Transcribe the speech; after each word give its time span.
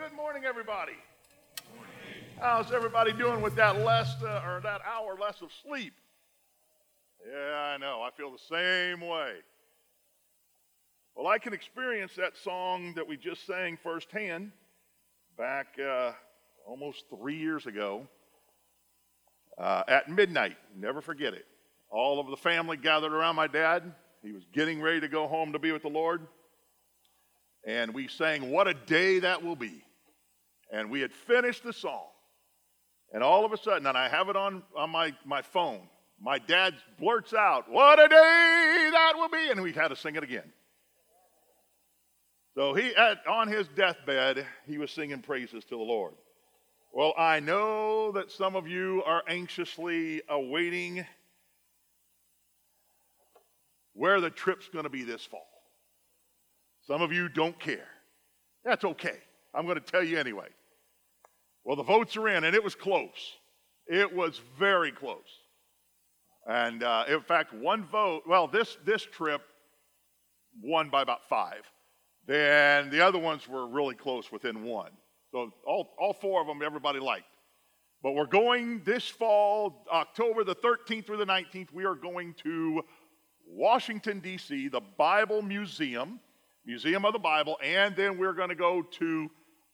good 0.00 0.16
morning, 0.16 0.44
everybody. 0.46 0.94
How's 2.40 2.72
everybody 2.72 3.12
doing 3.12 3.42
with 3.42 3.54
that 3.56 3.84
less 3.84 4.14
uh, 4.22 4.40
or 4.46 4.62
that 4.62 4.80
hour 4.86 5.14
less 5.20 5.42
of 5.42 5.50
sleep? 5.62 5.92
Yeah, 7.30 7.74
I 7.74 7.76
know. 7.76 8.00
I 8.00 8.08
feel 8.16 8.30
the 8.30 8.38
same 8.38 9.06
way. 9.06 9.34
Well, 11.14 11.26
I 11.26 11.36
can 11.36 11.52
experience 11.52 12.12
that 12.16 12.32
song 12.38 12.94
that 12.94 13.06
we 13.06 13.18
just 13.18 13.46
sang 13.46 13.76
firsthand 13.82 14.52
back 15.36 15.78
uh, 15.78 16.12
almost 16.66 17.04
three 17.10 17.36
years 17.36 17.66
ago 17.66 18.08
uh, 19.58 19.82
at 19.86 20.08
midnight. 20.08 20.56
Never 20.74 21.02
forget 21.02 21.34
it. 21.34 21.44
All 21.90 22.20
of 22.20 22.28
the 22.28 22.38
family 22.38 22.78
gathered 22.78 23.12
around 23.12 23.36
my 23.36 23.48
dad. 23.48 23.92
He 24.22 24.32
was 24.32 24.44
getting 24.54 24.80
ready 24.80 25.00
to 25.00 25.08
go 25.08 25.28
home 25.28 25.52
to 25.52 25.58
be 25.58 25.72
with 25.72 25.82
the 25.82 25.88
Lord. 25.88 26.26
And 27.66 27.92
we 27.92 28.08
sang, 28.08 28.50
What 28.50 28.66
a 28.66 28.72
Day 28.72 29.18
That 29.18 29.42
Will 29.44 29.56
Be. 29.56 29.84
And 30.72 30.90
we 30.90 31.00
had 31.00 31.12
finished 31.12 31.64
the 31.64 31.72
song. 31.72 32.06
And 33.12 33.22
all 33.22 33.44
of 33.44 33.52
a 33.52 33.56
sudden, 33.56 33.86
and 33.86 33.98
I 33.98 34.08
have 34.08 34.28
it 34.28 34.36
on, 34.36 34.62
on 34.76 34.90
my, 34.90 35.12
my 35.24 35.42
phone, 35.42 35.80
my 36.20 36.38
dad 36.38 36.74
blurts 36.98 37.34
out, 37.34 37.70
What 37.70 37.98
a 37.98 38.08
day 38.08 38.88
that 38.92 39.12
will 39.16 39.28
be. 39.28 39.50
And 39.50 39.62
we 39.62 39.72
had 39.72 39.88
to 39.88 39.96
sing 39.96 40.16
it 40.16 40.22
again. 40.22 40.52
So 42.54 42.74
he, 42.74 42.94
at, 42.94 43.26
on 43.26 43.48
his 43.48 43.68
deathbed, 43.68 44.46
he 44.66 44.78
was 44.78 44.90
singing 44.90 45.22
praises 45.22 45.64
to 45.64 45.76
the 45.76 45.82
Lord. 45.82 46.14
Well, 46.92 47.14
I 47.16 47.40
know 47.40 48.12
that 48.12 48.32
some 48.32 48.56
of 48.56 48.66
you 48.66 49.02
are 49.06 49.22
anxiously 49.28 50.22
awaiting 50.28 51.06
where 53.94 54.20
the 54.20 54.30
trip's 54.30 54.68
going 54.68 54.84
to 54.84 54.90
be 54.90 55.04
this 55.04 55.24
fall. 55.24 55.46
Some 56.86 57.02
of 57.02 57.12
you 57.12 57.28
don't 57.28 57.58
care. 57.58 57.86
That's 58.64 58.84
okay. 58.84 59.18
I'm 59.54 59.64
going 59.66 59.78
to 59.78 59.84
tell 59.84 60.02
you 60.02 60.18
anyway. 60.18 60.48
Well, 61.70 61.76
the 61.76 61.84
votes 61.84 62.16
are 62.16 62.26
in, 62.26 62.42
and 62.42 62.56
it 62.56 62.64
was 62.64 62.74
close. 62.74 63.36
It 63.86 64.12
was 64.12 64.40
very 64.58 64.90
close. 64.90 65.38
And 66.44 66.82
uh, 66.82 67.04
in 67.08 67.20
fact, 67.20 67.54
one 67.54 67.84
vote, 67.84 68.24
well, 68.26 68.48
this, 68.48 68.76
this 68.84 69.04
trip 69.04 69.40
won 70.60 70.90
by 70.90 71.02
about 71.02 71.28
five. 71.28 71.62
Then 72.26 72.90
the 72.90 73.00
other 73.00 73.20
ones 73.20 73.46
were 73.46 73.68
really 73.68 73.94
close 73.94 74.32
within 74.32 74.64
one. 74.64 74.90
So 75.30 75.52
all, 75.64 75.94
all 76.00 76.12
four 76.12 76.40
of 76.40 76.48
them, 76.48 76.60
everybody 76.60 76.98
liked. 76.98 77.36
But 78.02 78.16
we're 78.16 78.26
going 78.26 78.82
this 78.84 79.08
fall, 79.08 79.86
October 79.92 80.42
the 80.42 80.56
13th 80.56 81.06
through 81.06 81.18
the 81.18 81.24
19th, 81.24 81.72
we 81.72 81.84
are 81.84 81.94
going 81.94 82.34
to 82.42 82.82
Washington, 83.46 84.18
D.C., 84.18 84.70
the 84.70 84.82
Bible 84.98 85.40
Museum, 85.40 86.18
Museum 86.66 87.04
of 87.04 87.12
the 87.12 87.20
Bible, 87.20 87.58
and 87.62 87.94
then 87.94 88.18
we're 88.18 88.32
going 88.32 88.48
to 88.48 88.56
go 88.56 88.82
to 88.82 89.30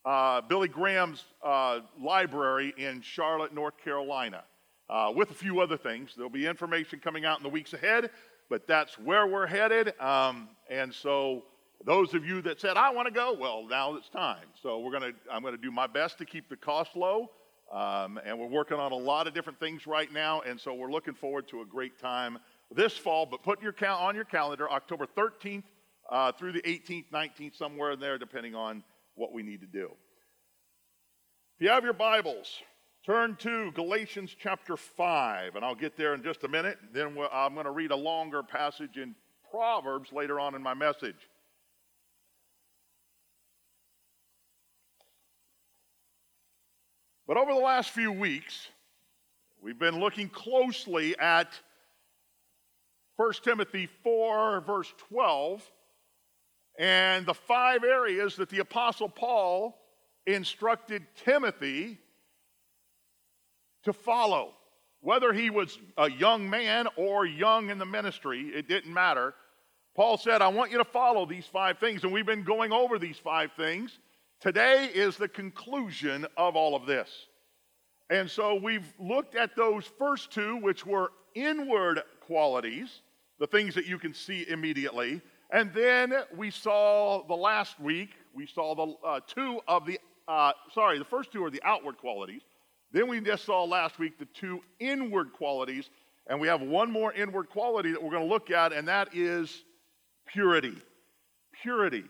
uh, 0.07 0.41
Billy 0.41 0.69
Graham's 0.69 1.25
uh, 1.43 1.81
library 2.01 2.73
in 2.79 3.03
Charlotte, 3.03 3.53
North 3.53 3.77
Carolina, 3.83 4.45
uh, 4.89 5.13
with 5.15 5.33
a 5.33 5.35
few 5.35 5.61
other 5.61 5.77
things. 5.77 6.13
There'll 6.15 6.31
be 6.31 6.47
information 6.47 7.01
coming 7.01 7.25
out 7.25 7.39
in 7.39 7.43
the 7.43 7.49
weeks 7.49 7.73
ahead, 7.73 8.11
but 8.49 8.69
that's 8.69 8.99
where 9.01 9.27
we're 9.27 9.49
headed. 9.49 10.01
Um, 10.01 10.49
and 10.71 10.95
so, 10.95 11.43
those 11.85 12.15
of 12.15 12.25
you 12.25 12.41
that 12.43 12.61
said, 12.61 12.77
I 12.77 12.91
want 12.91 13.07
to 13.07 13.13
go, 13.13 13.37
well, 13.39 13.67
now 13.69 13.97
it's 13.97 14.09
time. 14.09 14.47
So, 14.63 14.79
we're 14.79 14.93
gonna, 14.93 15.13
I'm 15.31 15.43
going 15.43 15.57
to 15.57 15.61
do 15.61 15.73
my 15.73 15.89
best 15.89 16.19
to 16.19 16.25
keep 16.25 16.49
the 16.49 16.57
cost 16.57 16.95
low. 16.95 17.31
Um, 17.73 18.21
and 18.25 18.39
we're 18.39 18.47
working 18.47 18.79
on 18.79 18.93
a 18.93 18.97
lot 18.97 19.27
of 19.27 19.35
different 19.35 19.59
things 19.59 19.89
right 19.89 20.13
now. 20.13 20.41
And 20.43 20.59
so, 20.61 20.73
we're 20.73 20.93
looking 20.93 21.15
forward 21.15 21.49
to 21.49 21.63
a 21.63 21.67
great 21.67 21.99
time 21.99 22.39
this 22.73 22.97
fall. 22.97 23.27
But 23.27 23.43
put 23.43 23.61
your 23.61 23.73
cal- 23.73 23.99
on 23.99 24.15
your 24.15 24.25
calendar 24.25 24.71
October 24.71 25.07
13th 25.07 25.65
uh, 26.09 26.31
through 26.31 26.53
the 26.53 26.63
18th, 26.63 27.07
19th, 27.13 27.57
somewhere 27.57 27.91
in 27.91 27.99
there, 27.99 28.19
depending 28.19 28.55
on 28.55 28.85
what 29.17 29.33
we 29.33 29.43
need 29.43 29.61
to 29.63 29.67
do. 29.67 29.91
If 31.59 31.65
you 31.65 31.71
have 31.71 31.85
your 31.85 31.95
Bibles, 31.95 32.63
turn 33.05 33.37
to 33.41 33.73
Galatians 33.73 34.37
chapter 34.39 34.77
5, 34.77 35.57
and 35.57 35.65
I'll 35.65 35.75
get 35.75 35.97
there 35.97 36.15
in 36.15 36.23
just 36.23 36.45
a 36.45 36.49
minute. 36.49 36.79
Then 36.93 37.17
I'm 37.33 37.55
going 37.55 37.65
to 37.65 37.73
read 37.73 37.91
a 37.91 37.97
longer 37.97 38.43
passage 38.43 38.99
in 38.99 39.15
Proverbs 39.51 40.13
later 40.13 40.39
on 40.39 40.55
in 40.55 40.63
my 40.63 40.75
message. 40.75 41.17
But 47.27 47.39
over 47.39 47.53
the 47.53 47.59
last 47.59 47.91
few 47.91 48.13
weeks, 48.13 48.69
we've 49.61 49.79
been 49.79 49.99
looking 49.99 50.29
closely 50.29 51.19
at 51.19 51.49
1 53.17 53.33
Timothy 53.43 53.89
4, 54.05 54.61
verse 54.61 54.93
12, 55.09 55.63
and 56.79 57.27
the 57.27 57.35
five 57.35 57.85
areas 57.85 58.37
that 58.37 58.49
the 58.49 58.59
Apostle 58.59 59.09
Paul 59.09 59.79
instructed 60.27 61.07
Timothy 61.25 61.99
to 63.85 63.93
follow. 63.93 64.53
Whether 65.01 65.33
he 65.33 65.51
was 65.51 65.79
a 65.97 66.11
young 66.11 66.51
man 66.51 66.89
or 66.97 67.25
young 67.25 67.71
in 67.71 67.79
the 67.79 67.87
ministry, 67.87 68.51
it 68.55 68.69
didn't 68.69 68.93
matter. 68.93 69.35
Paul 69.95 70.19
said, 70.19 70.43
I 70.43 70.49
want 70.49 70.73
you 70.73 70.79
to 70.79 70.85
follow 70.85 71.25
these 71.25 71.47
five 71.47 71.79
things. 71.79 72.03
And 72.03 72.13
we've 72.13 72.27
been 72.27 72.43
going 72.43 72.73
over 72.73 72.99
these 72.99 73.17
five 73.17 73.53
things. 73.57 73.99
Today 74.41 74.91
is 74.93 75.17
the 75.17 75.29
conclusion 75.29 76.27
of 76.37 76.57
all 76.57 76.75
of 76.75 76.87
this. 76.87 77.09
And 78.11 78.31
so 78.31 78.57
we've 78.57 78.93
looked 78.99 79.35
at 79.35 79.57
those 79.57 79.85
first 79.99 80.31
two, 80.31 80.59
which 80.59 80.85
were 80.85 81.13
inward 81.35 82.03
qualities, 82.21 83.03
the 83.39 83.47
things 83.47 83.75
that 83.75 83.87
you 83.87 83.99
can 83.99 84.13
see 84.13 84.47
immediately. 84.49 85.23
And 85.57 85.73
then 85.73 86.13
we 86.37 86.51
saw 86.51 87.27
the 87.27 87.35
last 87.35 87.81
week, 87.81 88.11
we 88.35 88.47
saw 88.47 88.75
the 88.75 88.95
uh, 89.09 89.21
two 89.27 89.59
of 89.67 89.87
the, 89.87 89.99
uh, 90.29 90.53
sorry, 90.75 90.99
the 90.99 91.05
first 91.07 91.33
two 91.33 91.43
are 91.43 91.51
the 91.51 91.63
outward 91.65 91.97
qualities. 91.97 92.43
Then 92.93 93.09
we 93.09 93.23
just 93.23 93.47
saw 93.47 93.65
last 93.65 93.99
week 93.99 94.19
the 94.19 94.27
two 94.27 94.61
inward 94.81 95.33
qualities. 95.33 95.89
And 96.27 96.39
we 96.39 96.47
have 96.49 96.61
one 96.61 96.93
more 96.93 97.11
inward 97.15 97.49
quality 97.49 97.91
that 97.93 98.03
we're 98.03 98.11
going 98.11 98.25
to 98.25 98.29
look 98.29 98.51
at, 98.51 98.75
and 98.75 98.87
that 98.89 99.15
is 99.15 99.65
purity. 100.27 100.77
Purity. 101.63 102.05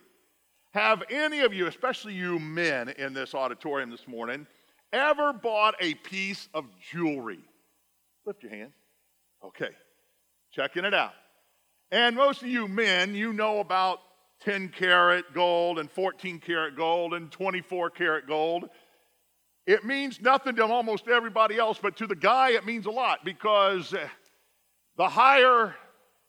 Have 0.72 1.04
any 1.08 1.42
of 1.42 1.54
you, 1.54 1.68
especially 1.68 2.14
you 2.14 2.40
men 2.40 2.88
in 2.88 3.12
this 3.12 3.32
auditorium 3.32 3.90
this 3.90 4.08
morning, 4.08 4.44
ever 4.92 5.32
bought 5.32 5.76
a 5.78 5.94
piece 5.94 6.48
of 6.52 6.64
jewelry? 6.90 7.38
Lift 8.24 8.42
your 8.42 8.50
hands. 8.50 8.74
Okay. 9.44 9.70
Checking 10.50 10.84
it 10.84 10.94
out. 10.94 11.12
And 11.90 12.16
most 12.16 12.42
of 12.42 12.48
you 12.48 12.66
men, 12.68 13.14
you 13.14 13.32
know 13.32 13.60
about 13.60 14.00
10 14.40 14.70
karat 14.70 15.32
gold 15.32 15.78
and 15.78 15.90
14 15.90 16.40
karat 16.40 16.76
gold 16.76 17.14
and 17.14 17.30
24 17.30 17.90
karat 17.90 18.26
gold. 18.26 18.68
It 19.66 19.84
means 19.84 20.20
nothing 20.20 20.56
to 20.56 20.64
almost 20.64 21.08
everybody 21.08 21.58
else, 21.58 21.78
but 21.80 21.96
to 21.96 22.06
the 22.06 22.16
guy, 22.16 22.50
it 22.50 22.66
means 22.66 22.86
a 22.86 22.90
lot 22.90 23.24
because 23.24 23.94
eh, 23.94 24.08
the 24.96 25.08
higher 25.08 25.74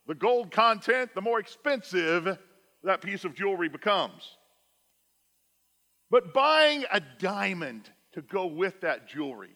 the 0.08 0.16
gold 0.16 0.52
content, 0.52 1.14
the 1.14 1.22
more 1.22 1.40
expensive 1.40 2.38
that 2.84 3.02
piece 3.02 3.26
of 3.26 3.36
jewelry 3.36 3.68
becomes. 3.70 4.38
But 6.10 6.34
buying 6.34 6.86
a 6.92 7.02
diamond 7.20 7.90
to 8.14 8.22
go 8.22 8.46
with 8.48 8.80
that 8.82 9.10
jewelry, 9.10 9.56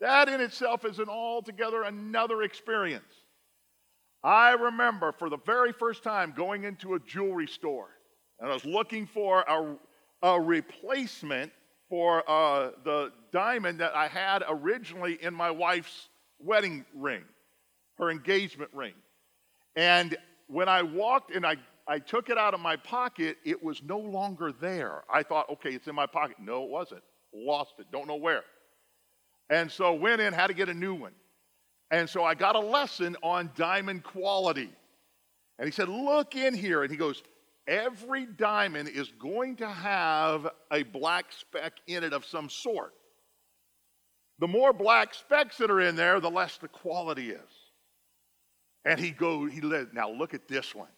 that 0.00 0.28
in 0.28 0.40
itself 0.40 0.84
is 0.84 0.98
an 0.98 1.08
altogether 1.08 1.84
another 1.84 2.42
experience. 2.42 3.14
I 4.24 4.52
remember 4.52 5.12
for 5.12 5.28
the 5.28 5.38
very 5.44 5.72
first 5.72 6.02
time 6.02 6.32
going 6.36 6.64
into 6.64 6.94
a 6.94 7.00
jewelry 7.00 7.46
store 7.48 7.88
and 8.42 8.50
I 8.50 8.54
was 8.54 8.64
looking 8.64 9.06
for 9.06 9.42
a, 9.42 9.76
a 10.22 10.40
replacement 10.40 11.52
for 11.88 12.28
uh, 12.28 12.70
the 12.84 13.12
diamond 13.32 13.78
that 13.78 13.94
I 13.94 14.08
had 14.08 14.42
originally 14.48 15.18
in 15.22 15.32
my 15.32 15.50
wife's 15.50 16.08
wedding 16.40 16.84
ring, 16.92 17.22
her 17.98 18.10
engagement 18.10 18.70
ring. 18.74 18.94
And 19.76 20.16
when 20.48 20.68
I 20.68 20.82
walked 20.82 21.34
and 21.34 21.46
I, 21.46 21.56
I 21.86 22.00
took 22.00 22.30
it 22.30 22.38
out 22.38 22.52
of 22.52 22.58
my 22.58 22.74
pocket, 22.74 23.36
it 23.44 23.62
was 23.62 23.80
no 23.84 23.98
longer 23.98 24.50
there. 24.50 25.04
I 25.12 25.22
thought, 25.22 25.48
okay, 25.50 25.70
it's 25.70 25.86
in 25.86 25.94
my 25.94 26.06
pocket. 26.06 26.36
No, 26.40 26.64
it 26.64 26.70
wasn't. 26.70 27.02
Lost 27.32 27.74
it. 27.78 27.86
Don't 27.92 28.08
know 28.08 28.16
where. 28.16 28.42
And 29.50 29.70
so 29.70 29.94
went 29.94 30.20
in, 30.20 30.32
had 30.32 30.48
to 30.48 30.54
get 30.54 30.68
a 30.68 30.74
new 30.74 30.94
one. 30.94 31.12
And 31.92 32.08
so 32.08 32.24
I 32.24 32.34
got 32.34 32.56
a 32.56 32.60
lesson 32.60 33.16
on 33.22 33.50
diamond 33.54 34.02
quality. 34.02 34.70
And 35.58 35.66
he 35.66 35.72
said, 35.72 35.88
Look 35.88 36.34
in 36.34 36.54
here. 36.54 36.82
And 36.82 36.90
he 36.90 36.96
goes, 36.96 37.22
Every 37.68 38.26
diamond 38.26 38.88
is 38.88 39.12
going 39.20 39.56
to 39.56 39.68
have 39.68 40.48
a 40.72 40.82
black 40.82 41.26
speck 41.30 41.74
in 41.86 42.02
it 42.02 42.12
of 42.12 42.24
some 42.24 42.48
sort. 42.48 42.94
The 44.40 44.48
more 44.48 44.72
black 44.72 45.14
specks 45.14 45.58
that 45.58 45.70
are 45.70 45.80
in 45.80 45.94
there, 45.94 46.18
the 46.18 46.30
less 46.30 46.56
the 46.56 46.66
quality 46.66 47.30
is. 47.30 47.50
And 48.84 48.98
he 48.98 49.10
goes, 49.10 49.52
he 49.52 49.60
let, 49.60 49.94
now 49.94 50.10
look 50.10 50.34
at 50.34 50.48
this 50.48 50.74
one. 50.74 50.88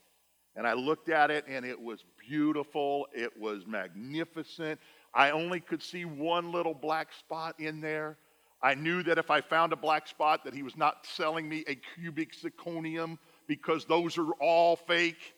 And 0.56 0.66
I 0.66 0.72
looked 0.72 1.10
at 1.10 1.30
it 1.30 1.44
and 1.46 1.66
it 1.66 1.78
was 1.78 2.04
beautiful. 2.26 3.06
It 3.12 3.38
was 3.38 3.66
magnificent. 3.66 4.80
I 5.12 5.32
only 5.32 5.60
could 5.60 5.82
see 5.82 6.06
one 6.06 6.52
little 6.52 6.72
black 6.72 7.12
spot 7.12 7.60
in 7.60 7.82
there. 7.82 8.16
I 8.64 8.74
knew 8.74 9.02
that 9.02 9.18
if 9.18 9.30
I 9.30 9.42
found 9.42 9.74
a 9.74 9.76
black 9.76 10.08
spot 10.08 10.42
that 10.44 10.54
he 10.54 10.62
was 10.62 10.74
not 10.74 11.06
selling 11.06 11.46
me 11.46 11.64
a 11.68 11.74
cubic 11.74 12.32
zirconium 12.34 13.18
because 13.46 13.84
those 13.84 14.16
are 14.16 14.32
all 14.40 14.74
fake. 14.74 15.34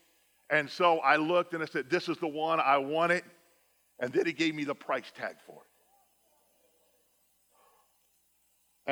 And 0.48 0.70
so 0.70 1.00
I 1.00 1.16
looked 1.16 1.52
and 1.52 1.60
I 1.60 1.66
said, 1.66 1.90
this 1.90 2.08
is 2.08 2.18
the 2.18 2.28
one, 2.28 2.60
I 2.60 2.78
want 2.78 3.10
it. 3.10 3.24
And 3.98 4.12
then 4.12 4.26
he 4.26 4.32
gave 4.32 4.54
me 4.54 4.62
the 4.62 4.76
price 4.76 5.10
tag 5.12 5.34
for 5.44 5.56
it. 5.56 5.68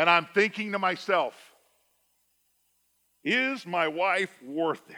And 0.00 0.10
I'm 0.10 0.26
thinking 0.34 0.72
to 0.72 0.80
myself, 0.80 1.34
is 3.22 3.64
my 3.64 3.86
wife 3.86 4.34
worth 4.44 4.84
this? 4.88 4.96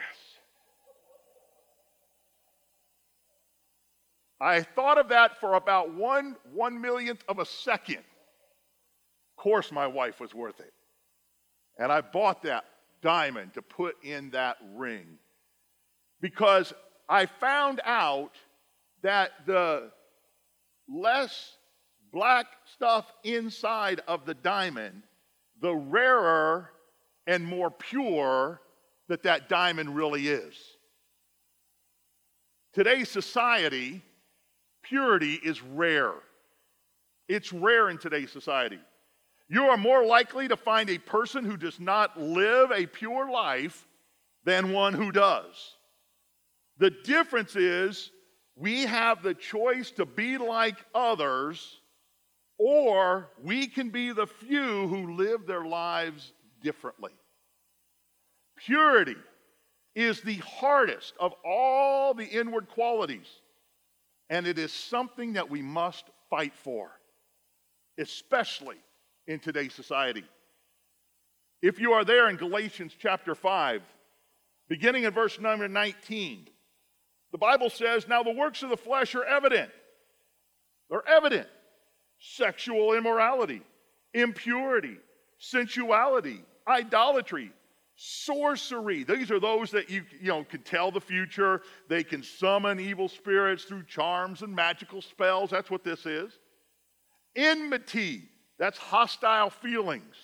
I 4.41 4.61
thought 4.61 4.97
of 4.97 5.09
that 5.09 5.39
for 5.39 5.53
about 5.53 5.93
one 5.93 6.35
one 6.53 6.81
millionth 6.81 7.23
of 7.27 7.37
a 7.37 7.45
second. 7.45 8.03
Course, 9.37 9.71
my 9.71 9.87
wife 9.87 10.19
was 10.19 10.33
worth 10.33 10.59
it. 10.59 10.73
And 11.77 11.91
I 11.91 12.01
bought 12.01 12.41
that 12.43 12.65
diamond 13.01 13.53
to 13.53 13.61
put 13.61 13.95
in 14.03 14.31
that 14.31 14.57
ring 14.75 15.05
because 16.19 16.73
I 17.07 17.27
found 17.27 17.79
out 17.85 18.33
that 19.03 19.31
the 19.45 19.91
less 20.89 21.57
black 22.11 22.47
stuff 22.73 23.11
inside 23.23 24.01
of 24.07 24.25
the 24.25 24.33
diamond, 24.33 25.03
the 25.61 25.75
rarer 25.75 26.71
and 27.27 27.45
more 27.45 27.69
pure 27.69 28.61
that 29.07 29.23
that 29.23 29.49
diamond 29.49 29.95
really 29.95 30.27
is. 30.27 30.55
Today's 32.73 33.09
society, 33.09 34.01
purity 34.81 35.33
is 35.35 35.61
rare. 35.61 36.13
It's 37.27 37.53
rare 37.53 37.89
in 37.89 37.97
today's 37.97 38.31
society. 38.31 38.79
You 39.49 39.65
are 39.65 39.77
more 39.77 40.05
likely 40.05 40.47
to 40.49 40.57
find 40.57 40.89
a 40.89 40.97
person 40.97 41.45
who 41.45 41.55
does 41.55 41.79
not 41.79 42.19
live 42.19 42.71
a 42.71 42.85
pure 42.85 43.29
life 43.31 43.87
than 44.43 44.73
one 44.73 44.93
who 44.93 45.11
does. 45.11 45.75
The 46.77 46.91
difference 46.91 47.55
is 47.55 48.11
we 48.55 48.81
have 48.81 49.23
the 49.23 49.33
choice 49.33 49.91
to 49.91 50.05
be 50.05 50.37
like 50.37 50.75
others, 50.93 51.79
or 52.57 53.29
we 53.41 53.67
can 53.67 53.89
be 53.89 54.11
the 54.11 54.27
few 54.27 54.87
who 54.87 55.15
live 55.15 55.45
their 55.45 55.65
lives 55.65 56.33
differently. 56.61 57.11
Purity 58.57 59.15
is 59.95 60.21
the 60.21 60.37
hardest 60.37 61.13
of 61.19 61.33
all 61.45 62.13
the 62.13 62.25
inward 62.25 62.67
qualities, 62.69 63.27
and 64.29 64.45
it 64.45 64.57
is 64.57 64.73
something 64.73 65.33
that 65.33 65.49
we 65.49 65.61
must 65.61 66.05
fight 66.29 66.53
for, 66.55 66.91
especially 67.97 68.77
in 69.27 69.39
today's 69.39 69.73
society. 69.73 70.23
If 71.61 71.79
you 71.79 71.93
are 71.93 72.05
there 72.05 72.29
in 72.29 72.37
Galatians 72.37 72.93
chapter 72.97 73.35
5, 73.35 73.81
beginning 74.69 75.03
in 75.03 75.11
verse 75.11 75.39
number 75.39 75.67
19, 75.67 76.47
the 77.31 77.37
Bible 77.37 77.69
says, 77.69 78.07
Now 78.07 78.23
the 78.23 78.31
works 78.31 78.63
of 78.63 78.69
the 78.69 78.77
flesh 78.77 79.15
are 79.15 79.25
evident. 79.25 79.71
They're 80.89 81.07
evident 81.07 81.47
sexual 82.19 82.93
immorality, 82.93 83.61
impurity, 84.13 84.97
sensuality, 85.37 86.41
idolatry, 86.67 87.51
sorcery. 87.95 89.03
These 89.03 89.31
are 89.31 89.39
those 89.39 89.71
that 89.71 89.89
you, 89.89 90.03
you 90.19 90.29
know, 90.29 90.43
can 90.43 90.61
tell 90.61 90.91
the 90.91 91.01
future. 91.01 91.61
They 91.89 92.03
can 92.03 92.23
summon 92.23 92.79
evil 92.79 93.07
spirits 93.09 93.65
through 93.65 93.83
charms 93.83 94.41
and 94.41 94.55
magical 94.55 95.01
spells. 95.01 95.49
That's 95.49 95.69
what 95.69 95.83
this 95.83 96.05
is. 96.05 96.39
Enmity, 97.35 98.23
that's 98.59 98.77
hostile 98.77 99.49
feelings. 99.49 100.15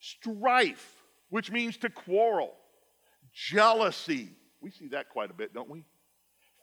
Strife, 0.00 1.02
which 1.30 1.50
means 1.50 1.76
to 1.78 1.90
quarrel. 1.90 2.54
Jealousy. 3.32 4.30
We 4.60 4.70
see 4.70 4.88
that 4.88 5.10
quite 5.10 5.30
a 5.30 5.34
bit, 5.34 5.52
don't 5.52 5.68
we? 5.68 5.84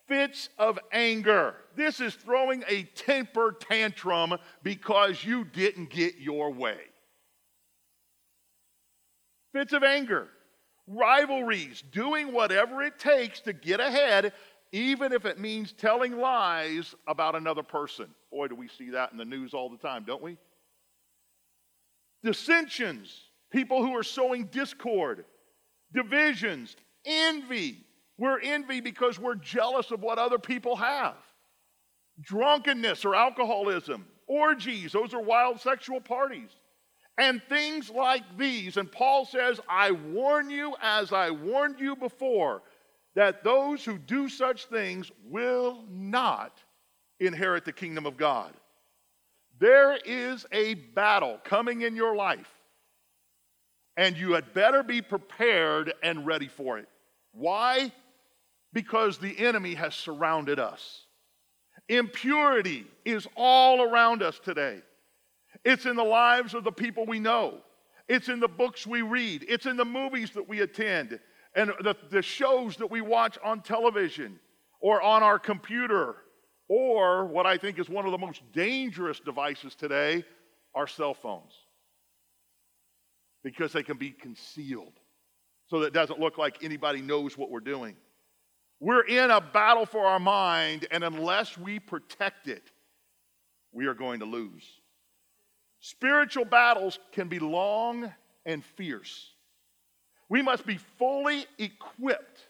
Fits 0.08 0.50
of 0.58 0.80
anger. 0.92 1.56
This 1.76 2.00
is 2.00 2.16
throwing 2.16 2.64
a 2.68 2.84
temper 2.96 3.56
tantrum 3.60 4.38
because 4.62 5.24
you 5.24 5.46
didn't 5.46 5.90
get 5.90 6.16
your 6.18 6.52
way. 6.52 6.78
Fits 9.54 9.72
of 9.72 9.84
anger. 9.84 10.28
Rivalries, 10.88 11.82
doing 11.92 12.34
whatever 12.34 12.82
it 12.82 13.00
takes 13.00 13.40
to 13.42 13.54
get 13.54 13.80
ahead 13.80 14.34
even 14.74 15.14
if 15.14 15.24
it 15.25 15.40
means 15.40 15.72
telling 15.72 16.18
lies 16.18 16.96
about 17.08 17.36
another 17.36 17.62
person. 17.62 18.08
Boy, 18.31 18.48
do 18.48 18.56
we 18.56 18.68
see 18.68 18.90
that 18.90 19.12
in 19.12 19.20
the 19.20 19.24
news 19.24 19.54
all 19.54 19.70
the 19.70 19.78
time, 19.78 20.04
don't 20.04 20.22
we? 20.22 20.36
Dissensions, 22.24 23.30
people 23.52 23.86
who 23.86 23.96
are 23.96 24.04
sowing 24.04 24.46
discord, 24.46 25.25
divisions, 25.94 26.75
envy. 27.06 27.86
We're 28.18 28.40
envy 28.40 28.81
because 28.81 29.20
we're 29.20 29.36
jealous 29.36 29.92
of 29.92 30.02
what 30.02 30.18
other 30.18 30.40
people 30.40 30.76
have. 30.76 31.16
Drunkenness 32.22 33.06
or 33.06 33.14
alcoholism, 33.14 34.08
orgies, 34.26 34.94
those 34.94 35.14
are 35.14 35.22
wild 35.22 35.62
sexual 35.62 36.02
parties. 36.02 36.50
And 37.19 37.44
things 37.48 37.92
like 37.92 38.24
these. 38.40 38.78
And 38.78 38.92
Paul 38.92 39.26
says, 39.26 39.60
I 39.69 39.92
warn 39.92 40.50
you 40.50 40.76
as 40.81 41.14
I 41.14 41.30
warned 41.30 41.80
you 41.80 41.96
before 41.96 42.64
that 43.15 43.44
those 43.44 43.86
who 43.86 43.98
do 43.98 44.27
such 44.27 44.65
things 44.65 45.12
will 45.25 45.83
not 45.89 46.60
inherit 47.19 47.65
the 47.65 47.71
kingdom 47.71 48.06
of 48.06 48.18
God. 48.18 48.54
There 49.60 49.98
is 50.04 50.45
a 50.51 50.74
battle 50.74 51.39
coming 51.44 51.81
in 51.81 51.95
your 51.95 52.15
life, 52.15 52.50
and 53.95 54.18
you 54.18 54.33
had 54.33 54.54
better 54.54 54.81
be 54.81 55.01
prepared 55.01 55.94
and 56.01 56.25
ready 56.25 56.48
for 56.48 56.80
it. 56.80 56.88
Why? 57.33 57.92
Because 58.74 59.19
the 59.19 59.38
enemy 59.38 59.75
has 59.75 59.94
surrounded 59.94 60.59
us. 60.59 61.06
Impurity 61.89 62.86
is 63.06 63.27
all 63.36 63.81
around 63.81 64.24
us 64.24 64.39
today. 64.39 64.81
It's 65.63 65.86
in 65.86 65.95
the 65.95 66.04
lives 66.04 66.54
of 66.54 66.63
the 66.63 66.71
people 66.71 67.06
we 67.06 67.19
know. 67.19 67.59
It's 68.09 68.30
in 68.30 68.39
the 68.39 68.48
books 68.48 68.88
we 68.88 69.01
read. 69.01 69.45
It's 69.48 69.66
in 69.66 69.77
the 69.77 69.86
movies 69.86 70.31
that 70.31 70.48
we 70.48 70.62
attend 70.62 71.19
and 71.56 71.72
the, 71.82 71.96
the 72.10 72.22
shows 72.22 72.78
that 72.78 72.90
we 72.90 73.02
watch 73.02 73.38
on 73.44 73.62
television 73.62 74.40
or 74.82 75.02
on 75.02 75.24
our 75.24 75.40
computer, 75.40 76.16
or 76.68 77.26
what 77.26 77.46
I 77.46 77.58
think 77.58 77.80
is 77.80 77.90
one 77.90 78.06
of 78.06 78.12
the 78.12 78.18
most 78.18 78.42
dangerous 78.52 79.20
devices 79.20 79.76
today, 79.76 80.26
our 80.76 80.88
cell 80.88 81.14
phones. 81.14 81.54
Because 83.44 83.72
they 83.72 83.84
can 83.84 83.98
be 83.98 84.12
concealed 84.12 84.94
so 85.68 85.80
that 85.80 85.88
it 85.88 85.94
doesn't 85.94 86.20
look 86.20 86.38
like 86.38 86.64
anybody 86.64 87.02
knows 87.02 87.38
what 87.38 87.50
we're 87.50 87.60
doing. 87.60 87.96
We're 88.80 89.06
in 89.06 89.32
a 89.32 89.40
battle 89.40 89.86
for 89.86 90.06
our 90.06 90.20
mind, 90.20 90.88
and 90.92 91.04
unless 91.04 91.57
we 91.57 91.80
protect 91.80 92.48
it, 92.48 92.72
we 93.72 93.86
are 93.86 93.94
going 93.94 94.19
to 94.19 94.26
lose. 94.26 94.66
Spiritual 95.80 96.45
battles 96.45 97.00
can 97.12 97.28
be 97.28 97.40
long 97.40 98.12
and 98.45 98.64
fierce. 98.64 99.32
We 100.33 100.42
must 100.42 100.66
be 100.66 100.80
fully 100.97 101.45
equipped 101.59 102.47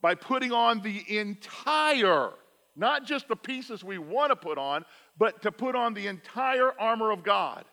by 0.00 0.14
putting 0.14 0.52
on 0.52 0.80
the 0.80 1.18
entire, 1.18 2.30
not 2.76 3.04
just 3.04 3.28
the 3.28 3.36
pieces 3.36 3.84
we 3.84 3.98
want 3.98 4.30
to 4.30 4.36
put 4.36 4.56
on, 4.56 4.86
but 5.18 5.42
to 5.42 5.52
put 5.52 5.76
on 5.76 5.92
the 5.92 6.06
entire 6.06 6.72
armor 6.80 7.10
of 7.10 7.22
God. 7.22 7.66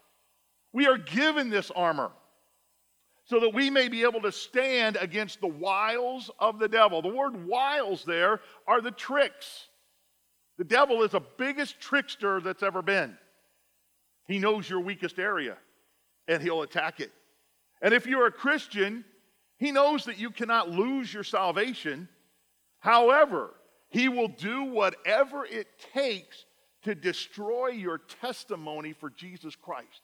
We 0.73 0.87
are 0.87 0.97
given 0.97 1.49
this 1.49 1.71
armor 1.71 2.11
so 3.23 3.39
that 3.39 3.53
we 3.53 3.69
may 3.69 3.87
be 3.87 4.01
able 4.01 4.19
to 4.19 4.33
stand 4.33 4.97
against 4.97 5.39
the 5.39 5.47
wiles 5.47 6.29
of 6.37 6.59
the 6.59 6.67
devil. 6.67 7.01
The 7.01 7.07
word 7.07 7.47
wiles 7.47 8.03
there 8.03 8.41
are 8.67 8.81
the 8.81 8.91
tricks. 8.91 9.67
The 10.57 10.65
devil 10.65 11.03
is 11.03 11.11
the 11.11 11.21
biggest 11.37 11.79
trickster 11.79 12.41
that's 12.41 12.63
ever 12.63 12.81
been. 12.81 13.17
He 14.27 14.39
knows 14.39 14.69
your 14.69 14.81
weakest 14.81 15.19
area 15.19 15.55
and 16.27 16.43
he'll 16.43 16.63
attack 16.63 16.99
it. 16.99 17.13
And 17.81 17.93
if 17.93 18.05
you're 18.05 18.27
a 18.27 18.31
Christian, 18.31 19.05
he 19.57 19.71
knows 19.71 20.05
that 20.05 20.17
you 20.17 20.31
cannot 20.31 20.69
lose 20.69 21.13
your 21.13 21.23
salvation. 21.23 22.09
However, 22.79 23.53
he 23.89 24.09
will 24.09 24.27
do 24.27 24.63
whatever 24.63 25.45
it 25.45 25.67
takes 25.93 26.45
to 26.83 26.95
destroy 26.95 27.69
your 27.69 27.97
testimony 27.97 28.93
for 28.93 29.09
Jesus 29.09 29.55
Christ. 29.55 30.01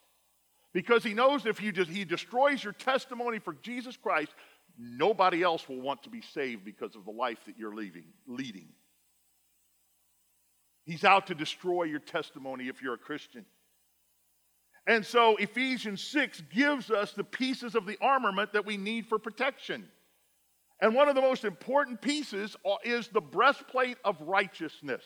Because 0.73 1.03
he 1.03 1.13
knows 1.13 1.45
if 1.45 1.61
you 1.61 1.71
just, 1.71 1.89
he 1.89 2.05
destroys 2.05 2.63
your 2.63 2.73
testimony 2.73 3.39
for 3.39 3.53
Jesus 3.61 3.97
Christ, 3.97 4.31
nobody 4.77 5.43
else 5.43 5.67
will 5.67 5.81
want 5.81 6.03
to 6.03 6.09
be 6.09 6.21
saved 6.21 6.63
because 6.63 6.95
of 6.95 7.05
the 7.05 7.11
life 7.11 7.39
that 7.45 7.57
you're 7.57 7.75
leaving, 7.75 8.05
leading. 8.25 8.69
He's 10.85 11.03
out 11.03 11.27
to 11.27 11.35
destroy 11.35 11.83
your 11.83 11.99
testimony 11.99 12.67
if 12.67 12.81
you're 12.81 12.95
a 12.95 12.97
Christian. 12.97 13.45
And 14.87 15.05
so 15.05 15.35
Ephesians 15.37 16.03
6 16.03 16.41
gives 16.53 16.89
us 16.89 17.11
the 17.11 17.23
pieces 17.23 17.75
of 17.75 17.85
the 17.85 17.97
armament 18.01 18.53
that 18.53 18.65
we 18.65 18.77
need 18.77 19.05
for 19.05 19.19
protection. 19.19 19.87
And 20.81 20.95
one 20.95 21.07
of 21.07 21.15
the 21.15 21.21
most 21.21 21.45
important 21.45 22.01
pieces 22.01 22.55
is 22.83 23.07
the 23.07 23.21
breastplate 23.21 23.97
of 24.03 24.19
righteousness. 24.21 25.03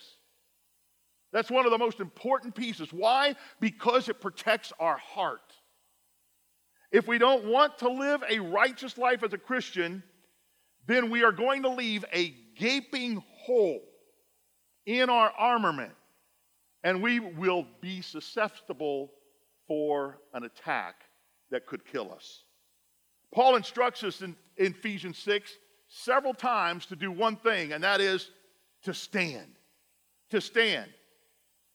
That's 1.34 1.52
one 1.52 1.66
of 1.66 1.72
the 1.72 1.78
most 1.78 2.00
important 2.00 2.56
pieces. 2.56 2.94
Why? 2.94 3.36
Because 3.60 4.08
it 4.08 4.22
protects 4.22 4.72
our 4.80 4.98
heart. 4.98 5.54
If 6.94 7.08
we 7.08 7.18
don't 7.18 7.46
want 7.46 7.78
to 7.80 7.90
live 7.90 8.24
a 8.30 8.40
righteous 8.40 8.98
life 8.98 9.22
as 9.24 9.34
a 9.34 9.38
Christian, 9.38 10.02
then 10.88 11.10
we 11.10 11.26
are 11.26 11.34
going 11.34 11.64
to 11.64 11.70
leave 11.70 12.06
a 12.14 12.34
gaping 12.58 13.22
hole 13.40 13.82
in 14.86 15.10
our 15.10 15.32
armament, 15.38 15.92
and 16.84 17.04
we 17.04 17.20
will 17.20 17.68
be 17.82 18.02
susceptible 18.02 19.12
for 19.68 20.20
an 20.34 20.44
attack 20.44 21.04
that 21.52 21.66
could 21.66 21.86
kill 21.86 22.12
us. 22.14 22.44
Paul 23.34 23.56
instructs 23.56 24.04
us 24.04 24.22
in, 24.22 24.36
in 24.58 24.68
Ephesians 24.68 25.18
6 25.20 25.52
several 25.88 26.34
times 26.34 26.86
to 26.88 26.96
do 26.96 27.12
one 27.12 27.36
thing, 27.36 27.74
and 27.74 27.84
that 27.84 28.02
is 28.02 28.30
to 28.84 28.94
stand. 28.94 29.56
To 30.32 30.42
stand. 30.42 30.90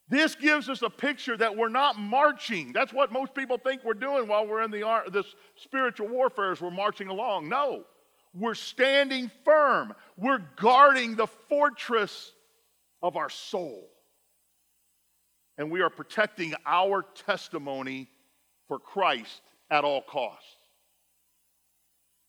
This 0.08 0.34
gives 0.34 0.68
us 0.68 0.82
a 0.82 0.90
picture 0.90 1.36
that 1.36 1.56
we're 1.56 1.68
not 1.68 1.98
marching. 1.98 2.72
That's 2.72 2.92
what 2.92 3.12
most 3.12 3.32
people 3.32 3.58
think 3.58 3.84
we're 3.84 3.94
doing 3.94 4.26
while 4.26 4.46
we're 4.46 4.62
in 4.62 4.72
the 4.72 5.02
this 5.12 5.26
spiritual 5.54 6.08
warfare 6.08 6.50
as 6.50 6.60
we're 6.60 6.72
marching 6.72 7.06
along. 7.06 7.48
No, 7.48 7.84
we're 8.34 8.54
standing 8.54 9.30
firm. 9.44 9.94
We're 10.16 10.42
guarding 10.56 11.14
the 11.14 11.28
fortress 11.48 12.32
of 13.02 13.16
our 13.16 13.30
soul. 13.30 13.89
And 15.60 15.70
we 15.70 15.82
are 15.82 15.90
protecting 15.90 16.54
our 16.64 17.02
testimony 17.02 18.08
for 18.66 18.78
Christ 18.78 19.42
at 19.70 19.84
all 19.84 20.00
costs. 20.00 20.56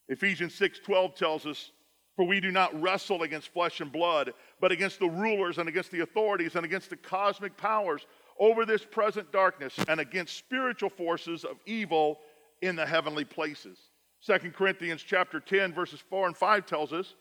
Ephesians 0.06 0.54
6:12 0.54 1.14
tells 1.14 1.46
us, 1.46 1.72
"For 2.14 2.26
we 2.26 2.40
do 2.40 2.50
not 2.50 2.78
wrestle 2.78 3.22
against 3.22 3.48
flesh 3.48 3.80
and 3.80 3.90
blood, 3.90 4.34
but 4.60 4.70
against 4.70 4.98
the 4.98 5.08
rulers 5.08 5.56
and 5.56 5.66
against 5.66 5.90
the 5.92 6.00
authorities 6.00 6.56
and 6.56 6.66
against 6.66 6.90
the 6.90 6.96
cosmic 6.98 7.56
powers 7.56 8.06
over 8.36 8.66
this 8.66 8.84
present 8.84 9.32
darkness 9.32 9.78
and 9.88 9.98
against 9.98 10.36
spiritual 10.36 10.90
forces 10.90 11.46
of 11.46 11.58
evil 11.64 12.20
in 12.60 12.76
the 12.76 12.84
heavenly 12.84 13.24
places. 13.24 13.78
2 14.20 14.52
Corinthians 14.52 15.02
chapter 15.02 15.40
10 15.40 15.72
verses 15.72 16.02
4 16.02 16.26
and 16.26 16.36
5 16.36 16.66
tells 16.66 16.92
us, 16.92 17.14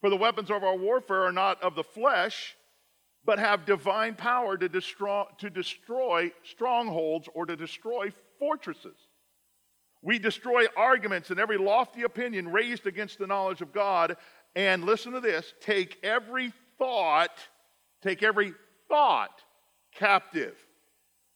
"For 0.00 0.10
the 0.10 0.16
weapons 0.16 0.50
of 0.50 0.64
our 0.64 0.74
warfare 0.74 1.22
are 1.22 1.30
not 1.30 1.62
of 1.62 1.76
the 1.76 1.84
flesh, 1.84 2.56
but 3.24 3.38
have 3.38 3.64
divine 3.64 4.14
power 4.14 4.56
to 4.56 4.68
destroy, 4.68 5.24
to 5.38 5.50
destroy 5.50 6.30
strongholds 6.42 7.28
or 7.34 7.46
to 7.46 7.56
destroy 7.56 8.12
fortresses." 8.38 8.96
We 10.02 10.18
destroy 10.18 10.66
arguments 10.76 11.30
and 11.30 11.40
every 11.40 11.56
lofty 11.56 12.02
opinion 12.02 12.52
raised 12.52 12.86
against 12.86 13.18
the 13.18 13.26
knowledge 13.26 13.62
of 13.62 13.72
God, 13.72 14.18
and 14.54 14.84
listen 14.84 15.12
to 15.12 15.20
this, 15.20 15.54
take 15.60 15.98
every 16.04 16.52
thought, 16.78 17.48
take 18.02 18.22
every 18.22 18.52
thought 18.88 19.42
captive. 19.92 20.56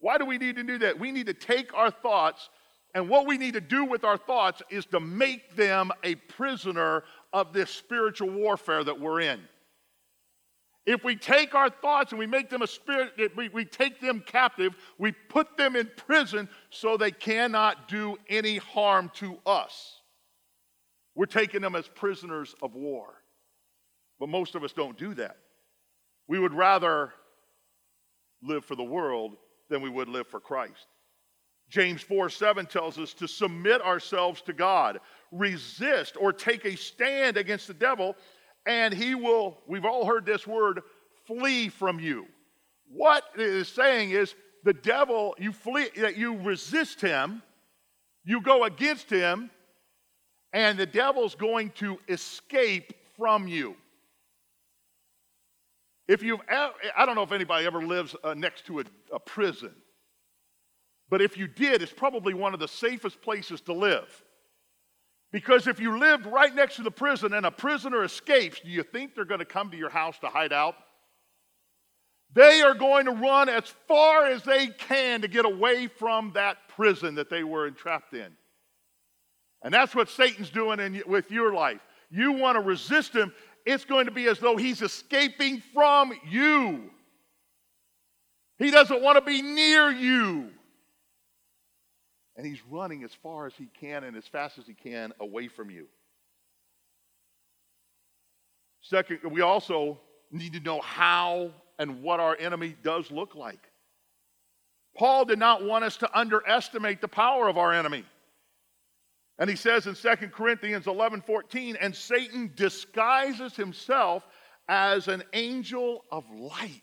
Why 0.01 0.19
do 0.19 0.27
we 0.27 0.37
need 0.37 0.57
to 0.57 0.63
do 0.63 0.79
that? 0.79 0.99
We 0.99 1.13
need 1.13 1.27
to 1.27 1.35
take 1.35 1.73
our 1.73 1.91
thoughts, 1.91 2.51
and 2.95 3.09
what 3.09 3.27
we 3.27 3.39
need 3.39 3.55
to 3.55 3.61
do 3.61 3.85
with 3.85 4.05
our 4.05 4.19
thoughts 4.19 4.63
is 4.69 4.85
to 4.87 5.01
make 5.01 5.57
them 5.57 5.91
a 6.05 6.17
prisoner 6.17 7.05
of 7.33 7.53
this 7.53 7.71
spiritual 7.71 8.31
warfare 8.31 8.85
that 8.85 9.01
we're 9.01 9.21
in. 9.21 9.49
If 10.89 11.05
we 11.05 11.17
take 11.17 11.55
our 11.55 11.69
thoughts 11.69 12.13
and 12.13 12.19
we 12.19 12.27
make 12.27 12.49
them 12.49 12.63
a 12.63 12.67
spirit, 12.67 13.13
we, 13.37 13.51
we 13.51 13.67
take 13.67 14.01
them 14.01 14.25
captive, 14.25 14.75
we 14.97 15.13
put 15.13 15.59
them 15.59 15.77
in 15.77 15.91
prison 15.99 16.49
so 16.71 16.97
they 16.97 17.11
cannot 17.11 17.89
do 17.89 18.17
any 18.27 18.57
harm 18.57 19.11
to 19.17 19.37
us. 19.45 20.01
We're 21.15 21.27
taking 21.27 21.61
them 21.61 21.77
as 21.77 21.87
prisoners 21.89 22.55
of 22.63 22.75
war. 22.75 23.17
But 24.19 24.31
most 24.31 24.55
of 24.55 24.65
us 24.65 24.73
don't 24.73 24.97
do 24.97 25.13
that. 25.17 25.37
We 26.27 26.39
would 26.39 26.55
rather 26.55 27.13
live 28.43 28.65
for 28.65 28.75
the 28.75 28.83
world 28.83 29.37
than 29.69 29.83
we 29.83 29.91
would 29.91 30.09
live 30.09 30.27
for 30.27 30.41
Christ. 30.41 30.87
James 31.69 32.01
4 32.01 32.31
7 32.31 32.65
tells 32.65 32.97
us 32.97 33.13
to 33.13 33.29
submit 33.29 33.83
ourselves 33.83 34.41
to 34.41 34.55
God, 34.55 35.01
resist 35.33 36.17
or 36.19 36.33
take 36.33 36.65
a 36.65 36.77
stand 36.77 37.37
against 37.37 37.67
the 37.67 37.75
devil, 37.75 38.17
and 38.69 38.93
he 38.93 39.15
will, 39.15 39.57
we've 39.67 39.87
all 39.87 40.05
heard 40.05 40.27
this 40.27 40.47
word, 40.47 40.83
flee 41.27 41.71
from 41.71 41.99
you. 41.99 42.27
What 42.91 43.25
it 43.35 43.41
is 43.41 43.69
saying 43.69 44.11
is 44.11 44.35
the 44.63 44.75
devil, 44.75 45.35
you 45.39 45.53
flee, 45.53 45.89
that 45.97 46.19
you 46.19 46.37
resist 46.37 47.01
him, 47.01 47.43
you 48.25 48.43
go 48.43 48.65
against 48.65 49.09
him, 49.09 49.51
and 50.53 50.79
the 50.79 50.87
devil's 50.87 51.35
going 51.35 51.71
to 51.77 51.99
escape 52.09 52.93
from 53.17 53.49
you. 53.49 53.75
If 56.07 56.23
you've, 56.23 56.41
I 56.51 57.07
don't 57.07 57.15
know 57.15 57.23
if 57.23 57.33
anybody 57.33 57.67
ever 57.67 57.83
lives 57.83 58.15
uh, 58.23 58.35
next 58.35 58.67
to 58.67 58.81
a, 58.81 58.85
a 59.13 59.19
prison, 59.19 59.75
but 61.09 61.23
if 61.23 61.39
you 61.39 61.47
did, 61.47 61.81
it's 61.81 61.93
probably 61.93 62.35
one 62.35 62.53
of 62.53 62.61
the 62.61 62.69
safest 62.69 63.23
places 63.23 63.63
to 63.63 63.73
live. 63.73 64.25
Because 65.31 65.67
if 65.67 65.79
you 65.79 65.99
lived 65.99 66.27
right 66.27 66.55
next 66.55 66.77
to 66.77 66.83
the 66.83 66.91
prison 66.91 67.35
and 67.35 67.45
a 67.45 67.51
prisoner 67.51 68.03
escapes, 68.03 68.61
do 68.61 68.71
you 68.71 68.83
think 68.83 69.15
they're 69.15 69.25
going 69.25 69.41
to 69.41 69.45
come 69.45 69.71
to 69.71 69.77
your 69.77 69.91
house 69.91 70.19
to 70.21 70.29
hide 70.29 70.53
out? 70.53 70.75
They 72.33 72.63
are 72.63 72.75
going 72.75 73.07
to 73.07 73.13
run 73.13 73.49
as 73.49 73.65
far 73.87 74.27
as 74.27 74.43
they 74.43 74.69
can 74.69 75.23
to 75.23 75.29
get 75.29 75.45
away 75.45 75.87
from 75.87 76.33
that 76.35 76.57
prison 76.69 77.15
that 77.17 77.31
they 77.31 77.43
were 77.43 77.67
entrapped 77.67 78.15
in. 78.15 78.29
And 79.63 79.73
that's 79.73 79.95
what 79.95 80.09
Satan's 80.09 80.51
doing 80.51 80.79
in, 80.79 81.03
with 81.07 81.31
your 81.31 81.53
life. 81.53 81.81
You 82.11 82.33
want 82.33 82.57
to 82.57 82.61
resist 82.63 83.15
him, 83.15 83.33
it's 83.67 83.85
going 83.85 84.07
to 84.07 84.11
be 84.11 84.27
as 84.27 84.39
though 84.39 84.57
he's 84.57 84.83
escaping 84.83 85.63
from 85.75 86.13
you. 86.29 86.91
He 88.59 88.71
doesn't 88.71 89.03
want 89.03 89.19
to 89.19 89.25
be 89.25 89.43
near 89.43 89.91
you. 89.91 90.51
And 92.39 92.47
he's 92.47 92.63
running 92.71 93.03
as 93.03 93.13
far 93.13 93.47
as 93.47 93.53
he 93.59 93.67
can 93.81 94.05
and 94.05 94.17
as 94.17 94.27
fast 94.27 94.59
as 94.59 94.67
he 94.67 94.73
can 94.73 95.13
away 95.21 95.49
from 95.49 95.71
you. 95.71 95.87
Second, 98.81 99.19
we 99.31 99.41
also 99.41 99.99
need 100.31 100.53
to 100.53 100.61
know 100.61 100.81
how 100.81 101.51
and 101.81 102.01
what 102.01 102.21
our 102.21 102.37
enemy 102.39 102.77
does 102.85 103.11
look 103.11 103.35
like. 103.35 103.69
Paul 104.97 105.25
did 105.25 105.41
not 105.41 105.65
want 105.65 105.85
us 105.85 105.97
to 105.99 106.19
underestimate 106.19 107.01
the 107.01 107.09
power 107.09 107.49
of 107.49 107.59
our 107.59 107.73
enemy. 107.73 108.05
And 109.41 109.51
he 109.51 109.57
says 109.57 109.89
in 109.89 109.95
2 109.95 110.29
Corinthians 110.29 110.87
11 110.87 111.23
14, 111.23 111.77
and 111.81 111.95
Satan 111.95 112.53
disguises 112.55 113.57
himself 113.57 114.25
as 114.69 115.09
an 115.09 115.25
angel 115.33 116.05
of 116.11 116.25
light. 116.31 116.83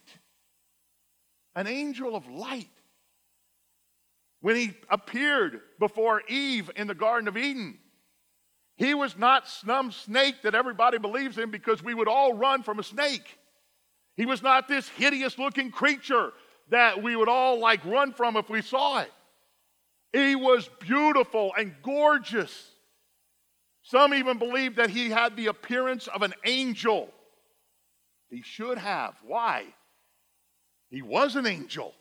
An 1.55 1.67
angel 1.67 2.13
of 2.13 2.27
light. 2.27 2.67
When 4.41 4.55
he 4.55 4.73
appeared 4.89 5.61
before 5.79 6.21
Eve 6.27 6.69
in 6.75 6.87
the 6.87 6.95
Garden 6.95 7.27
of 7.27 7.37
Eden, 7.37 7.79
he 8.77 8.93
was 8.93 9.17
not 9.17 9.47
some 9.47 9.91
snake 9.91 10.41
that 10.43 10.55
everybody 10.55 10.97
believes 10.97 11.37
in 11.37 11.49
because 11.49 11.81
we 11.81 11.93
would 11.93 12.07
all 12.07 12.33
run 12.33 12.61
from 12.61 12.79
a 12.79 12.83
snake. 12.83 13.37
He 14.17 14.25
was 14.25 14.43
not 14.43 14.67
this 14.67 14.87
hideous 14.89 15.37
looking 15.37 15.71
creature 15.71 16.31
that 16.69 17.01
we 17.01 17.15
would 17.15 17.29
all 17.29 17.59
like 17.59 17.83
run 17.85 18.13
from 18.13 18.37
if 18.37 18.49
we 18.49 18.61
saw 18.61 18.99
it. 18.99 19.11
He 20.13 20.35
was 20.35 20.69
beautiful 20.79 21.53
and 21.57 21.73
gorgeous. 21.83 22.71
Some 23.83 24.13
even 24.13 24.39
believe 24.39 24.77
that 24.77 24.89
he 24.89 25.09
had 25.09 25.35
the 25.35 25.47
appearance 25.47 26.07
of 26.07 26.21
an 26.21 26.33
angel. 26.45 27.09
He 28.29 28.41
should 28.41 28.77
have. 28.77 29.15
Why? 29.25 29.65
He 30.89 31.01
was 31.01 31.35
an 31.35 31.45
angel. 31.45 31.93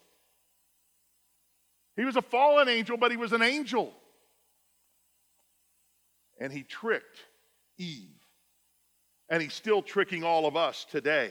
He 1.96 2.04
was 2.04 2.16
a 2.16 2.22
fallen 2.22 2.68
angel, 2.68 2.96
but 2.96 3.10
he 3.10 3.16
was 3.16 3.32
an 3.32 3.42
angel. 3.42 3.92
And 6.40 6.52
he 6.52 6.62
tricked 6.62 7.18
Eve. 7.78 8.08
And 9.28 9.42
he's 9.42 9.54
still 9.54 9.82
tricking 9.82 10.24
all 10.24 10.46
of 10.46 10.56
us 10.56 10.84
today. 10.90 11.30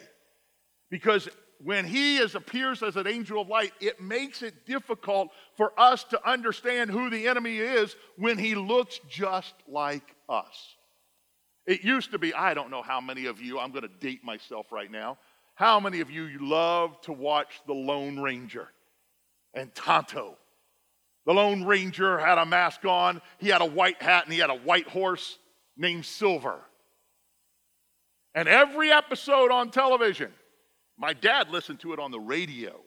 Because 0.89 1.29
when 1.63 1.85
he 1.85 2.17
is, 2.17 2.35
appears 2.35 2.83
as 2.83 2.97
an 2.97 3.07
angel 3.07 3.41
of 3.41 3.47
light, 3.47 3.71
it 3.79 4.01
makes 4.01 4.41
it 4.41 4.65
difficult 4.65 5.29
for 5.55 5.77
us 5.79 6.03
to 6.05 6.29
understand 6.29 6.91
who 6.91 7.09
the 7.09 7.27
enemy 7.27 7.57
is 7.57 7.95
when 8.17 8.37
he 8.37 8.55
looks 8.55 8.99
just 9.09 9.53
like 9.67 10.15
us. 10.27 10.75
It 11.65 11.83
used 11.83 12.11
to 12.11 12.19
be, 12.19 12.33
I 12.33 12.53
don't 12.53 12.69
know 12.69 12.81
how 12.81 12.99
many 12.99 13.25
of 13.27 13.41
you, 13.41 13.59
I'm 13.59 13.71
going 13.71 13.83
to 13.83 14.05
date 14.05 14.23
myself 14.23 14.71
right 14.71 14.91
now, 14.91 15.17
how 15.55 15.79
many 15.79 16.01
of 16.01 16.09
you 16.09 16.29
love 16.41 16.99
to 17.01 17.13
watch 17.13 17.61
The 17.67 17.73
Lone 17.73 18.19
Ranger 18.19 18.67
and 19.53 19.73
Tonto? 19.73 20.37
The 21.25 21.33
Lone 21.33 21.63
Ranger 21.63 22.17
had 22.17 22.37
a 22.37 22.45
mask 22.45 22.85
on, 22.85 23.21
he 23.37 23.49
had 23.49 23.61
a 23.61 23.65
white 23.65 24.01
hat, 24.01 24.25
and 24.25 24.33
he 24.33 24.39
had 24.39 24.49
a 24.49 24.55
white 24.55 24.87
horse 24.87 25.37
named 25.77 26.05
Silver. 26.05 26.59
And 28.35 28.47
every 28.47 28.91
episode 28.91 29.51
on 29.51 29.71
television, 29.71 30.31
my 30.97 31.13
dad 31.13 31.49
listened 31.49 31.79
to 31.81 31.93
it 31.93 31.99
on 31.99 32.11
the 32.11 32.19
radio, 32.19 32.79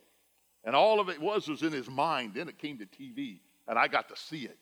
and 0.65 0.77
all 0.77 1.01
of 1.01 1.09
it 1.09 1.21
was 1.21 1.49
was 1.49 1.63
in 1.63 1.73
his 1.73 1.89
mind. 1.89 2.35
Then 2.35 2.49
it 2.49 2.59
came 2.59 2.79
to 2.79 2.87
TV, 2.87 3.41
and 3.69 3.79
I 3.79 3.89
got 3.89 4.09
to 4.11 4.17
see 4.17 4.45
it. 4.45 4.59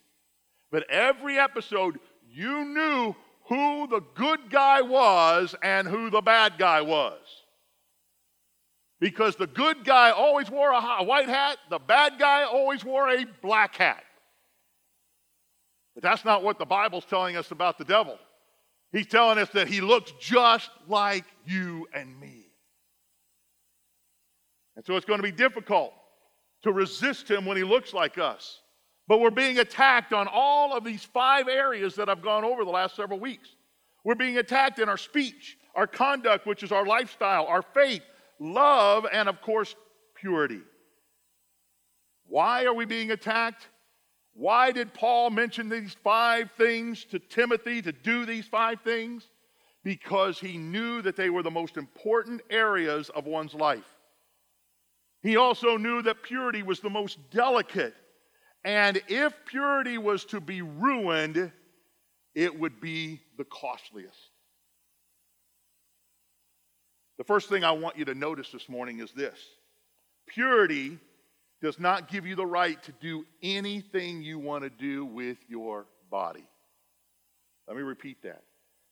But 0.71 0.89
every 0.91 1.39
episode, 1.39 1.99
you 2.31 2.65
knew 2.65 3.15
who 3.47 3.87
the 3.87 4.03
good 4.15 4.51
guy 4.51 4.83
was 4.83 5.55
and 5.63 5.87
who 5.87 6.11
the 6.11 6.23
bad 6.23 6.59
guy 6.59 6.81
was. 6.81 7.21
Because 9.05 9.37
the 9.37 9.47
good 9.47 9.85
guy 9.85 10.13
always 10.13 10.51
wore 10.51 10.71
a 10.71 11.05
white 11.05 11.29
hat, 11.29 11.59
the 11.69 11.79
bad 11.79 12.19
guy 12.19 12.45
always 12.45 12.83
wore 12.83 13.11
a 13.11 13.27
black 13.43 13.75
hat. 13.75 14.03
But 15.93 16.03
that's 16.03 16.25
not 16.25 16.43
what 16.43 16.59
the 16.59 16.65
Bible's 16.65 17.05
telling 17.05 17.37
us 17.37 17.51
about 17.51 17.77
the 17.77 17.85
devil. 17.85 18.19
He's 18.93 19.07
telling 19.07 19.37
us 19.37 19.51
that 19.51 19.69
he 19.69 19.83
looks 19.83 20.15
just 20.19 20.71
like 20.89 21.27
you 21.45 21.87
and 21.93 22.19
me. 22.19 22.47
And 24.75 24.87
so 24.87 24.97
it's 24.97 25.05
going 25.05 25.19
to 25.19 25.23
be 25.23 25.31
difficult 25.31 25.93
to 26.63 26.73
resist 26.73 27.31
him 27.31 27.45
when 27.45 27.59
he 27.59 27.63
looks 27.63 27.93
like 27.93 28.17
us. 28.17 28.63
But 29.07 29.21
we're 29.21 29.29
being 29.29 29.59
attacked 29.59 30.15
on 30.15 30.29
all 30.33 30.75
of 30.75 30.83
these 30.83 31.05
five 31.05 31.47
areas 31.47 31.95
that 31.97 32.09
I've 32.09 32.23
gone 32.23 32.45
over 32.45 32.65
the 32.65 32.71
last 32.71 32.97
several 32.97 33.21
weeks. 33.21 33.51
We're 34.03 34.15
being 34.15 34.39
attacked 34.39 34.79
in 34.79 34.89
our 34.89 34.97
speech, 34.97 35.59
our 35.75 35.87
conduct, 35.87 36.47
which 36.47 36.63
is 36.63 36.73
our 36.73 36.87
lifestyle, 36.87 37.45
our 37.45 37.61
faith, 37.61 38.01
love, 38.39 39.07
and 39.11 39.29
of 39.29 39.41
course, 39.41 39.75
purity. 40.15 40.61
Why 42.27 42.65
are 42.65 42.75
we 42.75 42.85
being 42.85 43.11
attacked? 43.11 43.69
Why 44.35 44.73
did 44.73 44.95
Paul 44.95 45.31
mention 45.31 45.69
these 45.69 45.97
five 46.03 46.51
things 46.59 47.05
to 47.07 47.19
Timothy 47.19 47.83
to 47.83 47.93
do 47.93 48.27
these 48.27 48.47
five 48.47 48.81
things? 48.81 49.25
Because 49.85 50.41
he 50.41 50.57
knew 50.57 51.03
that 51.03 51.15
they 51.15 51.31
were 51.31 51.43
the 51.43 51.51
most 51.51 51.77
important 51.77 52.41
areas 52.51 53.11
of 53.11 53.27
one's 53.27 53.55
life. 53.55 53.85
He 55.23 55.37
also 55.37 55.77
knew 55.77 56.03
that 56.03 56.23
purity 56.23 56.63
was 56.63 56.81
the 56.81 56.91
most 56.91 57.19
delicate. 57.31 57.95
And 58.65 59.01
if 59.09 59.33
purity 59.47 59.99
was 59.99 60.25
to 60.27 60.41
be 60.41 60.63
ruined, 60.63 61.53
it 62.35 62.59
would 62.59 62.81
be 62.81 63.21
the 63.39 63.45
costliest. 63.45 64.19
The 67.19 67.25
first 67.25 67.49
thing 67.49 67.65
I 67.65 67.73
want 67.73 67.97
you 67.97 68.05
to 68.07 68.15
notice 68.15 68.51
this 68.51 68.69
morning 68.69 69.01
is 69.01 69.13
this 69.13 69.39
purity 70.27 70.99
does 71.63 71.79
not 71.79 72.09
give 72.09 72.27
you 72.27 72.35
the 72.35 72.47
right 72.47 72.83
to 72.83 72.93
do 73.01 73.25
anything 73.43 74.23
you 74.23 74.39
want 74.39 74.65
to 74.65 74.71
do 74.71 75.05
with 75.05 75.39
your 75.49 75.87
body. 76.11 76.45
Let 77.67 77.77
me 77.77 77.83
repeat 77.83 78.23
that. 78.23 78.43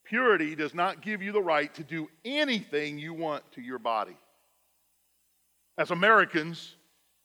Purity 0.05 0.55
does 0.55 0.75
not 0.75 1.03
give 1.03 1.23
you 1.23 1.33
the 1.33 1.43
right 1.43 1.73
to 1.75 1.85
do 1.85 2.09
anything 2.25 2.99
you 2.99 3.13
want 3.13 3.45
to 3.53 3.61
your 3.61 3.79
body. 3.79 4.17
As 5.79 5.91
Americans, 5.91 6.77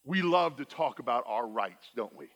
we 0.06 0.22
love 0.22 0.58
to 0.58 0.66
talk 0.66 1.00
about 1.00 1.24
our 1.28 1.48
rights, 1.48 1.88
don't 1.96 2.16
we? 2.16 2.28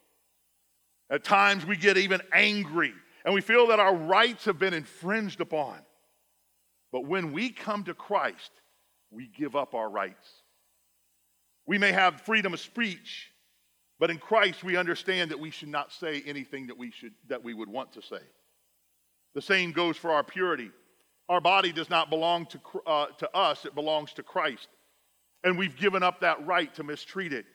At 1.10 1.24
times 1.24 1.66
we 1.66 1.76
get 1.76 1.96
even 1.96 2.20
angry 2.32 2.94
and 3.24 3.34
we 3.34 3.40
feel 3.40 3.68
that 3.68 3.80
our 3.80 3.94
rights 3.94 4.44
have 4.46 4.58
been 4.58 4.74
infringed 4.74 5.40
upon. 5.40 5.78
But 6.92 7.06
when 7.06 7.32
we 7.32 7.50
come 7.50 7.84
to 7.84 7.94
Christ, 7.94 8.50
we 9.10 9.26
give 9.36 9.56
up 9.56 9.74
our 9.74 9.88
rights. 9.88 10.28
We 11.66 11.78
may 11.78 11.92
have 11.92 12.20
freedom 12.20 12.54
of 12.54 12.60
speech, 12.60 13.30
but 13.98 14.10
in 14.10 14.18
Christ 14.18 14.62
we 14.62 14.76
understand 14.76 15.30
that 15.30 15.40
we 15.40 15.50
should 15.50 15.68
not 15.68 15.92
say 15.92 16.22
anything 16.26 16.66
that 16.66 16.76
we 16.76 16.90
should 16.90 17.14
that 17.28 17.42
we 17.42 17.54
would 17.54 17.68
want 17.68 17.92
to 17.94 18.02
say. 18.02 18.20
The 19.34 19.42
same 19.42 19.72
goes 19.72 19.96
for 19.96 20.10
our 20.10 20.22
purity. 20.22 20.70
Our 21.28 21.40
body 21.40 21.72
does 21.72 21.88
not 21.88 22.10
belong 22.10 22.46
to, 22.46 22.60
uh, 22.86 23.06
to 23.18 23.36
us, 23.36 23.64
it 23.64 23.74
belongs 23.74 24.12
to 24.14 24.22
Christ. 24.22 24.68
And 25.44 25.56
we've 25.56 25.76
given 25.76 26.02
up 26.02 26.20
that 26.20 26.44
right 26.44 26.72
to 26.74 26.84
mistreat 26.84 27.32
it. 27.32 27.46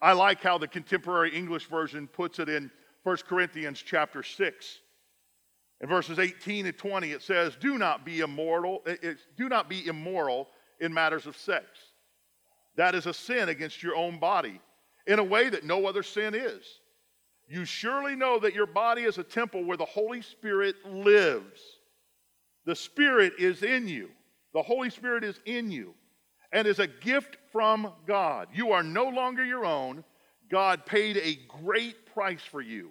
I 0.00 0.12
like 0.12 0.42
how 0.42 0.58
the 0.58 0.68
contemporary 0.68 1.34
English 1.34 1.66
version 1.68 2.06
puts 2.06 2.38
it 2.38 2.48
in 2.48 2.70
1 3.02 3.16
Corinthians 3.28 3.82
chapter 3.84 4.22
6. 4.22 4.78
In 5.80 5.88
verses 5.88 6.18
18 6.18 6.66
and 6.66 6.76
20, 6.76 7.12
it 7.12 7.22
says, 7.22 7.56
Do 7.60 7.76
not 7.76 8.04
be 8.04 8.20
immoral, 8.20 8.82
do 9.36 9.48
not 9.48 9.68
be 9.68 9.86
immoral 9.86 10.48
in 10.80 10.92
matters 10.92 11.26
of 11.26 11.36
sex. 11.36 11.66
That 12.76 12.94
is 12.94 13.06
a 13.06 13.14
sin 13.14 13.48
against 13.48 13.82
your 13.82 13.96
own 13.96 14.18
body 14.18 14.60
in 15.06 15.18
a 15.18 15.24
way 15.24 15.48
that 15.48 15.64
no 15.64 15.86
other 15.86 16.02
sin 16.02 16.34
is. 16.34 16.64
You 17.48 17.64
surely 17.64 18.16
know 18.16 18.38
that 18.40 18.54
your 18.54 18.66
body 18.66 19.02
is 19.02 19.18
a 19.18 19.22
temple 19.22 19.64
where 19.64 19.76
the 19.76 19.84
Holy 19.84 20.20
Spirit 20.20 20.76
lives. 20.84 21.60
The 22.64 22.74
Spirit 22.74 23.34
is 23.38 23.62
in 23.62 23.86
you. 23.86 24.10
The 24.52 24.62
Holy 24.62 24.90
Spirit 24.90 25.22
is 25.22 25.40
in 25.44 25.70
you 25.70 25.94
and 26.52 26.66
is 26.66 26.78
a 26.78 26.86
gift 26.86 27.36
from 27.52 27.92
God. 28.06 28.48
You 28.52 28.72
are 28.72 28.82
no 28.82 29.08
longer 29.08 29.44
your 29.44 29.64
own. 29.64 30.04
God 30.50 30.86
paid 30.86 31.18
a 31.18 31.38
great 31.62 32.06
price 32.14 32.42
for 32.42 32.60
you. 32.60 32.90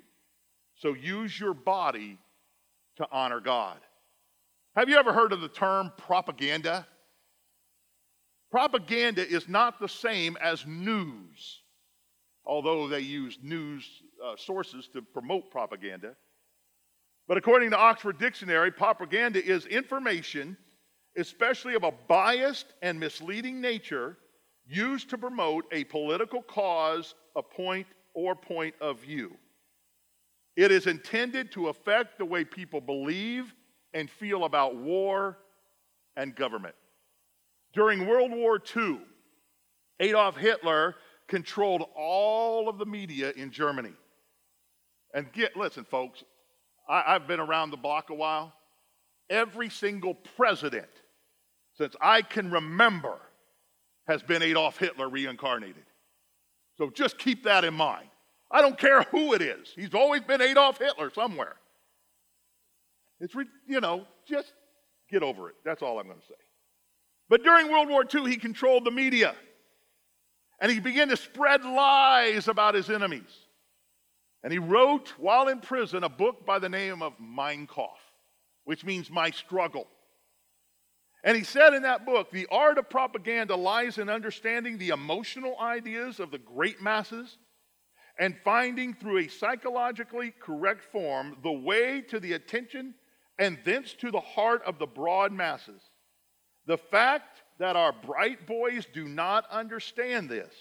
So 0.76 0.93
use 0.93 1.39
your 1.39 1.54
body 1.54 2.17
to 2.97 3.08
honor 3.12 3.39
God. 3.39 3.77
Have 4.75 4.89
you 4.89 4.97
ever 4.97 5.13
heard 5.13 5.31
of 5.31 5.41
the 5.41 5.47
term 5.47 5.91
propaganda? 5.97 6.86
Propaganda 8.51 9.27
is 9.27 9.47
not 9.47 9.79
the 9.79 9.89
same 9.89 10.38
as 10.41 10.65
news, 10.65 11.62
although 12.45 12.88
they 12.88 12.99
use 12.99 13.38
news 13.41 13.89
uh, 14.23 14.36
sources 14.38 14.89
to 14.93 15.01
promote 15.01 15.49
propaganda. 15.51 16.15
But 17.27 17.38
according 17.38 17.71
to 17.71 17.77
Oxford 17.77 18.19
Dictionary, 18.19 18.71
propaganda 18.71 19.43
is 19.43 19.65
information, 19.65 20.58
especially 21.17 21.75
of 21.75 21.84
a 21.84 21.91
biased 22.08 22.67
and 22.81 22.99
misleading 22.99 23.62
nature, 23.62 24.17
used 24.67 25.10
to 25.10 25.17
promote 25.17 25.65
a 25.71 25.84
political 25.86 26.41
cause, 26.41 27.15
a 27.36 27.41
point, 27.41 27.88
or 28.13 28.36
point 28.36 28.75
of 28.79 28.99
view. 28.99 29.36
It 30.56 30.72
is 30.72 30.88
intended 30.88 31.52
to 31.54 31.68
affect 31.68 32.18
the 32.18 32.26
way 32.26 32.46
people 32.46 32.80
believe 32.80 33.54
and 33.94 34.10
feel 34.10 34.46
about 34.46 34.76
war 34.76 35.38
and 36.15 36.36
government. 36.36 36.76
During 37.74 38.08
World 38.08 38.32
War 38.32 38.60
II, 38.76 39.00
Adolf 40.00 40.38
Hitler 40.38 40.96
controlled 41.28 41.86
all 41.96 42.70
of 42.70 42.78
the 42.78 42.86
media 42.86 43.32
in 43.36 43.52
Germany. 43.52 43.94
And 45.13 45.32
get, 45.34 45.56
listen, 45.58 45.84
folks, 45.84 46.24
I, 46.88 47.04
I've 47.08 47.28
been 47.28 47.39
around 47.39 47.72
the 47.72 47.78
block 47.78 48.10
a 48.10 48.13
while. 48.13 48.54
Every 49.30 49.70
single 49.70 50.13
president 50.13 50.89
since 51.78 51.96
I 52.00 52.22
can 52.22 52.52
remember 52.52 53.18
has 54.08 54.22
been 54.22 54.41
Adolf 54.41 54.78
Hitler 54.78 55.10
reincarnated. 55.10 55.84
So 56.78 56.89
just 56.89 57.18
keep 57.18 57.44
that 57.44 57.63
in 57.63 57.74
mind. 57.74 58.10
I 58.51 58.62
don't 58.62 58.77
care 58.77 59.01
who 59.03 59.34
it 59.34 59.41
is. 59.41 59.71
He's 59.75 59.93
always 59.93 60.21
been 60.21 60.41
Adolf 60.41 60.77
Hitler 60.77 61.10
somewhere. 61.10 61.55
It's, 63.19 63.34
you 63.67 63.81
know, 63.81 64.05
just 64.27 64.53
get 65.10 65.23
over 65.23 65.49
it. 65.49 65.55
That's 65.63 65.81
all 65.81 65.99
I'm 65.99 66.08
going 66.08 66.19
to 66.19 66.25
say. 66.25 66.34
But 67.29 67.43
during 67.43 67.71
World 67.71 67.89
War 67.89 68.05
II, 68.13 68.29
he 68.29 68.38
controlled 68.38 68.86
the 68.86 68.91
media. 68.91 69.36
And 70.60 70.71
he 70.71 70.79
began 70.79 71.10
to 71.10 71.17
spread 71.17 71.65
lies 71.65 72.47
about 72.47 72.75
his 72.75 72.89
enemies. 72.89 73.45
And 74.43 74.53
he 74.53 74.60
wrote, 74.60 75.13
while 75.17 75.47
in 75.47 75.60
prison, 75.60 76.03
a 76.03 76.10
book 76.10 76.45
by 76.45 76.60
the 76.60 76.69
name 76.69 77.01
of 77.01 77.13
Mein 77.19 77.67
Kampf, 77.67 77.99
which 78.63 78.86
means 78.86 79.10
my 79.10 79.31
struggle. 79.31 79.88
And 81.23 81.36
he 81.36 81.43
said 81.43 81.73
in 81.73 81.81
that 81.81 82.05
book, 82.05 82.29
the 82.29 82.47
art 82.51 82.77
of 82.77 82.88
propaganda 82.88 83.55
lies 83.55 83.97
in 83.97 84.08
understanding 84.10 84.77
the 84.77 84.89
emotional 84.89 85.60
ideas 85.60 86.19
of 86.19 86.29
the 86.29 86.38
great 86.38 86.79
masses 86.79 87.39
and 88.19 88.36
finding 88.43 88.93
through 88.93 89.19
a 89.19 89.28
psychologically 89.28 90.34
correct 90.39 90.84
form 90.91 91.38
the 91.43 91.51
way 91.51 92.01
to 92.01 92.19
the 92.19 92.34
attention 92.34 92.93
and 93.39 93.58
thence 93.65 93.93
to 93.93 94.12
the 94.12 94.19
heart 94.19 94.63
of 94.65 94.80
the 94.80 94.86
broad 94.86 95.32
masses. 95.32 95.82
The 96.65 96.78
fact 96.78 97.43
that 97.60 97.75
our 97.75 97.91
bright 97.91 98.47
boys 98.47 98.88
do 98.93 99.08
not 99.08 99.45
understand 99.51 100.30
this 100.30 100.54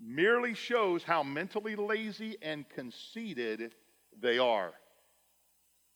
merely 0.00 0.54
shows 0.54 1.02
how 1.02 1.22
mentally 1.22 1.74
lazy 1.74 2.36
and 2.42 2.68
conceited 2.68 3.74
they 4.20 4.38
are. 4.38 4.72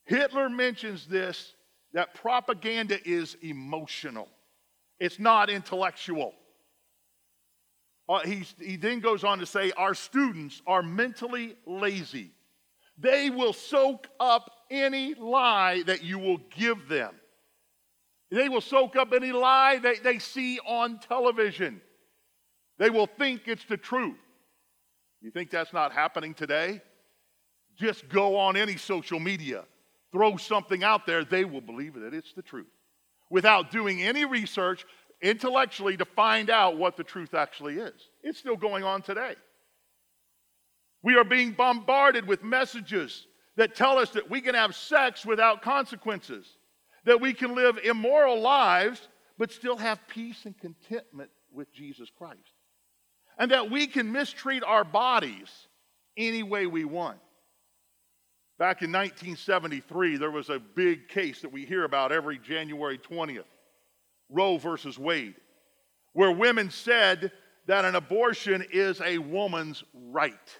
Hitler 0.04 0.48
mentions 0.48 1.06
this 1.06 1.54
that 1.92 2.14
propaganda 2.14 2.98
is 3.06 3.36
emotional, 3.42 4.28
it's 4.98 5.18
not 5.18 5.50
intellectual. 5.50 6.34
Uh, 8.12 8.20
he 8.60 8.76
then 8.76 9.00
goes 9.00 9.24
on 9.24 9.38
to 9.38 9.46
say, 9.46 9.72
Our 9.74 9.94
students 9.94 10.60
are 10.66 10.82
mentally 10.82 11.56
lazy. 11.66 12.32
They 12.98 13.30
will 13.30 13.54
soak 13.54 14.06
up 14.20 14.50
any 14.70 15.14
lie 15.14 15.82
that 15.86 16.04
you 16.04 16.18
will 16.18 16.36
give 16.54 16.88
them. 16.90 17.14
They 18.30 18.50
will 18.50 18.60
soak 18.60 18.96
up 18.96 19.14
any 19.14 19.32
lie 19.32 19.78
that 19.78 20.04
they 20.04 20.18
see 20.18 20.58
on 20.66 20.98
television. 20.98 21.80
They 22.78 22.90
will 22.90 23.06
think 23.06 23.42
it's 23.46 23.64
the 23.64 23.78
truth. 23.78 24.18
You 25.22 25.30
think 25.30 25.50
that's 25.50 25.72
not 25.72 25.92
happening 25.92 26.34
today? 26.34 26.82
Just 27.78 28.10
go 28.10 28.36
on 28.36 28.58
any 28.58 28.76
social 28.76 29.20
media, 29.20 29.64
throw 30.12 30.36
something 30.36 30.84
out 30.84 31.06
there, 31.06 31.24
they 31.24 31.46
will 31.46 31.62
believe 31.62 31.94
that 31.94 32.12
it's 32.12 32.34
the 32.34 32.42
truth 32.42 32.66
without 33.32 33.70
doing 33.70 34.02
any 34.02 34.26
research 34.26 34.84
intellectually 35.22 35.96
to 35.96 36.04
find 36.04 36.50
out 36.50 36.76
what 36.76 36.96
the 36.96 37.04
truth 37.04 37.34
actually 37.34 37.76
is. 37.76 37.94
It's 38.22 38.38
still 38.38 38.56
going 38.56 38.84
on 38.84 39.02
today. 39.02 39.34
We 41.02 41.16
are 41.16 41.24
being 41.24 41.52
bombarded 41.52 42.26
with 42.26 42.42
messages 42.42 43.26
that 43.56 43.74
tell 43.74 43.98
us 43.98 44.10
that 44.10 44.30
we 44.30 44.40
can 44.40 44.54
have 44.54 44.74
sex 44.74 45.24
without 45.24 45.62
consequences 45.62 46.46
that 47.04 47.20
we 47.20 47.32
can 47.32 47.54
live 47.54 47.78
immoral 47.82 48.40
lives 48.40 49.08
but 49.38 49.52
still 49.52 49.76
have 49.76 49.98
peace 50.08 50.44
and 50.44 50.56
contentment 50.58 51.30
with 51.52 51.72
Jesus 51.72 52.08
Christ. 52.16 52.38
And 53.38 53.50
that 53.50 53.70
we 53.70 53.86
can 53.86 54.12
mistreat 54.12 54.62
our 54.62 54.84
bodies 54.84 55.48
any 56.16 56.42
way 56.42 56.66
we 56.66 56.84
want. 56.84 57.18
Back 58.58 58.82
in 58.82 58.92
1973, 58.92 60.18
there 60.18 60.30
was 60.30 60.50
a 60.50 60.60
big 60.60 61.08
case 61.08 61.40
that 61.40 61.50
we 61.50 61.64
hear 61.64 61.84
about 61.84 62.12
every 62.12 62.38
January 62.38 62.98
20th 62.98 63.44
Roe 64.28 64.58
versus 64.58 64.98
Wade, 64.98 65.34
where 66.12 66.32
women 66.32 66.70
said 66.70 67.32
that 67.66 67.84
an 67.84 67.94
abortion 67.94 68.64
is 68.72 69.00
a 69.00 69.18
woman's 69.18 69.84
right. 69.94 70.58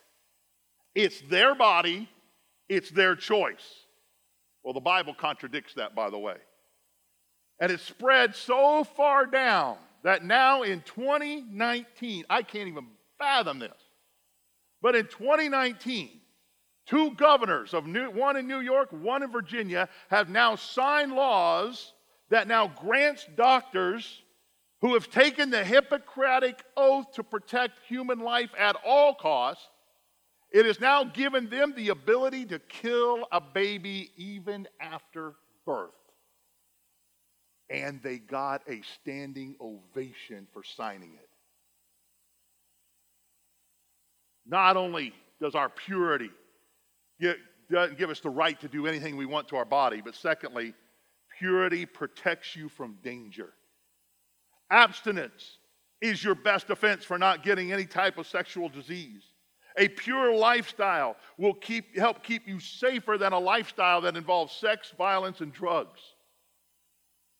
It's 0.95 1.21
their 1.23 1.55
body, 1.55 2.09
it's 2.69 2.91
their 2.91 3.17
choice. 3.17 3.87
Well, 4.63 4.75
the 4.75 4.81
Bible 4.81 5.15
contradicts 5.15 5.75
that, 5.75 5.95
by 5.95 6.11
the 6.11 6.19
way. 6.19 6.37
And 7.59 7.73
it 7.73 7.81
spread 7.81 8.35
so 8.35 8.85
far 8.85 9.27
down 9.27 9.77
that 10.03 10.25
now 10.25 10.63
in 10.63 10.81
2019, 10.83 12.25
I 12.29 12.43
can't 12.43 12.69
even 12.69 12.87
fathom 13.19 13.59
this, 13.59 13.77
but 14.81 14.97
in 14.97 15.07
2019, 15.07 16.11
two 16.87 17.13
governors 17.13 17.73
of 17.73 17.87
New, 17.87 18.11
one 18.11 18.37
in 18.37 18.49
New 18.49 18.61
York, 18.61 18.89
one 18.91 19.23
in 19.23 19.31
Virginia, 19.31 19.89
have 20.11 20.29
now 20.29 20.57
signed 20.57 21.13
laws 21.13 21.93
that 22.33 22.49
now 22.49 22.67
grants 22.67 23.29
doctors 23.37 24.23
who 24.81 24.95
have 24.95 25.11
taken 25.11 25.51
the 25.51 25.63
Hippocratic 25.63 26.65
oath 26.77 27.13
to 27.13 27.23
protect 27.23 27.79
human 27.87 28.19
life 28.19 28.51
at 28.59 28.75
all 28.85 29.15
costs 29.15 29.69
it 30.51 30.67
has 30.67 30.81
now 30.81 31.05
given 31.05 31.49
them 31.49 31.73
the 31.75 31.89
ability 31.89 32.45
to 32.47 32.59
kill 32.59 33.27
a 33.33 33.41
baby 33.41 34.11
even 34.17 34.69
after 34.81 35.33
birth. 35.65 35.91
And 37.71 38.03
they 38.03 38.19
got 38.19 38.61
a 38.69 38.83
standing 39.01 39.57
ovation 39.59 40.47
for 40.53 40.63
signing 40.63 41.15
it. 41.15 41.29
Not 44.47 44.77
only 44.77 45.15
does 45.41 45.55
our 45.55 45.71
purity 45.71 46.31
doesn't 47.71 47.97
give 47.99 48.11
us 48.11 48.21
the 48.21 48.29
right 48.29 48.61
to 48.61 48.69
do 48.69 48.87
anything 48.87 49.17
we 49.17 49.27
want 49.27 49.49
to 49.49 49.57
our 49.57 49.65
body, 49.65 50.03
but 50.05 50.15
secondly, 50.15 50.75
purity 51.39 51.87
protects 51.87 52.55
you 52.57 52.69
from 52.69 52.99
danger. 53.03 53.53
Abstinence 54.71 55.59
is 56.01 56.23
your 56.23 56.35
best 56.35 56.67
defense 56.67 57.05
for 57.05 57.19
not 57.19 57.45
getting 57.45 57.73
any 57.73 57.85
type 57.85 58.19
of 58.19 58.27
sexual 58.27 58.69
disease. 58.69 59.23
A 59.79 59.89
pure 59.89 60.35
lifestyle 60.35 61.17
will 61.39 61.55
keep, 61.55 61.97
help 61.97 62.23
keep 62.23 62.47
you 62.47 62.61
safer 62.61 63.17
than 63.19 63.33
a 63.33 63.39
lifestyle 63.39 64.01
that 64.03 64.17
involves 64.17 64.53
sex, 64.55 64.93
violence, 64.99 65.41
and 65.41 65.53
drugs. 65.53 66.01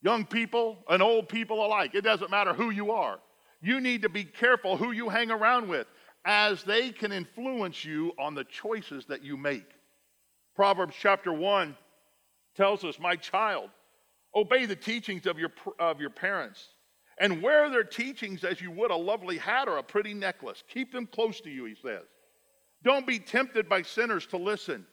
Young 0.03 0.25
people 0.25 0.79
and 0.89 1.03
old 1.03 1.29
people 1.29 1.65
alike, 1.65 1.95
it 1.95 2.03
doesn't 2.03 2.31
matter 2.31 2.55
who 2.55 2.71
you 2.71 2.91
are. 2.91 3.19
You 3.61 3.81
need 3.81 4.03
to 4.03 4.09
be 4.09 4.25
careful 4.25 4.77
who 4.77 4.93
you 4.93 5.09
hang 5.09 5.31
around 5.31 5.69
with, 5.69 5.87
as 6.25 6.65
they 6.65 6.91
can 6.91 7.13
influence 7.13 7.85
you 7.85 8.13
on 8.19 8.35
the 8.35 8.45
choices 8.45 9.07
that 9.07 9.23
you 9.23 9.37
make. 9.37 9.67
Proverbs 10.55 10.95
chapter 10.99 11.33
1 11.33 11.77
tells 12.57 12.85
us, 12.85 12.99
My 12.99 13.17
child, 13.17 13.71
obey 14.35 14.67
the 14.67 14.77
teachings 14.77 15.27
of 15.27 15.39
your, 15.39 15.53
of 15.79 16.01
your 16.01 16.11
parents 16.11 16.69
and 17.19 17.43
wear 17.43 17.71
their 17.71 17.85
teachings 17.85 18.45
as 18.45 18.61
you 18.61 18.71
would 18.71 18.91
a 18.91 18.97
lovely 18.97 19.39
hat 19.39 19.69
or 19.69 19.79
a 19.79 19.83
pretty 19.83 20.15
necklace. 20.15 20.63
Keep 20.69 20.93
them 20.93 21.07
close 21.07 21.41
to 21.43 21.51
you, 21.51 21.65
he 21.65 21.75
says. 21.75 22.05
Don't 22.83 23.07
be 23.07 23.19
tempted 23.19 23.69
by 23.69 23.83
sinners 23.83 24.27
to 24.27 24.37
listen. 24.37 24.87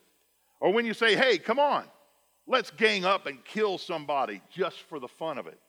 Or 0.60 0.72
when 0.72 0.86
you 0.86 0.94
say, 0.94 1.16
hey, 1.16 1.38
come 1.38 1.60
on, 1.60 1.86
let's 2.46 2.72
gang 2.72 3.06
up 3.06 3.26
and 3.26 3.44
kill 3.46 3.78
somebody 3.78 4.42
just 4.52 4.78
for 4.82 5.00
the 5.00 5.08
fun 5.08 5.38
of 5.38 5.48
it. 5.48 5.60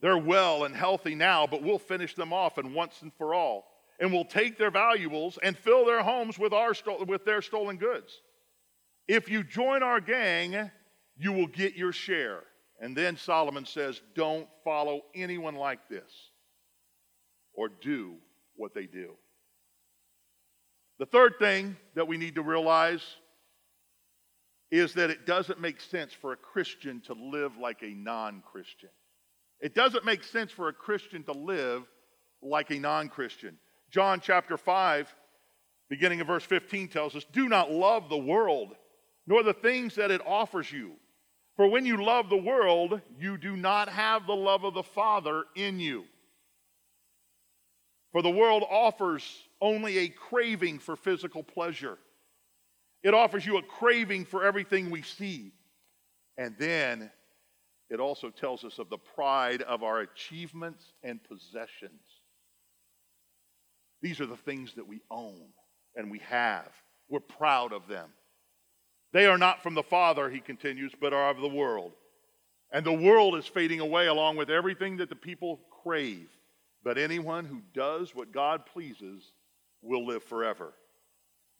They're 0.00 0.18
well 0.18 0.64
and 0.64 0.74
healthy 0.74 1.14
now, 1.14 1.46
but 1.46 1.62
we'll 1.62 1.78
finish 1.78 2.14
them 2.14 2.32
off 2.32 2.58
and 2.58 2.74
once 2.74 3.02
and 3.02 3.12
for 3.14 3.34
all. 3.34 3.68
And 4.00 4.12
we'll 4.12 4.24
take 4.24 4.58
their 4.58 4.72
valuables 4.72 5.38
and 5.40 5.56
fill 5.56 5.86
their 5.86 6.02
homes 6.02 6.38
with, 6.38 6.52
our 6.52 6.72
with 7.06 7.24
their 7.24 7.42
stolen 7.42 7.76
goods. 7.76 8.20
If 9.06 9.28
you 9.28 9.44
join 9.44 9.84
our 9.84 10.00
gang, 10.00 10.70
you 11.16 11.32
will 11.32 11.46
get 11.46 11.74
your 11.74 11.92
share. 11.92 12.40
And 12.80 12.96
then 12.96 13.16
Solomon 13.16 13.64
says, 13.64 14.00
don't 14.14 14.48
follow 14.64 15.02
anyone 15.14 15.54
like 15.54 15.88
this 15.88 16.10
or 17.54 17.68
do 17.68 18.14
what 18.56 18.74
they 18.74 18.86
do. 18.86 19.12
The 20.98 21.06
third 21.06 21.34
thing 21.38 21.76
that 21.94 22.08
we 22.08 22.16
need 22.16 22.34
to 22.36 22.42
realize 22.42 23.02
is 24.70 24.94
that 24.94 25.10
it 25.10 25.26
doesn't 25.26 25.60
make 25.60 25.80
sense 25.80 26.12
for 26.12 26.32
a 26.32 26.36
Christian 26.36 27.00
to 27.02 27.12
live 27.12 27.56
like 27.58 27.82
a 27.82 27.90
non 27.90 28.42
Christian. 28.50 28.88
It 29.60 29.74
doesn't 29.74 30.04
make 30.04 30.24
sense 30.24 30.50
for 30.50 30.68
a 30.68 30.72
Christian 30.72 31.22
to 31.24 31.32
live 31.32 31.84
like 32.42 32.70
a 32.70 32.78
non 32.78 33.08
Christian. 33.08 33.58
John 33.90 34.20
chapter 34.20 34.56
5, 34.56 35.14
beginning 35.90 36.20
of 36.20 36.26
verse 36.26 36.44
15, 36.44 36.88
tells 36.88 37.14
us 37.14 37.24
Do 37.32 37.48
not 37.48 37.70
love 37.70 38.08
the 38.08 38.16
world, 38.16 38.74
nor 39.26 39.42
the 39.42 39.52
things 39.52 39.94
that 39.96 40.10
it 40.10 40.22
offers 40.26 40.72
you. 40.72 40.92
For 41.56 41.68
when 41.68 41.84
you 41.84 42.02
love 42.02 42.30
the 42.30 42.36
world, 42.36 43.00
you 43.18 43.36
do 43.36 43.56
not 43.56 43.88
have 43.88 44.26
the 44.26 44.36
love 44.36 44.64
of 44.64 44.74
the 44.74 44.82
Father 44.82 45.44
in 45.54 45.78
you. 45.80 46.04
For 48.12 48.22
the 48.22 48.30
world 48.30 48.64
offers 48.68 49.24
only 49.60 49.98
a 49.98 50.08
craving 50.08 50.78
for 50.78 50.96
physical 50.96 51.42
pleasure. 51.42 51.98
It 53.02 53.14
offers 53.14 53.44
you 53.44 53.58
a 53.58 53.62
craving 53.62 54.26
for 54.26 54.44
everything 54.44 54.90
we 54.90 55.02
see. 55.02 55.52
And 56.38 56.54
then 56.58 57.10
it 57.90 58.00
also 58.00 58.30
tells 58.30 58.64
us 58.64 58.78
of 58.78 58.88
the 58.88 58.98
pride 58.98 59.62
of 59.62 59.82
our 59.82 60.00
achievements 60.00 60.92
and 61.02 61.22
possessions. 61.22 62.00
These 64.00 64.20
are 64.20 64.26
the 64.26 64.36
things 64.36 64.74
that 64.74 64.86
we 64.86 65.00
own 65.10 65.48
and 65.94 66.10
we 66.10 66.20
have. 66.20 66.70
We're 67.08 67.20
proud 67.20 67.72
of 67.72 67.88
them. 67.88 68.08
They 69.12 69.26
are 69.26 69.38
not 69.38 69.62
from 69.62 69.74
the 69.74 69.82
Father, 69.82 70.30
he 70.30 70.40
continues, 70.40 70.92
but 70.98 71.12
are 71.12 71.30
of 71.30 71.40
the 71.40 71.48
world. 71.48 71.92
And 72.72 72.84
the 72.84 72.92
world 72.92 73.36
is 73.36 73.46
fading 73.46 73.80
away 73.80 74.06
along 74.06 74.36
with 74.36 74.48
everything 74.48 74.96
that 74.96 75.10
the 75.10 75.16
people 75.16 75.60
crave. 75.82 76.28
But 76.82 76.98
anyone 76.98 77.44
who 77.44 77.60
does 77.74 78.14
what 78.14 78.32
God 78.32 78.64
pleases 78.66 79.32
will 79.82 80.06
live 80.06 80.24
forever. 80.24 80.72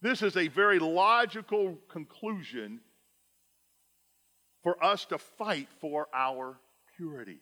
This 0.01 0.21
is 0.21 0.35
a 0.35 0.47
very 0.47 0.79
logical 0.79 1.77
conclusion 1.89 2.81
for 4.63 4.83
us 4.83 5.05
to 5.05 5.17
fight 5.17 5.69
for 5.79 6.07
our 6.13 6.59
purity. 6.97 7.39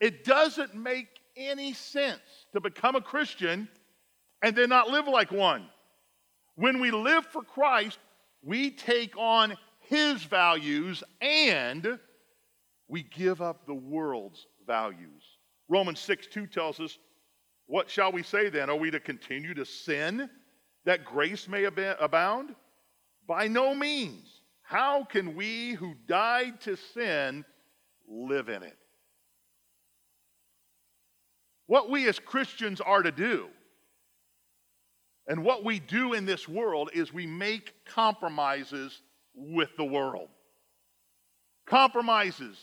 It 0.00 0.24
doesn't 0.24 0.74
make 0.74 1.08
any 1.36 1.72
sense 1.72 2.20
to 2.52 2.60
become 2.60 2.94
a 2.94 3.00
Christian 3.00 3.68
and 4.42 4.56
then 4.56 4.68
not 4.68 4.88
live 4.88 5.08
like 5.08 5.32
one. 5.32 5.66
When 6.54 6.80
we 6.80 6.90
live 6.90 7.26
for 7.26 7.42
Christ, 7.42 7.98
we 8.42 8.70
take 8.70 9.16
on 9.16 9.56
his 9.80 10.22
values 10.24 11.02
and 11.20 11.98
we 12.88 13.02
give 13.02 13.42
up 13.42 13.66
the 13.66 13.74
world's 13.74 14.46
values. 14.66 15.22
Romans 15.68 16.00
6 16.00 16.26
2 16.28 16.46
tells 16.46 16.80
us, 16.80 16.98
What 17.66 17.90
shall 17.90 18.12
we 18.12 18.22
say 18.22 18.48
then? 18.48 18.70
Are 18.70 18.76
we 18.76 18.90
to 18.90 19.00
continue 19.00 19.54
to 19.54 19.64
sin 19.64 20.28
that 20.84 21.04
grace 21.04 21.48
may 21.48 21.64
abound? 21.64 22.54
By 23.26 23.46
no 23.46 23.74
means. 23.74 24.42
How 24.62 25.04
can 25.04 25.34
we 25.34 25.72
who 25.72 25.94
died 26.06 26.60
to 26.62 26.76
sin 26.76 27.44
live 28.08 28.48
in 28.48 28.62
it? 28.62 28.76
What 31.66 31.90
we 31.90 32.08
as 32.08 32.18
Christians 32.18 32.80
are 32.80 33.02
to 33.02 33.12
do, 33.12 33.48
and 35.30 35.42
what 35.42 35.64
we 35.64 35.78
do 35.78 36.12
in 36.12 36.26
this 36.26 36.46
world, 36.46 36.90
is 36.92 37.10
we 37.10 37.26
make 37.26 37.72
compromises 37.86 39.00
with 39.34 39.70
the 39.78 39.84
world. 39.84 40.28
Compromises 41.66 42.58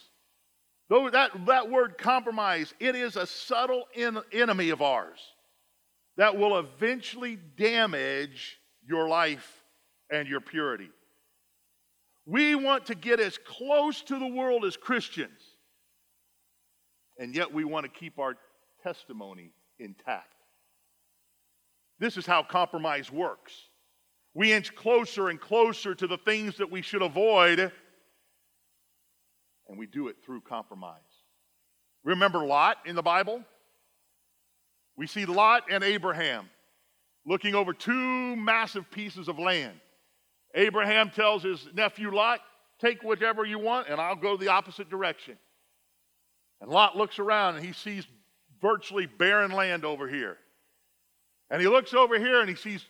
Though 0.89 1.09
that, 1.09 1.31
that 1.47 1.69
word 1.69 1.97
compromise, 1.97 2.73
it 2.79 2.95
is 2.95 3.15
a 3.15 3.27
subtle 3.27 3.83
en- 3.95 4.21
enemy 4.31 4.69
of 4.69 4.81
ours 4.81 5.19
that 6.15 6.37
will 6.37 6.59
eventually 6.59 7.37
damage 7.57 8.57
your 8.87 9.07
life 9.07 9.63
and 10.09 10.27
your 10.27 10.39
purity. 10.39 10.89
We 12.25 12.55
want 12.55 12.85
to 12.87 12.95
get 12.95 13.19
as 13.19 13.37
close 13.37 14.01
to 14.03 14.17
the 14.17 14.27
world 14.27 14.65
as 14.65 14.77
Christians, 14.77 15.41
and 17.17 17.35
yet 17.35 17.53
we 17.53 17.65
want 17.65 17.85
to 17.85 17.99
keep 17.99 18.17
our 18.17 18.35
testimony 18.83 19.51
intact. 19.79 20.36
This 21.99 22.17
is 22.17 22.25
how 22.25 22.43
compromise 22.43 23.11
works. 23.11 23.53
We 24.33 24.53
inch 24.53 24.75
closer 24.75 25.29
and 25.29 25.41
closer 25.41 25.95
to 25.95 26.07
the 26.07 26.17
things 26.17 26.57
that 26.57 26.69
we 26.69 26.81
should 26.81 27.01
avoid 27.01 27.71
and 29.67 29.77
we 29.77 29.85
do 29.85 30.07
it 30.07 30.17
through 30.23 30.41
compromise. 30.41 31.01
Remember 32.03 32.45
Lot 32.45 32.77
in 32.85 32.95
the 32.95 33.01
Bible? 33.01 33.43
We 34.95 35.07
see 35.07 35.25
Lot 35.25 35.63
and 35.69 35.83
Abraham 35.83 36.49
looking 37.25 37.53
over 37.53 37.73
two 37.73 38.35
massive 38.35 38.89
pieces 38.89 39.27
of 39.27 39.37
land. 39.37 39.79
Abraham 40.55 41.09
tells 41.09 41.43
his 41.43 41.67
nephew 41.73 42.13
Lot, 42.13 42.39
Take 42.79 43.01
whichever 43.01 43.43
you 43.43 43.57
want, 43.57 43.87
and 43.89 43.99
I'll 43.99 44.15
go 44.15 44.37
the 44.37 44.49
opposite 44.49 44.89
direction. 44.89 45.37
And 46.61 46.69
Lot 46.69 46.95
looks 46.95 47.19
around 47.19 47.55
and 47.55 47.65
he 47.65 47.73
sees 47.73 48.05
virtually 48.61 49.07
barren 49.07 49.51
land 49.51 49.83
over 49.83 50.07
here. 50.07 50.37
And 51.49 51.61
he 51.61 51.67
looks 51.67 51.93
over 51.93 52.19
here 52.19 52.41
and 52.41 52.49
he 52.49 52.55
sees 52.55 52.85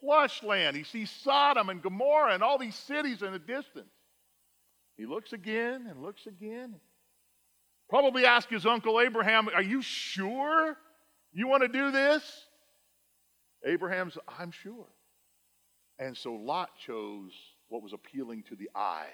plush 0.00 0.42
land. 0.42 0.76
He 0.76 0.84
sees 0.84 1.10
Sodom 1.10 1.68
and 1.68 1.82
Gomorrah 1.82 2.34
and 2.34 2.42
all 2.42 2.58
these 2.58 2.76
cities 2.76 3.22
in 3.22 3.32
the 3.32 3.38
distance. 3.38 3.90
He 4.96 5.06
looks 5.06 5.32
again 5.32 5.86
and 5.88 6.02
looks 6.02 6.26
again. 6.26 6.74
Probably 7.88 8.26
ask 8.26 8.48
his 8.48 8.66
uncle 8.66 9.00
Abraham, 9.00 9.48
Are 9.48 9.62
you 9.62 9.82
sure 9.82 10.76
You 11.32 11.46
want 11.46 11.62
to 11.62 11.68
do 11.68 11.90
this? 11.90 12.22
Abraham's, 13.64 14.16
I'm 14.38 14.50
sure. 14.50 14.86
And 15.98 16.16
so 16.16 16.32
Lot 16.32 16.70
chose 16.86 17.32
what 17.68 17.82
was 17.82 17.92
appealing 17.92 18.44
to 18.44 18.56
the 18.56 18.70
eye. 18.74 19.10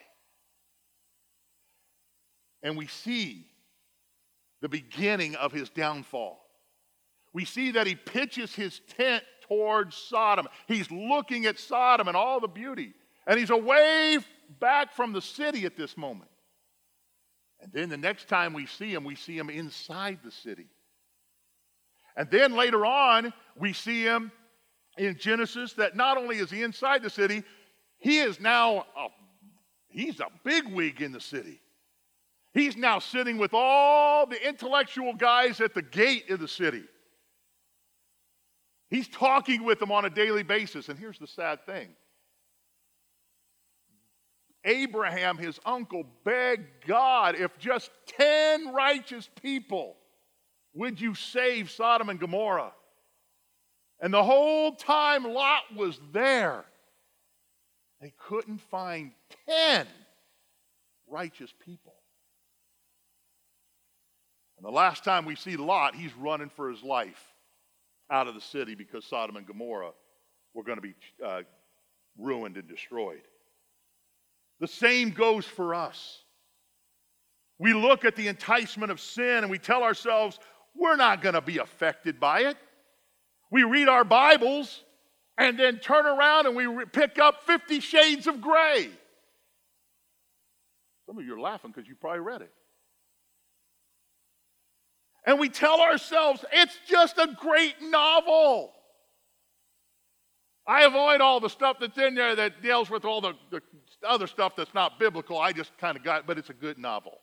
And 2.62 2.76
we 2.76 2.86
see 2.86 3.46
the 4.60 4.68
beginning 4.68 5.34
of 5.36 5.52
his 5.52 5.68
downfall. 5.70 6.43
We 7.34 7.44
see 7.44 7.72
that 7.72 7.86
he 7.86 7.96
pitches 7.96 8.54
his 8.54 8.80
tent 8.96 9.24
towards 9.48 9.96
Sodom. 9.96 10.48
He's 10.66 10.90
looking 10.90 11.46
at 11.46 11.58
Sodom 11.58 12.08
and 12.08 12.16
all 12.16 12.40
the 12.40 12.48
beauty. 12.48 12.94
And 13.26 13.38
he's 13.38 13.50
away 13.50 14.18
back 14.60 14.94
from 14.94 15.12
the 15.12 15.20
city 15.20 15.66
at 15.66 15.76
this 15.76 15.96
moment. 15.96 16.30
And 17.60 17.72
then 17.72 17.88
the 17.88 17.96
next 17.96 18.28
time 18.28 18.52
we 18.52 18.66
see 18.66 18.94
him, 18.94 19.04
we 19.04 19.16
see 19.16 19.36
him 19.36 19.50
inside 19.50 20.20
the 20.24 20.30
city. 20.30 20.68
And 22.16 22.30
then 22.30 22.54
later 22.54 22.86
on, 22.86 23.32
we 23.58 23.72
see 23.72 24.02
him 24.02 24.30
in 24.96 25.18
Genesis 25.18 25.72
that 25.74 25.96
not 25.96 26.16
only 26.16 26.38
is 26.38 26.50
he 26.50 26.62
inside 26.62 27.02
the 27.02 27.10
city, 27.10 27.42
he 27.98 28.18
is 28.18 28.38
now 28.38 28.86
a, 28.96 29.08
he's 29.88 30.20
a 30.20 30.28
bigwig 30.44 31.02
in 31.02 31.10
the 31.10 31.20
city. 31.20 31.60
He's 32.52 32.76
now 32.76 33.00
sitting 33.00 33.38
with 33.38 33.52
all 33.52 34.26
the 34.26 34.46
intellectual 34.46 35.14
guys 35.14 35.60
at 35.60 35.74
the 35.74 35.82
gate 35.82 36.30
of 36.30 36.38
the 36.38 36.46
city. 36.46 36.84
He's 38.94 39.08
talking 39.08 39.64
with 39.64 39.80
them 39.80 39.90
on 39.90 40.04
a 40.04 40.10
daily 40.10 40.44
basis. 40.44 40.88
And 40.88 40.96
here's 40.96 41.18
the 41.18 41.26
sad 41.26 41.66
thing 41.66 41.88
Abraham, 44.64 45.36
his 45.36 45.58
uncle, 45.66 46.04
begged 46.22 46.86
God, 46.86 47.34
if 47.34 47.58
just 47.58 47.90
10 48.18 48.72
righteous 48.72 49.28
people, 49.42 49.96
would 50.74 51.00
you 51.00 51.16
save 51.16 51.72
Sodom 51.72 52.08
and 52.08 52.20
Gomorrah? 52.20 52.72
And 53.98 54.14
the 54.14 54.22
whole 54.22 54.76
time 54.76 55.24
Lot 55.24 55.62
was 55.74 55.98
there, 56.12 56.64
they 58.00 58.12
couldn't 58.16 58.60
find 58.60 59.10
10 59.48 59.88
righteous 61.08 61.52
people. 61.64 61.94
And 64.56 64.64
the 64.64 64.70
last 64.70 65.02
time 65.02 65.24
we 65.24 65.34
see 65.34 65.56
Lot, 65.56 65.96
he's 65.96 66.14
running 66.14 66.48
for 66.48 66.70
his 66.70 66.84
life 66.84 67.33
out 68.14 68.28
of 68.28 68.34
the 68.34 68.40
city 68.40 68.76
because 68.76 69.04
Sodom 69.04 69.34
and 69.34 69.44
Gomorrah 69.44 69.90
were 70.54 70.62
going 70.62 70.76
to 70.76 70.82
be 70.82 70.94
uh, 71.22 71.42
ruined 72.16 72.56
and 72.56 72.68
destroyed. 72.68 73.22
The 74.60 74.68
same 74.68 75.10
goes 75.10 75.44
for 75.44 75.74
us. 75.74 76.22
We 77.58 77.74
look 77.74 78.04
at 78.04 78.14
the 78.14 78.28
enticement 78.28 78.92
of 78.92 79.00
sin 79.00 79.38
and 79.38 79.50
we 79.50 79.58
tell 79.58 79.82
ourselves, 79.82 80.38
we're 80.76 80.96
not 80.96 81.22
going 81.22 81.34
to 81.34 81.40
be 81.40 81.58
affected 81.58 82.20
by 82.20 82.42
it. 82.42 82.56
We 83.50 83.64
read 83.64 83.88
our 83.88 84.04
Bibles 84.04 84.84
and 85.36 85.58
then 85.58 85.78
turn 85.78 86.06
around 86.06 86.46
and 86.46 86.54
we 86.54 86.84
pick 86.86 87.18
up 87.18 87.42
50 87.42 87.80
Shades 87.80 88.28
of 88.28 88.40
Grey. 88.40 88.90
Some 91.06 91.18
of 91.18 91.24
you 91.24 91.34
are 91.34 91.40
laughing 91.40 91.72
because 91.74 91.88
you 91.88 91.96
probably 91.96 92.20
read 92.20 92.42
it. 92.42 92.52
And 95.26 95.38
we 95.38 95.48
tell 95.48 95.80
ourselves, 95.80 96.44
it's 96.52 96.78
just 96.86 97.18
a 97.18 97.28
great 97.40 97.76
novel. 97.80 98.72
I 100.66 100.84
avoid 100.84 101.20
all 101.20 101.40
the 101.40 101.48
stuff 101.48 101.78
that's 101.80 101.98
in 101.98 102.14
there 102.14 102.34
that 102.36 102.62
deals 102.62 102.88
with 102.88 103.04
all 103.04 103.20
the, 103.20 103.34
the 103.50 103.60
other 104.06 104.26
stuff 104.26 104.56
that's 104.56 104.72
not 104.74 104.98
biblical. 104.98 105.38
I 105.38 105.52
just 105.52 105.76
kind 105.78 105.96
of 105.96 106.02
got, 106.02 106.26
but 106.26 106.38
it's 106.38 106.50
a 106.50 106.54
good 106.54 106.78
novel. 106.78 107.18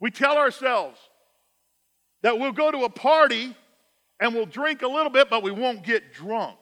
We 0.00 0.10
tell 0.10 0.36
ourselves 0.36 0.98
that 2.22 2.38
we'll 2.38 2.52
go 2.52 2.70
to 2.70 2.84
a 2.84 2.90
party 2.90 3.56
and 4.20 4.34
we'll 4.34 4.46
drink 4.46 4.82
a 4.82 4.88
little 4.88 5.10
bit, 5.10 5.30
but 5.30 5.42
we 5.42 5.50
won't 5.50 5.84
get 5.84 6.12
drunk 6.12 6.58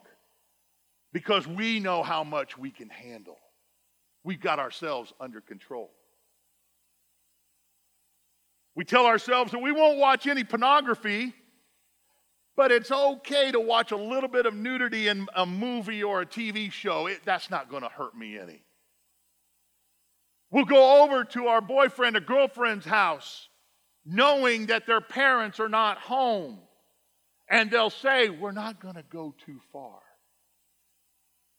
because 1.12 1.46
we 1.46 1.78
know 1.78 2.02
how 2.02 2.24
much 2.24 2.56
we 2.56 2.70
can 2.70 2.88
handle. 2.88 3.38
We've 4.24 4.40
got 4.40 4.58
ourselves 4.58 5.12
under 5.20 5.40
control. 5.40 5.90
We 8.74 8.84
tell 8.84 9.06
ourselves 9.06 9.52
that 9.52 9.58
we 9.60 9.72
won't 9.72 9.98
watch 9.98 10.26
any 10.26 10.44
pornography 10.44 11.34
but 12.56 12.70
it's 12.70 12.90
okay 12.90 13.50
to 13.50 13.60
watch 13.60 13.92
a 13.92 13.96
little 13.96 14.28
bit 14.28 14.46
of 14.46 14.54
nudity 14.54 15.08
in 15.08 15.26
a 15.34 15.46
movie 15.46 16.02
or 16.02 16.20
a 16.20 16.26
TV 16.26 16.70
show. 16.70 17.06
It, 17.06 17.20
that's 17.24 17.50
not 17.50 17.70
going 17.70 17.82
to 17.82 17.88
hurt 17.88 18.16
me 18.16 18.38
any. 18.38 18.62
We'll 20.50 20.66
go 20.66 21.02
over 21.02 21.24
to 21.24 21.46
our 21.46 21.62
boyfriend 21.62 22.16
or 22.16 22.20
girlfriend's 22.20 22.84
house 22.84 23.48
knowing 24.04 24.66
that 24.66 24.86
their 24.86 25.00
parents 25.00 25.60
are 25.60 25.68
not 25.68 25.98
home. 25.98 26.58
And 27.48 27.70
they'll 27.70 27.90
say, 27.90 28.28
We're 28.28 28.52
not 28.52 28.80
going 28.80 28.94
to 28.94 29.04
go 29.10 29.34
too 29.44 29.60
far. 29.72 29.98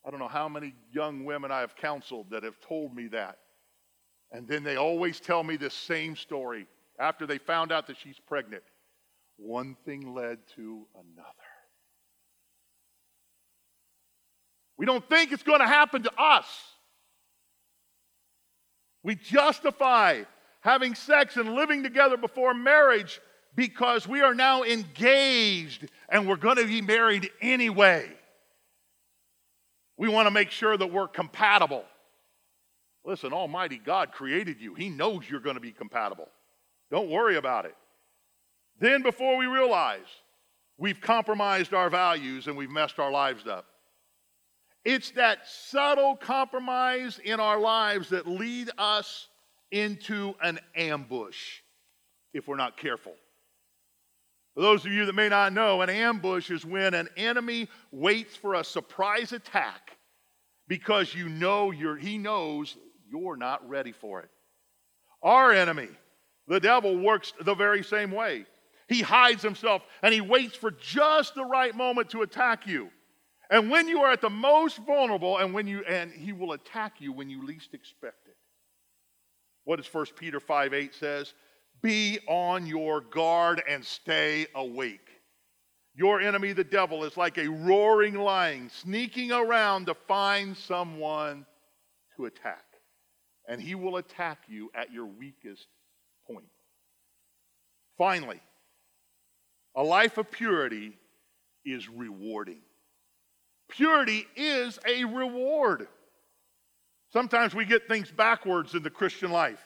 I 0.06 0.12
don't 0.12 0.20
know 0.20 0.28
how 0.28 0.50
many 0.50 0.74
young 0.92 1.24
women 1.24 1.52
I 1.52 1.62
have 1.62 1.76
counseled 1.76 2.30
that 2.32 2.44
have 2.44 2.60
told 2.60 2.96
me 2.96 3.08
that. 3.08 3.38
And 4.32 4.48
then 4.48 4.64
they 4.64 4.76
always 4.76 5.20
tell 5.20 5.44
me 5.44 5.56
this 5.56 5.74
same 5.74 6.16
story 6.16 6.68
after 7.00 7.26
they 7.26 7.38
found 7.38 7.72
out 7.72 7.88
that 7.88 7.98
she's 7.98 8.20
pregnant. 8.28 8.64
One 9.38 9.76
thing 9.86 10.14
led 10.14 10.40
to 10.56 10.86
another. 10.94 11.30
We 14.78 14.86
don't 14.86 15.08
think 15.08 15.32
it's 15.32 15.44
going 15.44 15.60
to 15.60 15.68
happen 15.68 16.04
to 16.04 16.12
us. 16.18 16.46
We 19.04 19.16
justify 19.16 20.24
having 20.62 20.96
sex 20.96 21.38
and 21.38 21.54
living 21.54 21.84
together 21.84 22.18
before 22.18 22.54
marriage 22.54 23.20
because 23.56 24.08
we 24.08 24.22
are 24.22 24.34
now 24.34 24.64
engaged 24.64 25.90
and 26.10 26.28
we're 26.28 26.38
going 26.38 26.58
to 26.58 26.66
be 26.66 26.82
married 26.82 27.30
anyway. 27.42 28.10
We 29.98 30.10
want 30.10 30.28
to 30.28 30.32
make 30.32 30.52
sure 30.52 30.76
that 30.76 30.92
we're 30.92 31.08
compatible. 31.08 31.84
Listen, 33.06 33.34
Almighty 33.34 33.78
God 33.78 34.12
created 34.12 34.60
you, 34.60 34.74
He 34.74 34.90
knows 34.90 35.30
you're 35.30 35.40
going 35.40 35.56
to 35.56 35.62
be 35.62 35.72
compatible. 35.72 36.30
Don't 36.94 37.10
worry 37.10 37.38
about 37.38 37.66
it. 37.66 37.76
Then, 38.80 39.02
before 39.02 39.36
we 39.36 39.48
realize, 39.48 40.06
we've 40.78 41.02
compromised 41.02 41.74
our 41.74 41.90
values 41.90 42.46
and 42.46 42.56
we've 42.56 42.70
messed 42.70 43.00
our 43.00 43.10
lives 43.10 43.48
up. 43.48 43.66
It's 44.86 45.10
that 45.12 45.48
subtle 45.48 46.16
compromise 46.16 47.20
in 47.24 47.40
our 47.40 47.60
lives 47.60 48.10
that 48.10 48.28
lead 48.28 48.70
us 48.78 49.28
into 49.72 50.36
an 50.44 50.60
ambush 50.76 51.62
if 52.32 52.48
we're 52.48 52.58
not 52.58 52.78
careful. 52.78 53.16
For 54.54 54.62
those 54.62 54.86
of 54.86 54.92
you 54.92 55.08
that 55.08 55.16
may 55.16 55.30
not 55.30 55.52
know, 55.52 55.82
an 55.82 55.90
ambush 55.90 56.52
is 56.52 56.64
when 56.64 56.94
an 56.94 57.10
enemy 57.18 57.70
waits 57.92 58.36
for 58.36 58.54
a 58.54 58.64
surprise 58.64 59.32
attack 59.32 59.98
because 60.68 61.16
you 61.16 61.28
know 61.28 61.72
you're, 61.72 61.98
he 61.98 62.20
knows 62.20 62.78
you're 63.10 63.36
not 63.36 63.68
ready 63.68 63.94
for 63.94 64.20
it. 64.20 64.30
Our 65.24 65.54
enemy, 65.54 65.90
the 66.48 66.60
devil, 66.60 66.98
works 66.98 67.34
the 67.42 67.56
very 67.56 67.84
same 67.84 68.12
way. 68.12 68.46
He 68.88 69.02
hides 69.02 69.42
himself 69.42 69.84
and 70.02 70.14
he 70.14 70.22
waits 70.22 70.56
for 70.56 70.72
just 70.72 71.36
the 71.36 71.46
right 71.46 71.76
moment 71.76 72.10
to 72.12 72.22
attack 72.22 72.68
you. 72.68 72.90
And 73.50 73.70
when 73.70 73.88
you 73.88 74.02
are 74.02 74.12
at 74.12 74.22
the 74.22 74.30
most 74.30 74.78
vulnerable, 74.78 75.38
and 75.38 75.54
when 75.54 75.68
you 75.68 75.84
and 75.88 76.12
he 76.12 76.34
will 76.34 76.54
attack 76.54 77.00
you 77.00 77.12
when 77.12 77.30
you 77.30 77.46
least 77.46 77.74
expect 77.74 78.28
it. 78.28 78.36
What 79.66 79.78
does 79.78 79.94
1 79.94 80.06
Peter 80.18 80.40
5 80.40 80.74
8 80.74 80.96
says? 80.96 81.34
Be 81.82 82.20
on 82.28 82.66
your 82.66 83.02
guard 83.02 83.62
and 83.68 83.84
stay 83.84 84.48
awake. 84.56 85.10
Your 85.96 86.22
enemy, 86.22 86.54
the 86.54 86.64
devil, 86.64 87.04
is 87.04 87.18
like 87.18 87.38
a 87.38 87.48
roaring 87.48 88.16
lion 88.16 88.70
sneaking 88.70 89.32
around 89.32 89.86
to 89.86 89.94
find 89.94 90.58
someone 90.58 91.46
to 92.18 92.26
attack. 92.26 92.66
And 93.48 93.62
he 93.62 93.76
will 93.76 93.98
attack 93.98 94.40
you 94.48 94.72
at 94.74 94.92
your 94.92 95.06
weakest 95.06 95.68
point. 96.26 96.46
Finally, 97.98 98.42
a 99.76 99.84
life 99.84 100.18
of 100.18 100.30
purity 100.32 100.98
is 101.66 101.90
rewarding. 101.90 102.62
Purity 103.70 104.26
is 104.36 104.80
a 104.88 105.06
reward. 105.06 105.88
Sometimes 107.12 107.56
we 107.56 107.66
get 107.66 107.88
things 107.88 108.12
backwards 108.12 108.76
in 108.76 108.84
the 108.84 108.90
Christian 108.90 109.32
life. 109.32 109.60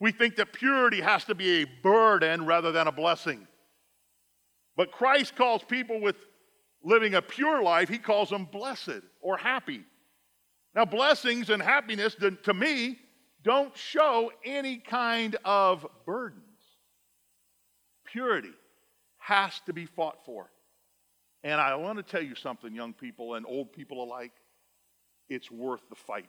We 0.00 0.12
think 0.12 0.36
that 0.36 0.52
purity 0.52 1.00
has 1.00 1.24
to 1.24 1.34
be 1.34 1.62
a 1.62 1.66
burden 1.82 2.44
rather 2.44 2.72
than 2.72 2.86
a 2.86 2.92
blessing. 2.92 3.46
But 4.76 4.92
Christ 4.92 5.36
calls 5.36 5.62
people 5.62 6.00
with 6.00 6.16
living 6.84 7.14
a 7.14 7.22
pure 7.22 7.62
life, 7.62 7.88
he 7.88 7.98
calls 7.98 8.28
them 8.28 8.44
blessed 8.44 9.00
or 9.20 9.36
happy. 9.36 9.84
Now, 10.74 10.84
blessings 10.84 11.48
and 11.48 11.62
happiness, 11.62 12.14
to 12.42 12.54
me, 12.54 12.98
don't 13.46 13.76
show 13.76 14.32
any 14.44 14.78
kind 14.78 15.36
of 15.44 15.86
burdens. 16.04 16.42
Purity 18.04 18.50
has 19.18 19.60
to 19.66 19.72
be 19.72 19.86
fought 19.86 20.18
for. 20.26 20.50
And 21.44 21.60
I 21.60 21.76
want 21.76 21.96
to 21.98 22.02
tell 22.02 22.22
you 22.22 22.34
something, 22.34 22.74
young 22.74 22.92
people 22.92 23.34
and 23.34 23.46
old 23.46 23.72
people 23.72 24.02
alike. 24.02 24.32
It's 25.28 25.48
worth 25.48 25.82
the 25.88 25.94
fight. 25.94 26.28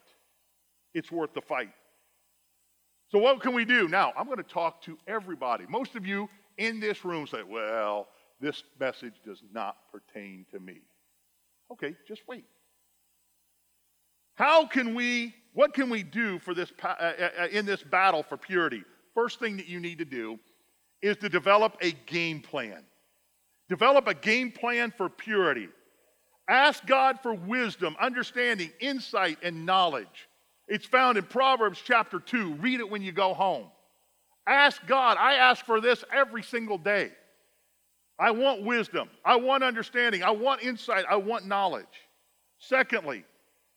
It's 0.93 1.12
worth 1.12 1.34
the 1.34 1.41
fight. 1.41 1.71
So, 3.10 3.17
what 3.17 3.41
can 3.41 3.56
we 3.56 3.65
do? 3.65 3.88
Now, 3.88 4.13
I'm 4.15 4.25
going 4.25 4.38
to 4.38 4.43
talk 4.43 4.84
to 4.84 4.95
everybody. 5.08 5.65
Most 5.67 5.95
of 5.95 6.06
you 6.06 6.30
in 6.58 6.80
this 6.80 7.03
room 7.03 7.25
say, 7.25 7.41
well, 7.41 8.10
this 8.39 8.62
message 8.80 9.15
does 9.25 9.41
not 9.51 9.77
pertain 9.91 10.45
to 10.51 10.60
me. 10.60 10.82
Okay, 11.71 11.95
just 12.08 12.21
wait. 12.27 12.45
How 14.38 14.67
can 14.67 14.93
we, 14.93 15.34
what 15.58 15.74
can 15.74 15.89
we 15.89 16.04
do 16.04 16.38
for 16.38 16.54
this, 16.54 16.72
uh, 16.84 16.88
uh, 16.88 17.30
uh, 17.41 17.48
in 17.48 17.65
this 17.65 17.82
battle 17.82 18.22
for 18.22 18.38
purity? 18.38 18.84
First 19.15 19.39
thing 19.39 19.58
that 19.58 19.65
you 19.65 19.80
need 19.80 19.98
to 19.98 20.06
do 20.06 20.38
is 21.02 21.17
to 21.17 21.30
develop 21.30 21.78
a 21.82 21.93
game 22.06 22.41
plan. 22.41 22.84
Develop 23.67 24.08
a 24.08 24.13
game 24.13 24.52
plan 24.52 24.93
for 24.96 25.10
purity. 25.10 25.67
Ask 26.48 26.86
God 26.86 27.22
for 27.24 27.34
wisdom, 27.34 27.96
understanding, 28.00 28.70
insight, 28.80 29.39
and 29.41 29.65
knowledge. 29.65 30.30
It's 30.67 30.86
found 30.86 31.17
in 31.17 31.24
Proverbs 31.24 31.82
chapter 31.84 32.20
2. 32.20 32.54
Read 32.58 32.80
it 32.80 32.88
when 32.88 33.02
you 33.02 33.12
go 33.12 33.34
home. 33.34 33.65
Ask 34.46 34.86
God. 34.86 35.17
I 35.20 35.38
ask 35.38 35.65
for 35.65 35.82
this 35.82 36.04
every 36.13 36.43
single 36.43 36.78
day. 36.78 37.10
I 38.20 38.30
want 38.30 38.62
wisdom. 38.62 39.10
I 39.26 39.38
want 39.38 39.63
understanding. 39.63 40.22
I 40.22 40.30
want 40.30 40.62
insight. 40.62 41.06
I 41.10 41.15
want 41.15 41.48
knowledge. 41.48 41.86
Secondly, 42.60 43.26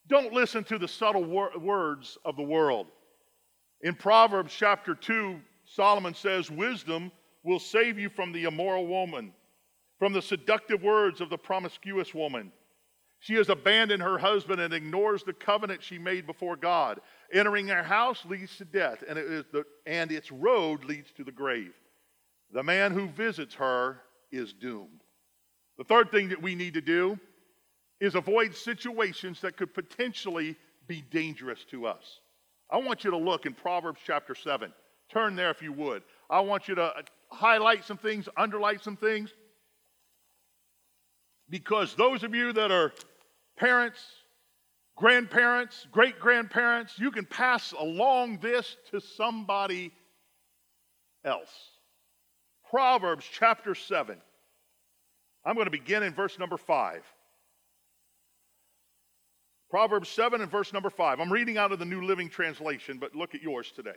don't 0.09 0.33
listen 0.33 0.65
to 0.65 0.79
the 0.79 0.89
subtle 0.89 1.25
wor- 1.25 1.59
words 1.59 2.19
of 2.25 2.37
the 2.37 2.43
world. 2.43 2.89
In 3.83 3.95
Proverbs 3.95 4.55
chapter 4.57 4.95
2, 4.95 5.41
Solomon 5.65 6.15
says, 6.15 6.51
Wisdom 6.51 7.13
will 7.43 7.59
save 7.59 7.99
you 7.99 8.09
from 8.09 8.33
the 8.33 8.45
immoral 8.45 8.87
woman, 8.87 9.33
from 9.99 10.13
the 10.13 10.23
seductive 10.23 10.83
words 10.83 11.21
of 11.21 11.31
the 11.31 11.39
promiscuous 11.39 12.15
woman. 12.15 12.53
She 13.21 13.35
has 13.35 13.51
abandoned 13.51 14.03
her 14.03 14.19
husband 14.19 14.61
and 14.61 14.73
ignores 14.73 15.23
the 15.23 15.35
covenant 15.35 15.83
she 15.83 15.99
made 15.99 16.27
before 16.27 16.57
God. 16.57 17.01
Entering 17.33 17.69
her 17.69 17.83
house 17.83 18.25
leads 18.25 18.57
to 18.57 18.65
death, 18.65 19.05
and, 19.07 19.19
it 19.19 19.53
the, 19.53 19.65
and 19.87 20.11
its 20.11 20.33
road 20.33 20.85
leads 20.85 21.13
to 21.13 21.25
the 21.25 21.33
grave. 21.33 21.73
The 22.53 22.63
man 22.63 22.93
who 22.93 23.09
visits 23.09 23.55
her 23.55 24.01
is 24.33 24.53
doomed. 24.53 25.03
The 25.79 25.85
third 25.85 26.11
thing 26.11 26.31
that 26.31 26.43
we 26.43 26.55
need 26.55 26.75
to 26.75 26.81
do 26.81 27.19
is 28.01 28.15
avoid 28.15 28.55
situations 28.55 29.41
that 29.43 29.57
could 29.57 29.75
potentially 29.75 30.57
be 30.87 31.03
dangerous 31.11 31.65
to 31.71 31.87
us. 31.87 32.21
I 32.71 32.79
want 32.79 33.05
you 33.05 33.11
to 33.11 33.17
look 33.17 33.47
in 33.47 33.53
Proverbs 33.53 34.01
chapter 34.05 34.35
7. 34.35 34.73
Turn 35.11 35.37
there 35.37 35.51
if 35.51 35.61
you 35.61 35.73
would. 35.73 36.03
I 36.29 36.41
want 36.41 36.69
you 36.69 36.75
to 36.77 36.85
uh, 36.85 37.03
highlight 37.29 37.85
some 37.85 37.99
things, 37.99 38.29
underline 38.37 38.81
some 38.81 38.97
things. 38.97 39.31
Because 41.49 41.95
those 41.95 42.23
of 42.23 42.35
you 42.35 42.53
that 42.53 42.71
are 42.71 42.93
parents, 43.57 44.01
grandparents, 44.97 45.87
great 45.91 46.21
grandparents, 46.21 46.99
you 46.99 47.11
can 47.11 47.27
pass 47.27 47.73
along 47.73 48.39
this 48.39 48.77
to 48.93 49.01
somebody 49.01 49.93
else. 51.25 51.53
Proverbs 52.71 53.27
chapter 53.31 53.75
7. 53.75 54.17
I'm 55.45 55.55
going 55.55 55.67
to 55.67 55.73
begin 55.73 56.05
in 56.05 56.15
verse 56.15 56.39
number 56.39 56.57
5. 56.57 57.03
Proverbs 59.71 60.09
7 60.09 60.41
and 60.41 60.51
verse 60.51 60.73
number 60.73 60.91
5. 60.91 61.21
I'm 61.21 61.33
reading 61.33 61.57
out 61.57 61.71
of 61.71 61.79
the 61.79 61.85
New 61.85 62.03
Living 62.03 62.29
Translation, 62.29 62.99
but 62.99 63.15
look 63.15 63.37
at 63.37 63.43
yours 63.43 63.73
today. 63.75 63.97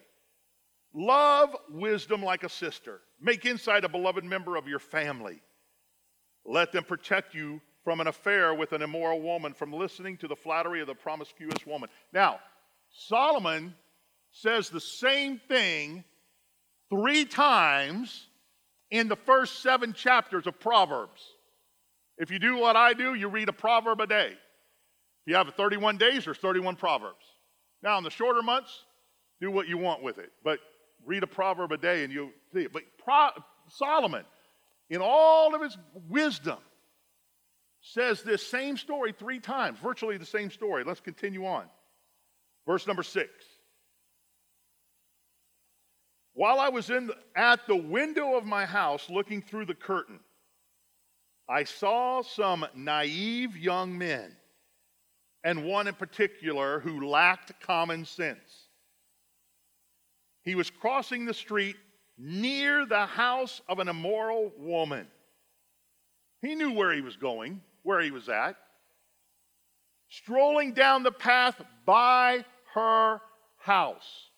Love 0.94 1.56
wisdom 1.72 2.22
like 2.22 2.44
a 2.44 2.50
sister. 2.50 3.02
Make 3.20 3.46
insight 3.46 3.84
a 3.84 3.90
beloved 3.90 4.24
member 4.24 4.56
of 4.56 4.68
your 4.68 4.78
family. 4.78 5.42
Let 6.46 6.72
them 6.72 6.84
protect 6.84 7.34
you 7.34 7.60
from 7.84 8.00
an 8.00 8.08
affair 8.08 8.54
with 8.54 8.72
an 8.72 8.84
immoral 8.84 9.20
woman, 9.20 9.54
from 9.54 9.74
listening 9.74 10.18
to 10.18 10.28
the 10.28 10.36
flattery 10.36 10.82
of 10.82 10.88
the 10.88 10.94
promiscuous 10.94 11.66
woman. 11.66 11.90
Now, 12.14 12.40
Solomon 12.92 13.74
says 14.32 14.70
the 14.70 14.80
same 14.80 15.40
thing 15.48 16.04
three 16.90 17.26
times 17.26 18.28
in 18.92 19.08
the 19.08 19.16
first 19.16 19.64
seven 19.64 19.94
chapters 19.94 20.46
of 20.46 20.60
Proverbs. 20.60 21.22
If 22.20 22.30
you 22.30 22.38
do 22.38 22.58
what 22.58 22.76
I 22.76 22.94
do, 22.94 23.16
you 23.16 23.28
read 23.28 23.50
a 23.50 23.54
proverb 23.54 24.00
a 24.00 24.08
day. 24.08 24.34
You 25.26 25.36
have 25.36 25.54
31 25.54 25.98
days, 25.98 26.26
there's 26.26 26.38
31 26.38 26.76
proverbs. 26.76 27.26
Now, 27.82 27.98
in 27.98 28.04
the 28.04 28.10
shorter 28.10 28.42
months, 28.42 28.86
do 29.40 29.52
what 29.52 29.68
you 29.68 29.78
want 29.78 30.04
with 30.04 30.18
it. 30.18 30.32
But 30.44 30.60
read 31.06 31.24
a 31.24 31.28
proverb 31.28 31.72
a 31.72 31.78
day 31.78 32.04
and 32.04 32.12
you'll 32.12 32.32
see 32.54 32.62
it. 32.62 32.74
But 32.74 32.84
Pro- 33.04 33.44
Solomon, 33.68 34.24
in 34.90 35.02
all 35.02 35.56
of 35.56 35.62
his 35.62 35.78
wisdom, 36.10 36.60
says 37.82 38.24
this 38.24 38.46
same 38.46 38.78
story 38.78 39.12
three 39.12 39.40
times, 39.40 39.80
virtually 39.80 40.18
the 40.18 40.26
same 40.26 40.50
story. 40.50 40.84
Let's 40.84 41.02
continue 41.02 41.46
on. 41.46 41.66
Verse 42.66 42.88
number 42.88 43.04
six. 43.04 43.30
While 46.34 46.60
I 46.60 46.70
was 46.70 46.90
in 46.90 47.08
the, 47.08 47.18
at 47.36 47.68
the 47.68 47.76
window 47.76 48.36
of 48.36 48.46
my 48.46 48.66
house 48.66 49.10
looking 49.10 49.42
through 49.42 49.66
the 49.66 49.76
curtain, 49.76 50.20
I 51.48 51.66
saw 51.66 52.24
some 52.24 52.66
naive 52.74 53.58
young 53.58 53.98
men, 53.98 54.36
and 55.44 55.66
one 55.66 55.88
in 55.88 55.94
particular 55.94 56.80
who 56.80 57.08
lacked 57.08 57.60
common 57.62 58.06
sense. 58.06 58.68
He 60.44 60.56
was 60.56 60.70
crossing 60.70 61.26
the 61.26 61.34
street 61.34 61.76
near 62.18 62.86
the 62.86 63.06
house 63.06 63.62
of 63.68 63.80
an 63.80 63.88
immoral 63.88 64.52
woman. 64.58 65.08
He 66.42 66.56
knew 66.56 66.74
where 66.74 66.94
he 66.94 67.02
was 67.02 67.16
going, 67.16 67.62
where 67.84 68.02
he 68.02 68.12
was 68.12 68.30
at. 68.30 68.56
Strolling 70.10 70.74
down 70.74 71.04
the 71.04 71.12
path 71.12 71.60
by 71.86 72.46
her 72.74 73.22
house. 73.58 74.30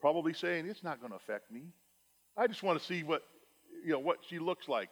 Probably 0.00 0.32
saying, 0.32 0.66
It's 0.66 0.82
not 0.82 1.00
going 1.00 1.10
to 1.10 1.16
affect 1.16 1.50
me. 1.50 1.62
I 2.36 2.46
just 2.46 2.62
want 2.62 2.78
to 2.78 2.84
see 2.84 3.02
what, 3.02 3.22
you 3.84 3.92
know, 3.92 3.98
what 3.98 4.18
she 4.28 4.38
looks 4.38 4.68
like. 4.68 4.88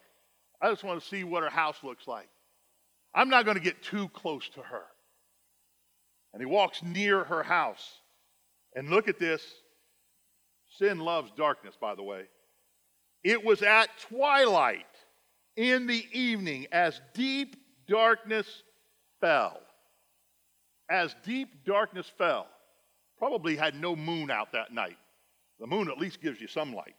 I 0.60 0.70
just 0.70 0.84
want 0.84 1.00
to 1.00 1.08
see 1.08 1.24
what 1.24 1.42
her 1.42 1.50
house 1.50 1.76
looks 1.82 2.06
like. 2.06 2.28
I'm 3.14 3.28
not 3.28 3.44
going 3.44 3.56
to 3.56 3.62
get 3.62 3.82
too 3.82 4.08
close 4.08 4.48
to 4.50 4.60
her. 4.60 4.84
And 6.33 6.40
he 6.40 6.47
walks 6.47 6.83
near 6.83 7.25
her 7.25 7.42
house. 7.42 8.01
And 8.75 8.88
look 8.88 9.09
at 9.09 9.18
this. 9.18 9.42
Sin 10.79 10.99
loves 10.99 11.31
darkness, 11.37 11.75
by 11.81 11.95
the 11.95 12.03
way. 12.03 12.25
It 13.23 13.45
was 13.45 13.62
at 13.62 13.90
twilight 14.09 14.87
in 15.57 15.87
the 15.87 16.07
evening 16.12 16.66
as 16.73 17.01
deep 17.14 17.57
darkness 17.87 18.62
fell. 19.21 19.61
As 20.90 21.14
deep 21.25 21.64
darkness 21.64 22.11
fell. 22.18 22.47
Probably 23.18 23.57
had 23.57 23.75
no 23.75 23.95
moon 23.95 24.31
out 24.31 24.53
that 24.53 24.73
night. 24.73 24.97
The 25.61 25.66
moon 25.66 25.88
at 25.88 25.99
least 25.99 26.21
gives 26.21 26.40
you 26.40 26.49
some 26.49 26.75
light. 26.75 26.97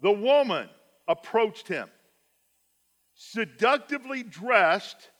The 0.00 0.12
woman 0.12 0.68
approached 1.08 1.68
him 1.68 1.88
seductively 3.14 4.22
dressed 4.22 5.10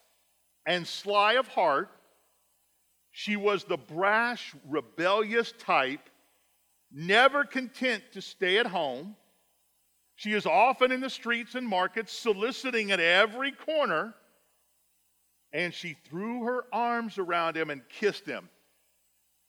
and 0.67 0.87
sly 0.87 1.35
of 1.35 1.49
heart. 1.49 1.91
She 3.17 3.37
was 3.37 3.63
the 3.63 3.77
brash, 3.77 4.57
rebellious 4.69 5.53
type, 5.53 6.11
never 6.91 7.45
content 7.45 8.03
to 8.15 8.21
stay 8.21 8.59
at 8.59 8.67
home. 8.67 9.15
She 10.17 10.33
is 10.33 10.47
often 10.47 10.91
in 10.91 11.01
the 11.01 11.09
streets 11.09 11.55
and 11.55 11.65
markets, 11.65 12.13
soliciting 12.13 12.91
at 12.91 12.99
every 12.99 13.53
corner. 13.53 14.15
And 15.53 15.73
she 15.73 15.97
threw 16.11 16.43
her 16.43 16.65
arms 16.73 17.17
around 17.17 17.57
him 17.57 17.71
and 17.71 17.89
kissed 17.89 18.27
him. 18.27 18.49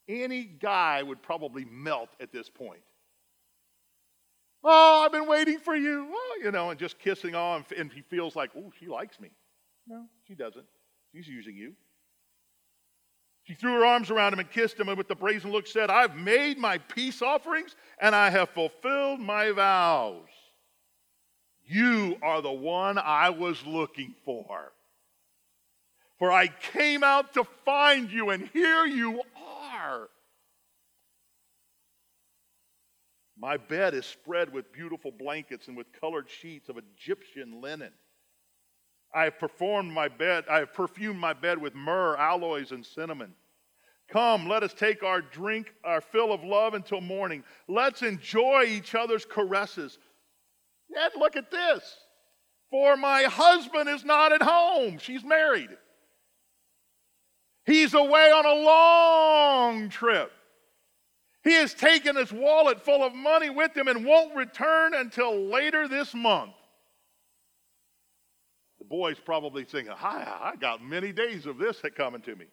Any 0.08 0.43
guy 0.43 1.01
would 1.01 1.23
probably 1.23 1.65
melt 1.65 2.10
at 2.19 2.32
this 2.32 2.47
point. 2.47 2.84
Oh, 4.63 5.01
I've 5.04 5.12
been 5.12 5.28
waiting 5.28 5.58
for 5.58 5.75
you. 5.75 6.08
Oh, 6.12 6.39
you 6.43 6.51
know, 6.51 6.69
and 6.69 6.80
just 6.80 6.99
kissing 6.99 7.34
on, 7.34 7.65
and 7.75 7.91
he 7.91 8.01
feels 8.01 8.36
like, 8.36 8.51
oh, 8.56 8.71
she 8.80 8.86
likes 8.86 9.19
me. 9.19 9.32
No, 9.88 10.06
she 10.28 10.36
doesn't. 10.36 10.67
She's 11.12 11.28
using 11.28 11.56
you. 11.56 11.73
She 13.45 13.53
threw 13.53 13.73
her 13.73 13.86
arms 13.86 14.09
around 14.09 14.34
him 14.34 14.39
and 14.39 14.49
kissed 14.49 14.80
him, 14.80 14.89
and 14.89 14.97
with 14.97 15.07
the 15.07 15.15
brazen 15.15 15.51
look 15.51 15.67
said, 15.67 15.91
I've 15.91 16.15
made 16.15 16.57
my 16.57 16.80
peace 16.80 17.22
offerings, 17.22 17.76
and 17.99 18.15
I 18.15 18.32
have 18.32 18.49
fulfilled 18.49 19.19
my 19.19 19.51
vows. 19.51 20.28
You 21.67 22.17
are 22.24 22.41
the 22.41 22.51
one 22.51 22.97
I 22.97 23.30
was 23.30 23.63
looking 23.63 24.15
for. 24.26 24.72
For 26.17 26.32
I 26.32 26.47
came 26.47 27.03
out 27.03 27.34
to 27.36 27.43
find 27.65 28.11
you, 28.11 28.32
and 28.32 28.47
here 28.47 28.86
you 28.86 29.22
are. 29.38 30.09
My 33.38 33.57
bed 33.57 33.93
is 33.93 34.07
spread 34.07 34.51
with 34.51 34.72
beautiful 34.72 35.11
blankets 35.11 35.67
and 35.67 35.78
with 35.78 35.88
colored 35.99 36.30
sheets 36.30 36.67
of 36.67 36.78
Egyptian 36.78 37.61
linen. 37.61 37.91
I 39.13 39.26
have 39.26 39.39
performed 39.39 39.91
my 39.91 40.07
bed, 40.07 40.45
I 40.49 40.59
have 40.59 40.74
perfumed 40.74 41.19
my 41.19 41.34
bed 41.34 41.57
with 41.57 41.76
myrrh, 41.76 42.17
aloes, 42.17 42.72
and 42.72 42.86
cinnamon. 42.86 43.34
Come, 44.10 44.47
let 44.47 44.64
us 44.64 44.74
take 44.74 45.03
our 45.03 45.22
drink, 45.22 45.74
our 45.84 45.99
fill 45.99 46.32
of 46.32 46.43
love 46.43 46.74
until 46.74 47.01
morning. 47.01 47.43
Let's 47.68 48.01
enjoy 48.03 48.66
each 48.68 48.93
other's 48.93 49.26
caresses. 49.26 49.97
Yet 50.89 51.16
look 51.18 51.36
at 51.36 51.49
this. 51.49 51.97
For 52.70 52.95
my 52.97 53.24
husband 53.24 53.89
is 53.89 54.06
not 54.06 54.32
at 54.32 54.41
home. 54.41 54.97
She's 54.99 55.24
married. 55.24 55.70
He's 57.66 57.93
away 57.93 58.32
on 58.32 58.45
a 58.45 58.64
long 58.64 59.89
trip. 59.89 60.32
He 61.43 61.53
has 61.53 61.74
taken 61.74 62.16
his 62.16 62.32
wallet 62.32 62.82
full 62.82 63.03
of 63.03 63.14
money 63.14 63.49
with 63.49 63.76
him 63.76 63.88
and 63.88 64.06
won't 64.06 64.36
return 64.36 64.93
until 64.93 65.36
later 65.47 65.88
this 65.88 66.14
month. 66.14 66.53
The 68.80 68.86
boy's 68.86 69.20
probably 69.20 69.64
thinking, 69.64 69.93
Hi, 69.95 70.28
I 70.41 70.56
got 70.58 70.84
many 70.84 71.12
days 71.12 71.45
of 71.45 71.58
this 71.58 71.82
coming 71.95 72.22
to 72.22 72.36
me. 72.36 72.45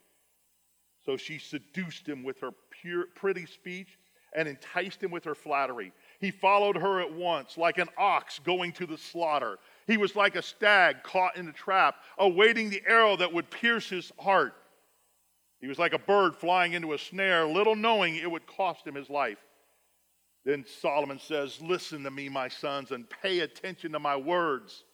So 1.05 1.17
she 1.17 1.39
seduced 1.39 2.09
him 2.09 2.23
with 2.23 2.41
her 2.41 2.51
pure, 2.71 3.07
pretty 3.15 3.47
speech 3.47 3.99
and 4.35 4.49
enticed 4.49 5.03
him 5.03 5.11
with 5.11 5.25
her 5.25 5.35
flattery. 5.35 5.93
He 6.21 6.31
followed 6.31 6.77
her 6.77 7.01
at 7.01 7.13
once, 7.13 7.59
like 7.59 7.79
an 7.79 7.89
ox 7.99 8.39
going 8.39 8.73
to 8.75 8.87
the 8.87 8.97
slaughter. 8.97 9.59
He 9.87 9.97
was 9.97 10.17
like 10.17 10.37
a 10.37 10.43
stag 10.43 11.03
caught 11.03 11.37
in 11.37 11.49
a 11.49 11.53
trap, 11.53 11.97
awaiting 12.19 12.71
the 12.71 12.83
arrow 12.87 13.17
that 13.17 13.33
would 13.33 13.51
pierce 13.51 13.89
his 13.89 14.11
heart. 14.19 14.55
He 15.61 15.69
was 15.69 15.79
like 15.79 15.93
a 15.93 15.99
bird 15.99 16.35
flying 16.35 16.73
into 16.73 16.93
a 16.93 16.99
snare, 16.99 17.47
little 17.47 17.77
knowing 17.77 18.17
it 18.17 18.31
would 18.31 18.47
cost 18.47 18.87
him 18.87 18.95
his 18.95 19.11
life. 19.11 19.39
Then 20.45 20.65
Solomon 20.81 21.21
says, 21.21 21.61
Listen 21.61 22.03
to 22.03 22.11
me, 22.11 22.29
my 22.29 22.49
sons, 22.49 22.91
and 22.91 23.09
pay 23.09 23.41
attention 23.41 23.93
to 23.93 24.01
my 24.01 24.17
words. 24.17 24.85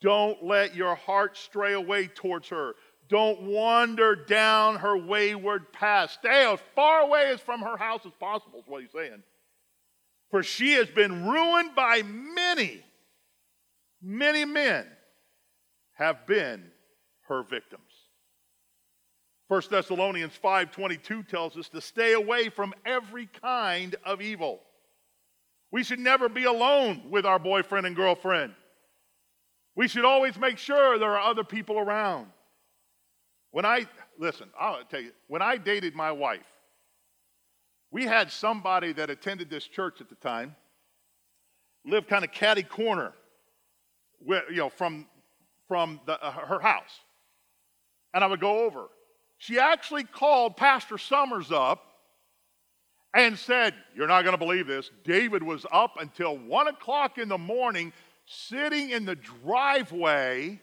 Don't 0.00 0.44
let 0.44 0.76
your 0.76 0.94
heart 0.94 1.36
stray 1.36 1.72
away 1.72 2.06
towards 2.06 2.48
her. 2.50 2.74
Don't 3.08 3.42
wander 3.42 4.16
down 4.16 4.76
her 4.76 4.96
wayward 4.96 5.72
path. 5.72 6.10
Stay 6.10 6.50
as 6.52 6.58
far 6.74 7.02
away 7.02 7.30
as 7.30 7.40
from 7.40 7.60
her 7.60 7.76
house 7.76 8.00
as 8.04 8.12
possible, 8.18 8.58
is 8.60 8.66
what 8.66 8.82
he's 8.82 8.90
saying. 8.90 9.22
For 10.30 10.42
she 10.42 10.72
has 10.72 10.88
been 10.88 11.26
ruined 11.26 11.74
by 11.74 12.02
many, 12.02 12.82
many 14.02 14.44
men 14.44 14.86
have 15.92 16.26
been 16.26 16.70
her 17.28 17.42
victims. 17.42 17.82
1 19.48 19.70
Thessalonians 19.70 20.36
5:22 20.36 21.28
tells 21.28 21.56
us 21.56 21.68
to 21.68 21.80
stay 21.80 22.14
away 22.14 22.48
from 22.48 22.74
every 22.84 23.26
kind 23.26 23.94
of 24.04 24.20
evil. 24.20 24.60
We 25.70 25.84
should 25.84 26.00
never 26.00 26.28
be 26.28 26.44
alone 26.44 27.10
with 27.10 27.24
our 27.24 27.38
boyfriend 27.38 27.86
and 27.86 27.94
girlfriend. 27.94 28.54
We 29.76 29.88
should 29.88 30.04
always 30.04 30.36
make 30.38 30.58
sure 30.58 30.98
there 30.98 31.16
are 31.16 31.30
other 31.30 31.44
people 31.44 31.78
around. 31.78 32.32
When 33.56 33.64
I, 33.64 33.86
listen, 34.18 34.50
I'll 34.60 34.84
tell 34.84 35.00
you, 35.00 35.12
when 35.28 35.40
I 35.40 35.56
dated 35.56 35.94
my 35.94 36.12
wife, 36.12 36.44
we 37.90 38.04
had 38.04 38.30
somebody 38.30 38.92
that 38.92 39.08
attended 39.08 39.48
this 39.48 39.66
church 39.66 40.02
at 40.02 40.10
the 40.10 40.14
time, 40.16 40.54
lived 41.82 42.06
kind 42.06 42.22
of 42.22 42.32
catty 42.32 42.62
corner, 42.62 43.14
you 44.28 44.56
know, 44.56 44.68
from, 44.68 45.06
from 45.68 46.02
the, 46.04 46.22
uh, 46.22 46.32
her 46.32 46.60
house. 46.60 47.00
And 48.12 48.22
I 48.22 48.26
would 48.26 48.40
go 48.40 48.66
over. 48.66 48.88
She 49.38 49.58
actually 49.58 50.04
called 50.04 50.58
Pastor 50.58 50.98
Summers 50.98 51.50
up 51.50 51.82
and 53.14 53.38
said, 53.38 53.72
You're 53.94 54.06
not 54.06 54.20
going 54.20 54.34
to 54.34 54.38
believe 54.38 54.66
this. 54.66 54.90
David 55.02 55.42
was 55.42 55.64
up 55.72 55.96
until 55.98 56.36
one 56.36 56.68
o'clock 56.68 57.16
in 57.16 57.30
the 57.30 57.38
morning, 57.38 57.94
sitting 58.26 58.90
in 58.90 59.06
the 59.06 59.16
driveway, 59.16 60.60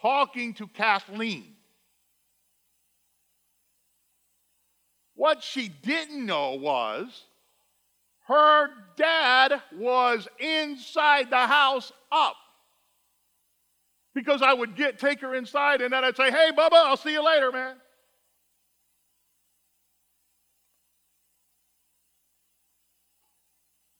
talking 0.00 0.54
to 0.54 0.68
Kathleen. 0.68 1.51
What 5.22 5.44
she 5.44 5.68
didn't 5.68 6.26
know 6.26 6.54
was 6.54 7.26
her 8.26 8.70
dad 8.96 9.62
was 9.72 10.26
inside 10.40 11.30
the 11.30 11.46
house 11.46 11.92
up. 12.10 12.34
Because 14.16 14.42
I 14.42 14.52
would 14.52 14.74
get 14.74 14.98
take 14.98 15.20
her 15.20 15.36
inside 15.36 15.80
and 15.80 15.92
then 15.92 16.04
I'd 16.04 16.16
say, 16.16 16.32
"Hey, 16.32 16.50
Bubba, 16.50 16.72
I'll 16.72 16.96
see 16.96 17.12
you 17.12 17.24
later, 17.24 17.52
man." 17.52 17.76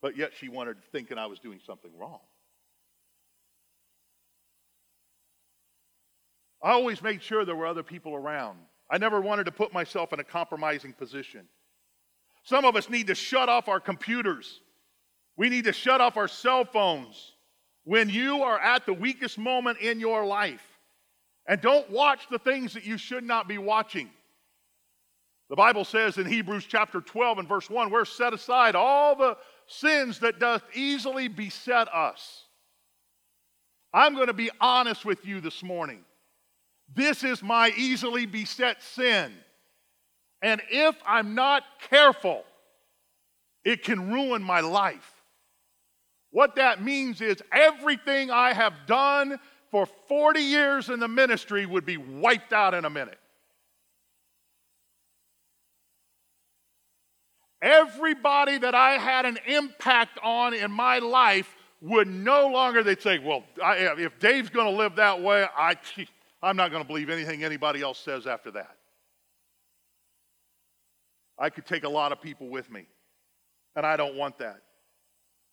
But 0.01 0.17
yet 0.17 0.33
she 0.35 0.49
wanted 0.49 0.83
thinking 0.91 1.19
I 1.19 1.27
was 1.27 1.39
doing 1.39 1.61
something 1.65 1.97
wrong. 1.97 2.19
I 6.61 6.73
always 6.73 7.01
made 7.01 7.23
sure 7.23 7.45
there 7.45 7.55
were 7.55 7.69
other 7.69 7.85
people 7.85 8.13
around. 8.13 8.59
I 8.93 8.99
never 8.99 9.23
wanted 9.23 9.45
to 9.45 9.53
put 9.53 9.73
myself 9.73 10.13
in 10.13 10.21
a 10.21 10.25
compromising 10.25 10.93
position. 10.93 11.49
Some 12.45 12.67
of 12.67 12.77
us 12.77 12.91
need 12.91 13.07
to 13.07 13.15
shut 13.15 13.49
off 13.49 13.67
our 13.69 13.81
computers. 13.81 14.61
We 15.39 15.49
need 15.49 15.65
to 15.65 15.73
shut 15.73 16.03
off 16.03 16.19
our 16.19 16.29
cell 16.29 16.67
phones 16.67 17.33
when 17.85 18.11
you 18.11 18.43
are 18.43 18.61
at 18.61 18.85
the 18.85 18.93
weakest 18.93 19.39
moment 19.39 19.79
in 19.79 19.99
your 19.99 20.27
life. 20.27 20.63
And 21.47 21.59
don't 21.63 21.89
watch 21.91 22.29
the 22.31 22.39
things 22.39 22.75
that 22.75 22.85
you 22.85 22.99
should 22.99 23.25
not 23.25 23.49
be 23.49 23.57
watching. 23.57 24.11
The 25.49 25.57
Bible 25.57 25.87
says 25.87 26.19
in 26.19 26.27
Hebrews 26.27 26.67
chapter 26.69 27.01
12 27.01 27.39
and 27.39 27.49
verse 27.49 27.71
1, 27.71 27.91
we're 27.91 28.05
set 28.05 28.35
aside 28.35 28.75
all 28.75 29.17
the 29.17 29.39
sins 29.67 30.19
that 30.19 30.39
doth 30.39 30.63
easily 30.75 31.29
beset 31.29 31.89
us. 31.95 32.45
I'm 33.95 34.15
going 34.15 34.27
to 34.27 34.35
be 34.35 34.51
honest 34.61 35.07
with 35.07 35.25
you 35.25 35.41
this 35.41 35.63
morning. 35.63 36.05
This 36.95 37.25
is 37.25 37.43
my 37.43 37.73
easily 37.77 38.27
beset 38.27 38.83
sin. 38.83 39.33
And 40.43 40.61
if 40.71 40.97
I'm 41.07 41.35
not 41.35 41.63
careful, 41.89 42.45
it 43.65 43.85
can 43.85 44.13
ruin 44.13 44.43
my 44.43 44.61
life. 44.61 45.23
What 46.31 46.57
that 46.57 46.83
means 46.83 47.21
is 47.21 47.43
everything 47.53 48.31
I 48.31 48.53
have 48.53 48.73
done 48.87 49.39
for 49.71 49.87
40 50.09 50.41
years 50.41 50.89
in 50.89 50.99
the 50.99 51.09
ministry 51.09 51.65
would 51.65 51.87
be 51.87 51.97
wiped 51.97 52.53
out 52.53 52.75
in 52.75 52.85
a 52.85 52.91
minute. 52.91 53.19
Everybody 57.61 58.59
that 58.59 58.75
I 58.75 58.93
had 58.93 59.25
an 59.25 59.39
impact 59.47 60.19
on 60.23 60.53
in 60.53 60.73
my 60.73 60.99
life 60.99 61.55
would 61.81 62.09
no 62.09 62.49
longer, 62.49 62.83
they'd 62.83 63.01
say, 63.01 63.19
well, 63.19 63.45
I, 63.63 63.77
if 63.99 64.19
Dave's 64.19 64.51
going 64.51 64.67
to 64.67 64.77
live 64.77 64.97
that 64.97 65.21
way, 65.23 65.47
I, 65.57 65.77
I'm 66.43 66.57
not 66.57 66.71
going 66.71 66.83
to 66.83 66.87
believe 66.87 67.09
anything 67.09 67.45
anybody 67.45 67.83
else 67.83 67.99
says 67.99 68.27
after 68.27 68.51
that. 68.53 68.77
I 71.39 71.51
could 71.51 71.67
take 71.67 71.85
a 71.85 71.89
lot 71.89 72.13
of 72.13 72.21
people 72.21 72.49
with 72.49 72.71
me, 72.71 72.87
and 73.77 73.87
I 73.87 73.97
don't 73.97 74.17
want 74.17 74.39
that. 74.39 74.63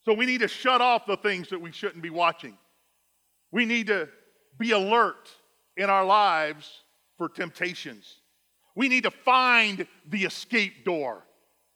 So 0.06 0.14
we 0.14 0.26
need 0.26 0.40
to 0.40 0.48
shut 0.48 0.82
off 0.82 1.06
the 1.06 1.18
things 1.18 1.50
that 1.50 1.60
we 1.60 1.72
shouldn't 1.72 2.02
be 2.02 2.10
watching. 2.10 2.58
We 3.52 3.66
need 3.66 3.88
to 3.88 4.10
be 4.58 4.72
alert 4.72 5.30
in 5.78 5.90
our 5.90 6.06
lives 6.06 6.84
for 7.18 7.30
temptations. 7.30 8.18
We 8.76 8.88
need 8.88 9.04
to 9.04 9.12
find 9.12 9.86
the 10.10 10.24
escape 10.24 10.86
door. 10.86 11.24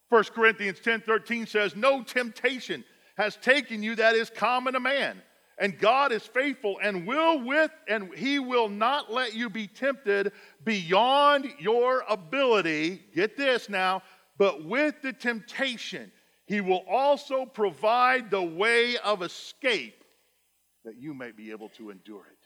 1 0.09 0.23
Corinthians 0.35 0.79
10 0.79 1.01
13 1.01 1.47
says, 1.47 1.75
No 1.75 2.03
temptation 2.03 2.83
has 3.17 3.35
taken 3.37 3.83
you 3.83 3.95
that 3.95 4.15
is 4.15 4.29
common 4.29 4.73
to 4.73 4.79
man. 4.79 5.21
And 5.59 5.77
God 5.77 6.11
is 6.11 6.23
faithful 6.23 6.79
and 6.81 7.05
will 7.05 7.43
with, 7.45 7.71
and 7.87 8.13
He 8.15 8.39
will 8.39 8.69
not 8.69 9.11
let 9.11 9.33
you 9.33 9.49
be 9.49 9.67
tempted 9.67 10.31
beyond 10.63 11.47
your 11.59 12.03
ability. 12.09 13.03
Get 13.13 13.37
this 13.37 13.69
now, 13.69 14.01
but 14.37 14.65
with 14.65 15.01
the 15.01 15.13
temptation, 15.13 16.11
He 16.45 16.59
will 16.59 16.83
also 16.89 17.45
provide 17.45 18.31
the 18.31 18.41
way 18.41 18.97
of 18.97 19.21
escape 19.21 20.03
that 20.85 20.97
you 20.97 21.13
may 21.13 21.31
be 21.31 21.51
able 21.51 21.69
to 21.69 21.91
endure 21.91 22.25
it. 22.25 22.37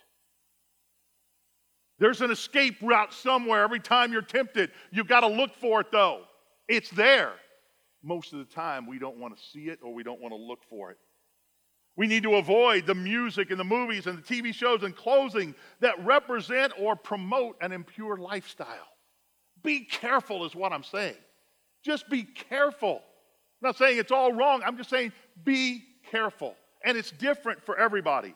There's 2.00 2.22
an 2.22 2.30
escape 2.30 2.76
route 2.82 3.14
somewhere 3.14 3.64
every 3.64 3.80
time 3.80 4.12
you're 4.12 4.22
tempted. 4.22 4.72
You've 4.92 5.08
got 5.08 5.22
to 5.22 5.28
look 5.28 5.56
for 5.56 5.82
it 5.82 5.88
though. 5.92 6.24
It's 6.68 6.90
there. 6.92 7.34
Most 8.04 8.34
of 8.34 8.40
the 8.40 8.46
time, 8.46 8.86
we 8.86 9.00
don't 9.00 9.18
want 9.18 9.36
to 9.36 9.44
see 9.52 9.70
it 9.70 9.80
or 9.82 9.94
we 9.94 10.04
don't 10.04 10.22
want 10.22 10.32
to 10.32 10.38
look 10.38 10.60
for 10.70 10.92
it. 10.92 10.98
We 11.98 12.06
need 12.06 12.24
to 12.24 12.36
avoid 12.36 12.86
the 12.86 12.96
music 12.96 13.50
and 13.50 13.60
the 13.60 13.64
movies 13.64 14.06
and 14.06 14.20
the 14.20 14.22
TV 14.22 14.54
shows 14.54 14.84
and 14.84 14.96
clothing 14.96 15.56
that 15.80 16.06
represent 16.06 16.72
or 16.80 16.96
promote 16.96 17.58
an 17.60 17.72
impure 17.72 18.18
lifestyle. 18.18 18.88
Be 19.64 19.80
careful, 19.80 20.46
is 20.46 20.56
what 20.56 20.72
I'm 20.72 20.84
saying. 20.84 21.16
Just 21.84 22.08
be 22.08 22.24
careful. 22.24 23.02
I'm 23.62 23.70
not 23.70 23.78
saying 23.78 23.98
it's 23.98 24.12
all 24.12 24.32
wrong, 24.32 24.62
I'm 24.64 24.78
just 24.78 24.92
saying 24.92 25.12
be 25.44 25.84
careful. 26.12 26.56
And 26.86 26.96
it's 26.96 27.10
different 27.10 27.66
for 27.66 27.78
everybody. 27.78 28.36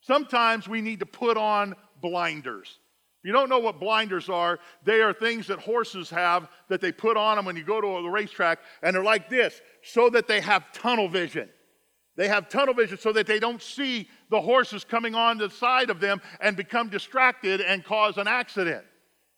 Sometimes 0.00 0.68
we 0.68 0.80
need 0.80 0.98
to 0.98 1.06
put 1.06 1.36
on 1.36 1.76
blinders. 2.00 2.78
If 3.22 3.28
you 3.28 3.32
don't 3.32 3.48
know 3.48 3.60
what 3.60 3.78
blinders 3.78 4.28
are, 4.28 4.58
they 4.84 5.00
are 5.00 5.12
things 5.12 5.46
that 5.46 5.60
horses 5.60 6.10
have 6.10 6.48
that 6.68 6.80
they 6.80 6.90
put 6.90 7.16
on 7.16 7.36
them 7.36 7.44
when 7.44 7.54
you 7.54 7.62
go 7.62 7.80
to 7.80 8.02
the 8.02 8.10
racetrack, 8.10 8.58
and 8.82 8.96
they're 8.96 9.04
like 9.04 9.30
this 9.30 9.60
so 9.84 10.10
that 10.10 10.26
they 10.26 10.40
have 10.40 10.72
tunnel 10.72 11.08
vision. 11.08 11.48
They 12.16 12.28
have 12.28 12.48
tunnel 12.48 12.74
vision 12.74 12.98
so 12.98 13.12
that 13.12 13.26
they 13.26 13.38
don't 13.38 13.62
see 13.62 14.08
the 14.28 14.40
horses 14.40 14.84
coming 14.84 15.14
on 15.14 15.38
the 15.38 15.48
side 15.48 15.88
of 15.88 15.98
them 15.98 16.20
and 16.40 16.56
become 16.56 16.88
distracted 16.88 17.60
and 17.60 17.84
cause 17.84 18.18
an 18.18 18.28
accident 18.28 18.84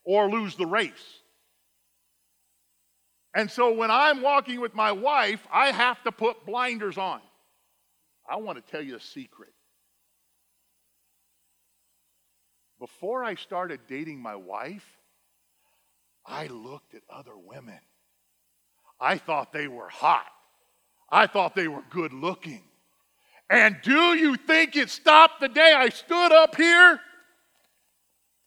or 0.04 0.28
lose 0.28 0.56
the 0.56 0.66
race. 0.66 1.20
And 3.34 3.50
so 3.50 3.72
when 3.72 3.90
I'm 3.90 4.22
walking 4.22 4.60
with 4.60 4.74
my 4.74 4.92
wife, 4.92 5.46
I 5.52 5.72
have 5.72 6.02
to 6.04 6.12
put 6.12 6.46
blinders 6.46 6.98
on. 6.98 7.20
I 8.28 8.36
want 8.36 8.64
to 8.64 8.72
tell 8.72 8.82
you 8.82 8.96
a 8.96 9.00
secret. 9.00 9.52
Before 12.78 13.24
I 13.24 13.34
started 13.34 13.80
dating 13.88 14.20
my 14.20 14.36
wife, 14.36 14.86
I 16.26 16.46
looked 16.46 16.94
at 16.94 17.02
other 17.10 17.36
women. 17.36 17.78
I 19.00 19.18
thought 19.18 19.52
they 19.52 19.68
were 19.68 19.88
hot. 19.88 20.26
I 21.10 21.26
thought 21.26 21.54
they 21.54 21.68
were 21.68 21.82
good 21.90 22.12
looking. 22.12 22.62
And 23.50 23.76
do 23.82 24.14
you 24.14 24.36
think 24.36 24.74
it 24.76 24.90
stopped 24.90 25.40
the 25.40 25.48
day 25.48 25.72
I 25.76 25.90
stood 25.90 26.32
up 26.32 26.56
here 26.56 27.00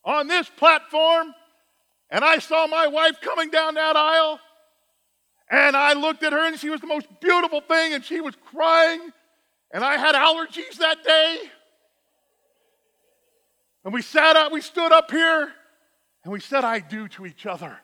on 0.04 0.28
this 0.28 0.50
platform 0.50 1.34
and 2.10 2.24
I 2.24 2.40
saw 2.40 2.68
my 2.68 2.88
wife 2.88 3.22
coming 3.22 3.50
down 3.50 3.76
that 3.76 3.96
aisle? 3.96 4.40
And 5.50 5.78
I 5.78 5.94
looked 5.94 6.24
at 6.24 6.34
her 6.34 6.46
and 6.46 6.60
she 6.60 6.70
was 6.70 6.82
the 6.82 6.88
most 6.88 7.08
beautiful 7.22 7.62
thing 7.62 7.94
and 7.94 8.04
she 8.04 8.20
was 8.20 8.36
crying 8.52 9.14
and 9.72 9.84
I 9.84 9.98
had 9.98 10.16
allergies 10.16 10.78
that 10.80 11.04
day. 11.04 11.38
And 13.86 13.94
we 13.94 14.02
sat 14.02 14.36
up, 14.36 14.52
we 14.52 14.62
stood 14.62 14.92
up 14.92 15.12
here 15.12 15.52
and 16.24 16.34
we 16.34 16.40
said, 16.40 16.66
I 16.66 16.80
do 16.80 17.08
to 17.10 17.26
each 17.26 17.46
other. 17.46 17.78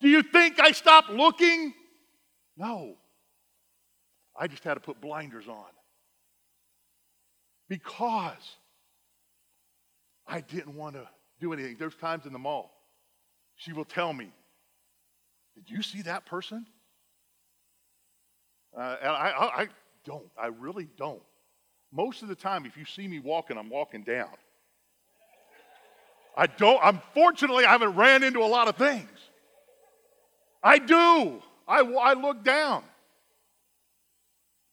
Do 0.00 0.08
you 0.08 0.22
think 0.22 0.58
I 0.58 0.72
stopped 0.72 1.10
looking? 1.10 1.72
No. 2.56 2.96
I 4.38 4.46
just 4.46 4.64
had 4.64 4.74
to 4.74 4.80
put 4.80 5.00
blinders 5.00 5.48
on. 5.48 5.66
Because 7.68 8.56
I 10.26 10.40
didn't 10.40 10.74
want 10.74 10.96
to 10.96 11.08
do 11.40 11.52
anything. 11.52 11.76
There's 11.78 11.94
times 11.94 12.26
in 12.26 12.32
the 12.32 12.38
mall, 12.38 12.72
she 13.56 13.72
will 13.72 13.84
tell 13.84 14.12
me, 14.12 14.32
Did 15.54 15.70
you 15.70 15.82
see 15.82 16.02
that 16.02 16.26
person? 16.26 16.66
Uh, 18.76 18.96
and 19.00 19.10
I, 19.10 19.28
I, 19.28 19.62
I 19.62 19.68
don't. 20.04 20.28
I 20.40 20.46
really 20.46 20.88
don't. 20.98 21.22
Most 21.92 22.22
of 22.22 22.28
the 22.28 22.34
time, 22.34 22.66
if 22.66 22.76
you 22.76 22.84
see 22.84 23.06
me 23.06 23.20
walking, 23.20 23.56
I'm 23.56 23.70
walking 23.70 24.02
down. 24.02 24.30
I 26.36 26.48
don't, 26.48 26.80
unfortunately, 26.82 27.64
I 27.64 27.70
haven't 27.70 27.94
ran 27.94 28.24
into 28.24 28.40
a 28.40 28.46
lot 28.46 28.66
of 28.66 28.76
things. 28.76 29.08
I 30.62 30.78
do. 30.78 31.40
I, 31.66 31.80
I 31.80 32.14
look 32.14 32.44
down 32.44 32.82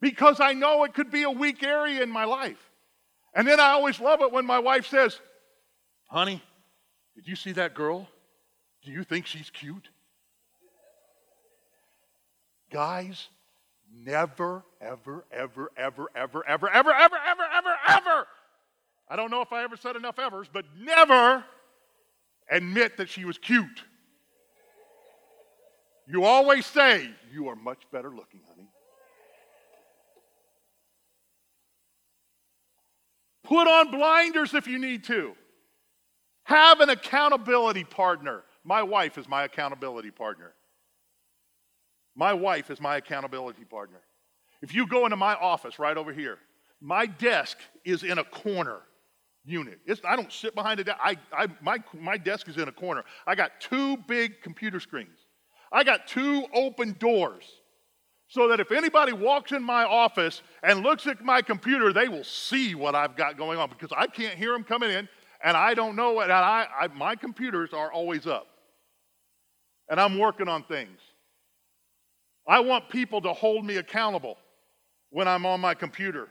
because 0.02 0.40
I 0.40 0.54
know 0.54 0.84
it 0.84 0.94
could 0.94 1.12
be 1.12 1.24
a 1.24 1.32
weak 1.32 1.64
area 1.64 2.02
in 2.02 2.10
my 2.10 2.26
life. 2.26 2.72
And 3.34 3.48
then 3.48 3.60
I 3.60 3.72
always 3.72 4.00
love 4.00 4.22
it 4.22 4.32
when 4.32 4.46
my 4.46 4.60
wife 4.60 4.88
says, 4.88 5.20
Honey, 6.08 6.42
did 7.16 7.28
you 7.28 7.36
see 7.36 7.54
that 7.54 7.74
girl? 7.74 8.08
Do 8.84 8.92
you 8.92 9.04
think 9.04 9.26
she's 9.26 9.50
cute? 9.50 9.90
Guys, 12.72 13.28
never, 13.94 14.64
ever, 14.82 15.26
ever, 15.32 15.72
ever, 15.78 16.10
ever, 16.16 16.46
ever, 16.46 16.70
ever, 16.70 16.70
ever, 16.70 16.92
ever, 16.94 17.44
ever, 17.58 17.76
ever. 17.88 18.28
I 19.10 19.16
don't 19.16 19.30
know 19.30 19.42
if 19.42 19.54
I 19.54 19.64
ever 19.64 19.78
said 19.78 19.96
enough 19.96 20.20
evers, 20.20 20.48
but 20.52 20.66
never 20.78 21.44
admit 22.50 22.98
that 22.98 23.10
she 23.10 23.26
was 23.26 23.38
cute. 23.38 23.84
You 26.12 26.26
always 26.26 26.66
say, 26.66 27.10
You 27.32 27.48
are 27.48 27.56
much 27.56 27.84
better 27.90 28.10
looking, 28.10 28.42
honey. 28.46 28.68
Put 33.46 33.68
on 33.68 33.92
blinders 33.92 34.54
if 34.54 34.68
you 34.68 34.78
need 34.78 35.06
to. 35.06 35.34
Have 36.44 36.82
an 36.82 36.90
accountability 36.90 37.86
partner. 37.86 38.44
My 38.66 38.84
wife 38.84 39.18
is 39.18 39.28
my 39.30 39.44
accountability 39.44 40.12
partner. 40.12 40.54
My 42.14 42.34
wife 42.34 42.70
is 42.70 42.82
my 42.82 42.98
accountability 42.98 43.64
partner. 43.64 44.02
If 44.62 44.76
you 44.76 44.88
go 44.88 45.06
into 45.06 45.16
my 45.16 45.36
office 45.36 45.80
right 45.80 45.96
over 45.96 46.12
here, 46.12 46.40
my 46.82 47.06
desk 47.06 47.58
is 47.86 48.04
in 48.04 48.18
a 48.18 48.24
corner 48.26 48.82
unit. 49.46 49.80
It's, 49.86 50.02
I 50.06 50.18
don't 50.18 50.32
sit 50.32 50.56
behind 50.56 50.82
a 50.82 50.84
desk. 50.84 51.00
I, 51.02 51.16
I, 51.32 51.48
my, 51.62 51.78
my 51.94 52.18
desk 52.18 52.50
is 52.50 52.58
in 52.58 52.68
a 52.68 52.72
corner. 52.72 53.06
I 53.26 53.36
got 53.36 53.62
two 53.62 53.96
big 54.08 54.42
computer 54.42 54.82
screens. 54.82 55.21
I 55.72 55.84
got 55.84 56.08
two 56.08 56.46
open 56.54 56.96
doors 57.00 57.44
so 58.28 58.48
that 58.48 58.60
if 58.60 58.72
anybody 58.72 59.14
walks 59.14 59.52
in 59.52 59.64
my 59.64 59.84
office 59.84 60.42
and 60.64 60.82
looks 60.82 61.08
at 61.08 61.24
my 61.24 61.42
computer, 61.42 61.92
they 61.94 62.08
will 62.08 62.24
see 62.24 62.76
what 62.76 62.96
I've 62.96 63.16
got 63.16 63.38
going 63.38 63.58
on 63.58 63.70
because 63.70 63.96
I 63.96 64.08
can't 64.08 64.36
hear 64.38 64.54
them 64.54 64.64
coming 64.64 64.90
in 64.90 65.08
and 65.44 65.58
I 65.58 65.74
don't 65.74 65.96
know 65.96 66.14
what, 66.14 66.30
I, 66.30 66.68
I, 66.80 66.88
my 66.88 67.16
computers 67.16 67.74
are 67.74 67.92
always 67.92 68.28
up. 68.28 68.48
And 69.90 70.00
I'm 70.00 70.18
working 70.18 70.48
on 70.48 70.64
things. 70.64 71.00
I 72.48 72.60
want 72.60 72.90
people 72.90 73.22
to 73.22 73.34
hold 73.34 73.66
me 73.66 73.78
accountable 73.78 74.38
when 75.10 75.28
I'm 75.28 75.46
on 75.46 75.60
my 75.60 75.74
computer. 75.74 76.28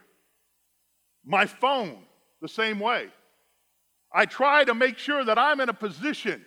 My 1.24 1.46
phone, 1.46 1.98
the 2.40 2.48
same 2.48 2.80
way. 2.80 3.08
I 4.12 4.26
try 4.26 4.64
to 4.64 4.74
make 4.74 4.98
sure 4.98 5.24
that 5.24 5.38
I'm 5.38 5.60
in 5.60 5.68
a 5.68 5.74
position 5.74 6.44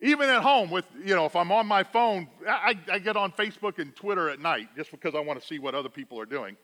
even 0.00 0.28
at 0.28 0.42
home, 0.42 0.70
with 0.70 0.84
you 1.04 1.14
know, 1.14 1.26
if 1.26 1.34
I'm 1.34 1.50
on 1.50 1.66
my 1.66 1.82
phone, 1.82 2.28
I, 2.48 2.78
I 2.90 2.98
get 2.98 3.16
on 3.16 3.32
Facebook 3.32 3.78
and 3.78 3.94
Twitter 3.96 4.28
at 4.28 4.40
night 4.40 4.68
just 4.76 4.90
because 4.90 5.14
I 5.14 5.20
want 5.20 5.40
to 5.40 5.46
see 5.46 5.58
what 5.58 5.74
other 5.74 5.88
people 5.88 6.20
are 6.20 6.26
doing. 6.26 6.56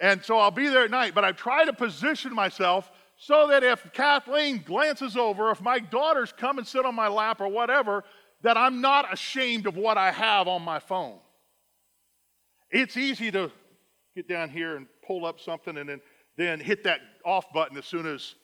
And 0.00 0.22
so 0.22 0.38
I'll 0.38 0.50
be 0.50 0.68
there 0.68 0.84
at 0.84 0.90
night, 0.90 1.14
but 1.14 1.24
I 1.24 1.32
try 1.32 1.64
to 1.64 1.72
position 1.72 2.34
myself 2.34 2.90
so 3.16 3.48
that 3.48 3.62
if 3.62 3.92
Kathleen 3.92 4.62
glances 4.64 5.16
over, 5.16 5.50
if 5.50 5.60
my 5.60 5.78
daughters 5.78 6.32
come 6.36 6.58
and 6.58 6.66
sit 6.66 6.84
on 6.84 6.94
my 6.94 7.08
lap 7.08 7.40
or 7.40 7.48
whatever, 7.48 8.04
that 8.42 8.56
I'm 8.56 8.80
not 8.80 9.12
ashamed 9.12 9.66
of 9.66 9.76
what 9.76 9.96
I 9.96 10.10
have 10.10 10.48
on 10.48 10.62
my 10.62 10.78
phone. 10.78 11.18
It's 12.70 12.96
easy 12.96 13.30
to 13.30 13.50
get 14.16 14.28
down 14.28 14.50
here 14.50 14.76
and 14.76 14.86
pull 15.06 15.24
up 15.24 15.40
something 15.40 15.76
and 15.78 15.88
then, 15.88 16.00
then 16.36 16.60
hit 16.60 16.84
that 16.84 17.00
off 17.24 17.52
button 17.52 17.76
as 17.78 17.86
soon 17.86 18.06
as 18.06 18.34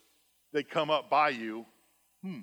they 0.53 0.63
come 0.63 0.89
up 0.89 1.11
by 1.11 1.31
you. 1.31 1.67
Hmm. 2.23 2.41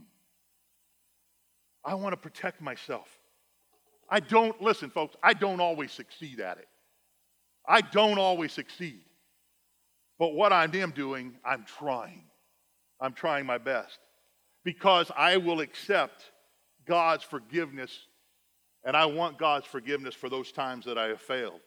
I 1.84 1.95
want 1.95 2.13
to 2.13 2.17
protect 2.17 2.61
myself. 2.61 3.07
I 4.09 4.19
don't, 4.19 4.61
listen, 4.61 4.89
folks, 4.89 5.15
I 5.21 5.34
don't 5.34 5.59
always 5.59 5.91
succeed 5.91 6.39
at 6.39 6.57
it. 6.57 6.67
I 7.67 7.82
don't 7.82 8.17
always 8.17 8.53
succeed. 8.53 9.01
But 10.19 10.34
what 10.34 10.53
I 10.53 10.63
am 10.63 10.91
doing, 10.91 11.36
I'm 11.45 11.65
trying. 11.65 12.23
I'm 12.99 13.13
trying 13.13 13.45
my 13.45 13.57
best 13.57 13.99
because 14.63 15.11
I 15.15 15.38
will 15.38 15.59
accept 15.59 16.32
God's 16.86 17.23
forgiveness 17.23 18.07
and 18.84 18.95
I 18.95 19.05
want 19.05 19.38
God's 19.38 19.67
forgiveness 19.67 20.15
for 20.15 20.30
those 20.30 20.51
times 20.51 20.86
that 20.86 20.97
I 20.97 21.07
have 21.07 21.21
failed. 21.21 21.59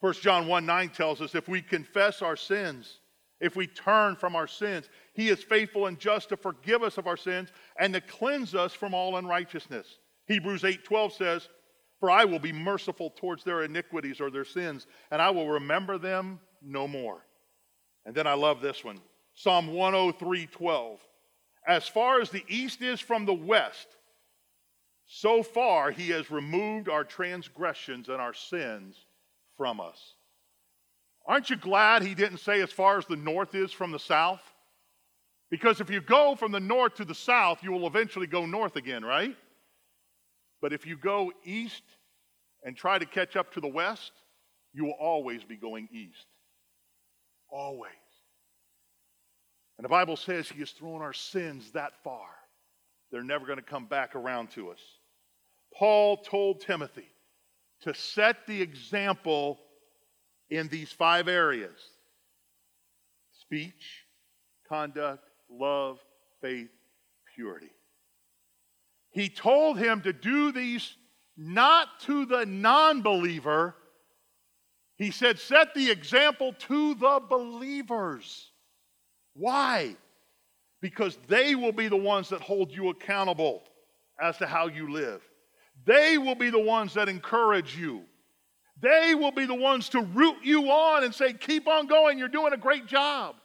1 0.00 0.12
John 0.14 0.46
1 0.46 0.66
9 0.66 0.88
tells 0.90 1.20
us 1.20 1.34
if 1.34 1.48
we 1.48 1.62
confess 1.62 2.22
our 2.22 2.36
sins, 2.36 2.98
if 3.40 3.56
we 3.56 3.66
turn 3.66 4.16
from 4.16 4.34
our 4.34 4.46
sins, 4.46 4.88
he 5.12 5.28
is 5.28 5.42
faithful 5.42 5.86
and 5.86 5.98
just 5.98 6.30
to 6.30 6.36
forgive 6.36 6.82
us 6.82 6.98
of 6.98 7.06
our 7.06 7.16
sins 7.16 7.50
and 7.78 7.92
to 7.94 8.00
cleanse 8.00 8.54
us 8.54 8.72
from 8.72 8.94
all 8.94 9.16
unrighteousness. 9.16 9.98
Hebrews 10.26 10.64
8:12 10.64 11.12
says, 11.12 11.48
"For 12.00 12.10
I 12.10 12.24
will 12.24 12.38
be 12.38 12.52
merciful 12.52 13.10
towards 13.10 13.44
their 13.44 13.62
iniquities 13.62 14.20
or 14.20 14.30
their 14.30 14.44
sins, 14.44 14.86
and 15.10 15.20
I 15.20 15.30
will 15.30 15.48
remember 15.48 15.98
them 15.98 16.40
no 16.62 16.88
more." 16.88 17.26
And 18.04 18.14
then 18.14 18.26
I 18.26 18.34
love 18.34 18.60
this 18.60 18.82
one. 18.84 19.02
Psalm 19.34 19.68
103:12. 19.68 21.00
As 21.66 21.88
far 21.88 22.20
as 22.20 22.30
the 22.30 22.44
east 22.48 22.80
is 22.80 23.00
from 23.00 23.26
the 23.26 23.34
west, 23.34 23.96
so 25.04 25.42
far 25.42 25.90
he 25.90 26.10
has 26.10 26.30
removed 26.30 26.88
our 26.88 27.04
transgressions 27.04 28.08
and 28.08 28.20
our 28.20 28.34
sins 28.34 29.06
from 29.56 29.80
us. 29.80 30.14
Aren't 31.26 31.50
you 31.50 31.56
glad 31.56 32.02
he 32.02 32.14
didn't 32.14 32.38
say 32.38 32.60
as 32.62 32.70
far 32.70 32.98
as 32.98 33.06
the 33.06 33.16
north 33.16 33.54
is 33.54 33.72
from 33.72 33.90
the 33.90 33.98
south? 33.98 34.40
Because 35.50 35.80
if 35.80 35.90
you 35.90 36.00
go 36.00 36.34
from 36.36 36.52
the 36.52 36.60
north 36.60 36.94
to 36.96 37.04
the 37.04 37.14
south, 37.14 37.62
you 37.62 37.72
will 37.72 37.86
eventually 37.86 38.26
go 38.26 38.46
north 38.46 38.76
again, 38.76 39.04
right? 39.04 39.36
But 40.60 40.72
if 40.72 40.86
you 40.86 40.96
go 40.96 41.32
east 41.44 41.82
and 42.64 42.76
try 42.76 42.98
to 42.98 43.06
catch 43.06 43.36
up 43.36 43.52
to 43.54 43.60
the 43.60 43.68
west, 43.68 44.12
you 44.72 44.84
will 44.84 44.96
always 45.00 45.44
be 45.44 45.56
going 45.56 45.88
east. 45.92 46.26
Always. 47.48 47.92
And 49.78 49.84
the 49.84 49.88
Bible 49.88 50.16
says 50.16 50.48
he 50.48 50.60
has 50.60 50.70
thrown 50.70 51.02
our 51.02 51.12
sins 51.12 51.70
that 51.72 51.92
far. 52.02 52.28
They're 53.10 53.22
never 53.22 53.46
going 53.46 53.58
to 53.58 53.64
come 53.64 53.86
back 53.86 54.14
around 54.14 54.50
to 54.52 54.70
us. 54.70 54.80
Paul 55.74 56.16
told 56.18 56.60
Timothy 56.60 57.08
to 57.82 57.94
set 57.94 58.46
the 58.46 58.60
example 58.60 59.60
in 60.50 60.68
these 60.68 60.90
five 60.92 61.28
areas 61.28 61.78
speech, 63.32 64.04
conduct, 64.68 65.24
love, 65.48 65.98
faith, 66.40 66.70
purity. 67.34 67.70
He 69.10 69.28
told 69.28 69.78
him 69.78 70.00
to 70.02 70.12
do 70.12 70.52
these 70.52 70.96
not 71.36 72.00
to 72.00 72.26
the 72.26 72.44
non 72.44 73.02
believer. 73.02 73.74
He 74.96 75.10
said, 75.10 75.38
set 75.38 75.74
the 75.74 75.90
example 75.90 76.54
to 76.60 76.94
the 76.94 77.20
believers. 77.28 78.50
Why? 79.34 79.96
Because 80.80 81.18
they 81.28 81.54
will 81.54 81.72
be 81.72 81.88
the 81.88 81.96
ones 81.96 82.30
that 82.30 82.40
hold 82.40 82.72
you 82.72 82.88
accountable 82.88 83.62
as 84.20 84.38
to 84.38 84.46
how 84.46 84.68
you 84.68 84.90
live. 84.90 85.22
They 85.84 86.16
will 86.16 86.34
be 86.34 86.48
the 86.48 86.58
ones 86.58 86.94
that 86.94 87.08
encourage 87.08 87.76
you. 87.76 88.04
They 88.80 89.14
will 89.14 89.32
be 89.32 89.46
the 89.46 89.54
ones 89.54 89.88
to 89.90 90.02
root 90.02 90.36
you 90.42 90.70
on 90.70 91.04
and 91.04 91.14
say, 91.14 91.32
Keep 91.32 91.66
on 91.66 91.86
going, 91.86 92.18
you're 92.18 92.28
doing 92.28 92.52
a 92.52 92.58
great 92.58 92.86
job. 92.86 93.36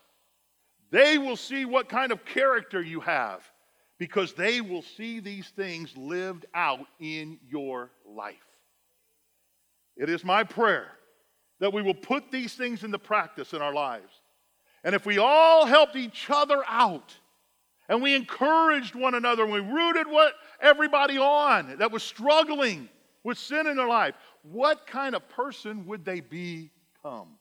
They 0.91 1.17
will 1.17 1.37
see 1.37 1.63
what 1.63 1.87
kind 1.87 2.11
of 2.11 2.25
character 2.25 2.81
you 2.81 2.99
have 2.99 3.41
because 3.97 4.33
they 4.33 4.59
will 4.61 4.81
see 4.81 5.19
these 5.19 5.47
things 5.49 5.95
lived 5.95 6.45
out 6.53 6.85
in 6.99 7.39
your 7.49 7.91
life. 8.05 8.35
It 9.95 10.09
is 10.09 10.25
my 10.25 10.43
prayer 10.43 10.87
that 11.59 11.71
we 11.71 11.81
will 11.81 11.93
put 11.93 12.31
these 12.31 12.55
things 12.55 12.83
into 12.83 12.97
practice 12.99 13.53
in 13.53 13.61
our 13.61 13.73
lives. 13.73 14.11
And 14.83 14.95
if 14.95 15.05
we 15.05 15.19
all 15.19 15.65
helped 15.65 15.95
each 15.95 16.29
other 16.29 16.63
out 16.67 17.15
and 17.87 18.01
we 18.01 18.15
encouraged 18.15 18.95
one 18.95 19.13
another 19.13 19.43
and 19.43 19.53
we 19.53 19.59
rooted 19.59 20.07
what 20.07 20.33
everybody 20.59 21.17
on 21.17 21.77
that 21.77 21.91
was 21.91 22.03
struggling 22.03 22.89
with 23.23 23.37
sin 23.37 23.67
in 23.67 23.77
their 23.77 23.87
life, 23.87 24.15
what 24.43 24.87
kind 24.87 25.15
of 25.15 25.27
person 25.29 25.85
would 25.85 26.03
they 26.05 26.21
become? 26.21 27.37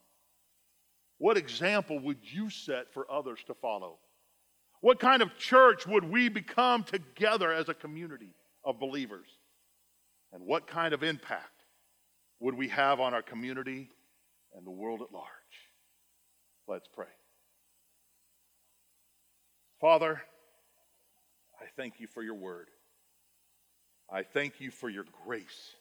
What 1.19 1.37
example 1.37 1.99
would 2.01 2.19
you 2.23 2.51
set 2.51 2.93
for 2.93 3.11
others 3.11 3.41
to 3.47 3.55
follow? 3.55 3.99
What 4.81 4.99
kind 4.99 5.23
of 5.23 5.37
church 5.37 5.87
would 5.87 6.05
we 6.05 6.29
become 6.29 6.85
together 6.85 7.53
as 7.53 7.69
a 7.69 7.75
community 7.75 8.35
of 8.65 8.81
believers? 8.81 9.27
And 10.33 10.47
what 10.47 10.67
kind 10.67 10.95
of 10.95 11.03
impact 11.03 11.65
would 12.39 12.55
we 12.55 12.69
have 12.69 13.01
on 13.01 13.13
our 13.13 13.23
community 13.23 13.91
and 14.55 14.67
the 14.67 14.71
world 14.71 15.03
at 15.03 15.13
large? 15.13 15.27
Let's 16.67 16.89
pray. 16.89 17.07
Father, 19.81 20.23
I 21.61 21.65
thank 21.77 22.01
you 22.01 22.07
for 22.07 22.23
your 22.23 22.35
word. 22.35 22.69
I 24.13 24.23
thank 24.23 24.61
you 24.61 24.71
for 24.71 24.89
your 24.89 25.05
grace. 25.25 25.75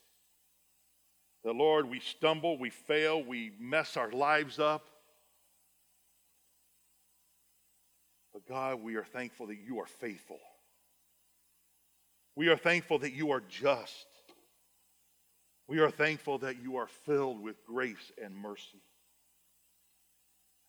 The 1.44 1.52
Lord, 1.52 1.90
we 1.90 2.00
stumble, 2.00 2.58
we 2.58 2.70
fail, 2.70 3.24
we 3.24 3.52
mess 3.60 3.98
our 3.98 4.12
lives 4.12 4.60
up. 4.60 4.86
But 8.34 8.48
God, 8.48 8.84
we 8.84 8.96
are 8.96 9.04
thankful 9.04 9.48
that 9.48 9.58
you 9.66 9.80
are 9.80 9.88
faithful. 9.88 10.40
We 12.36 12.50
are 12.50 12.58
thankful 12.58 13.00
that 13.00 13.14
you 13.14 13.32
are 13.32 13.42
just. 13.50 14.06
We 15.68 15.80
are 15.80 15.90
thankful 15.90 16.40
that 16.40 16.62
you 16.62 16.78
are 16.78 16.88
filled 16.88 17.42
with 17.42 17.66
grace 17.66 18.12
and 18.24 18.36
mercy. 18.36 18.82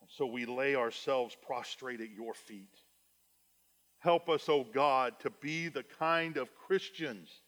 And 0.00 0.10
so 0.10 0.26
we 0.26 0.46
lay 0.46 0.76
ourselves 0.76 1.36
prostrate 1.46 2.00
at 2.00 2.10
your 2.10 2.34
feet. 2.34 2.74
Help 3.98 4.28
us, 4.30 4.48
O 4.48 4.60
oh 4.60 4.66
God, 4.72 5.18
to 5.20 5.30
be 5.30 5.68
the 5.68 5.82
kind 5.98 6.38
of 6.38 6.54
Christians 6.54 7.39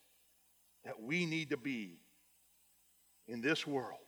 that 0.85 1.01
we 1.01 1.27
need 1.27 1.51
to 1.51 1.57
be 1.57 1.99
in 3.29 3.41
this 3.41 3.67
world. 3.67 3.99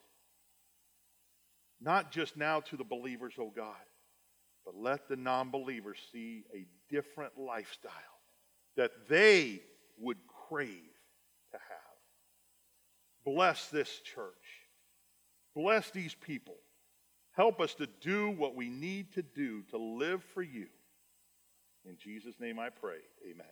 Not 1.80 2.10
just 2.10 2.36
now 2.36 2.60
to 2.60 2.76
the 2.76 2.84
believers, 2.84 3.34
oh 3.38 3.52
God, 3.54 3.74
but 4.64 4.74
let 4.74 5.08
the 5.08 5.16
non 5.16 5.50
believers 5.50 5.98
see 6.12 6.44
a 6.54 6.66
different 6.90 7.32
lifestyle 7.38 7.92
that 8.76 9.08
they 9.08 9.60
would 9.98 10.18
crave 10.48 10.68
to 11.52 11.58
have. 11.58 11.94
Bless 13.24 13.68
this 13.68 14.00
church. 14.00 14.32
Bless 15.54 15.90
these 15.90 16.14
people. 16.14 16.56
Help 17.32 17.60
us 17.60 17.74
to 17.74 17.88
do 18.00 18.30
what 18.30 18.54
we 18.54 18.68
need 18.68 19.12
to 19.14 19.22
do 19.22 19.62
to 19.70 19.78
live 19.78 20.22
for 20.34 20.42
you. 20.42 20.66
In 21.84 21.96
Jesus' 21.98 22.34
name 22.40 22.58
I 22.58 22.70
pray. 22.70 22.98
Amen. 23.28 23.46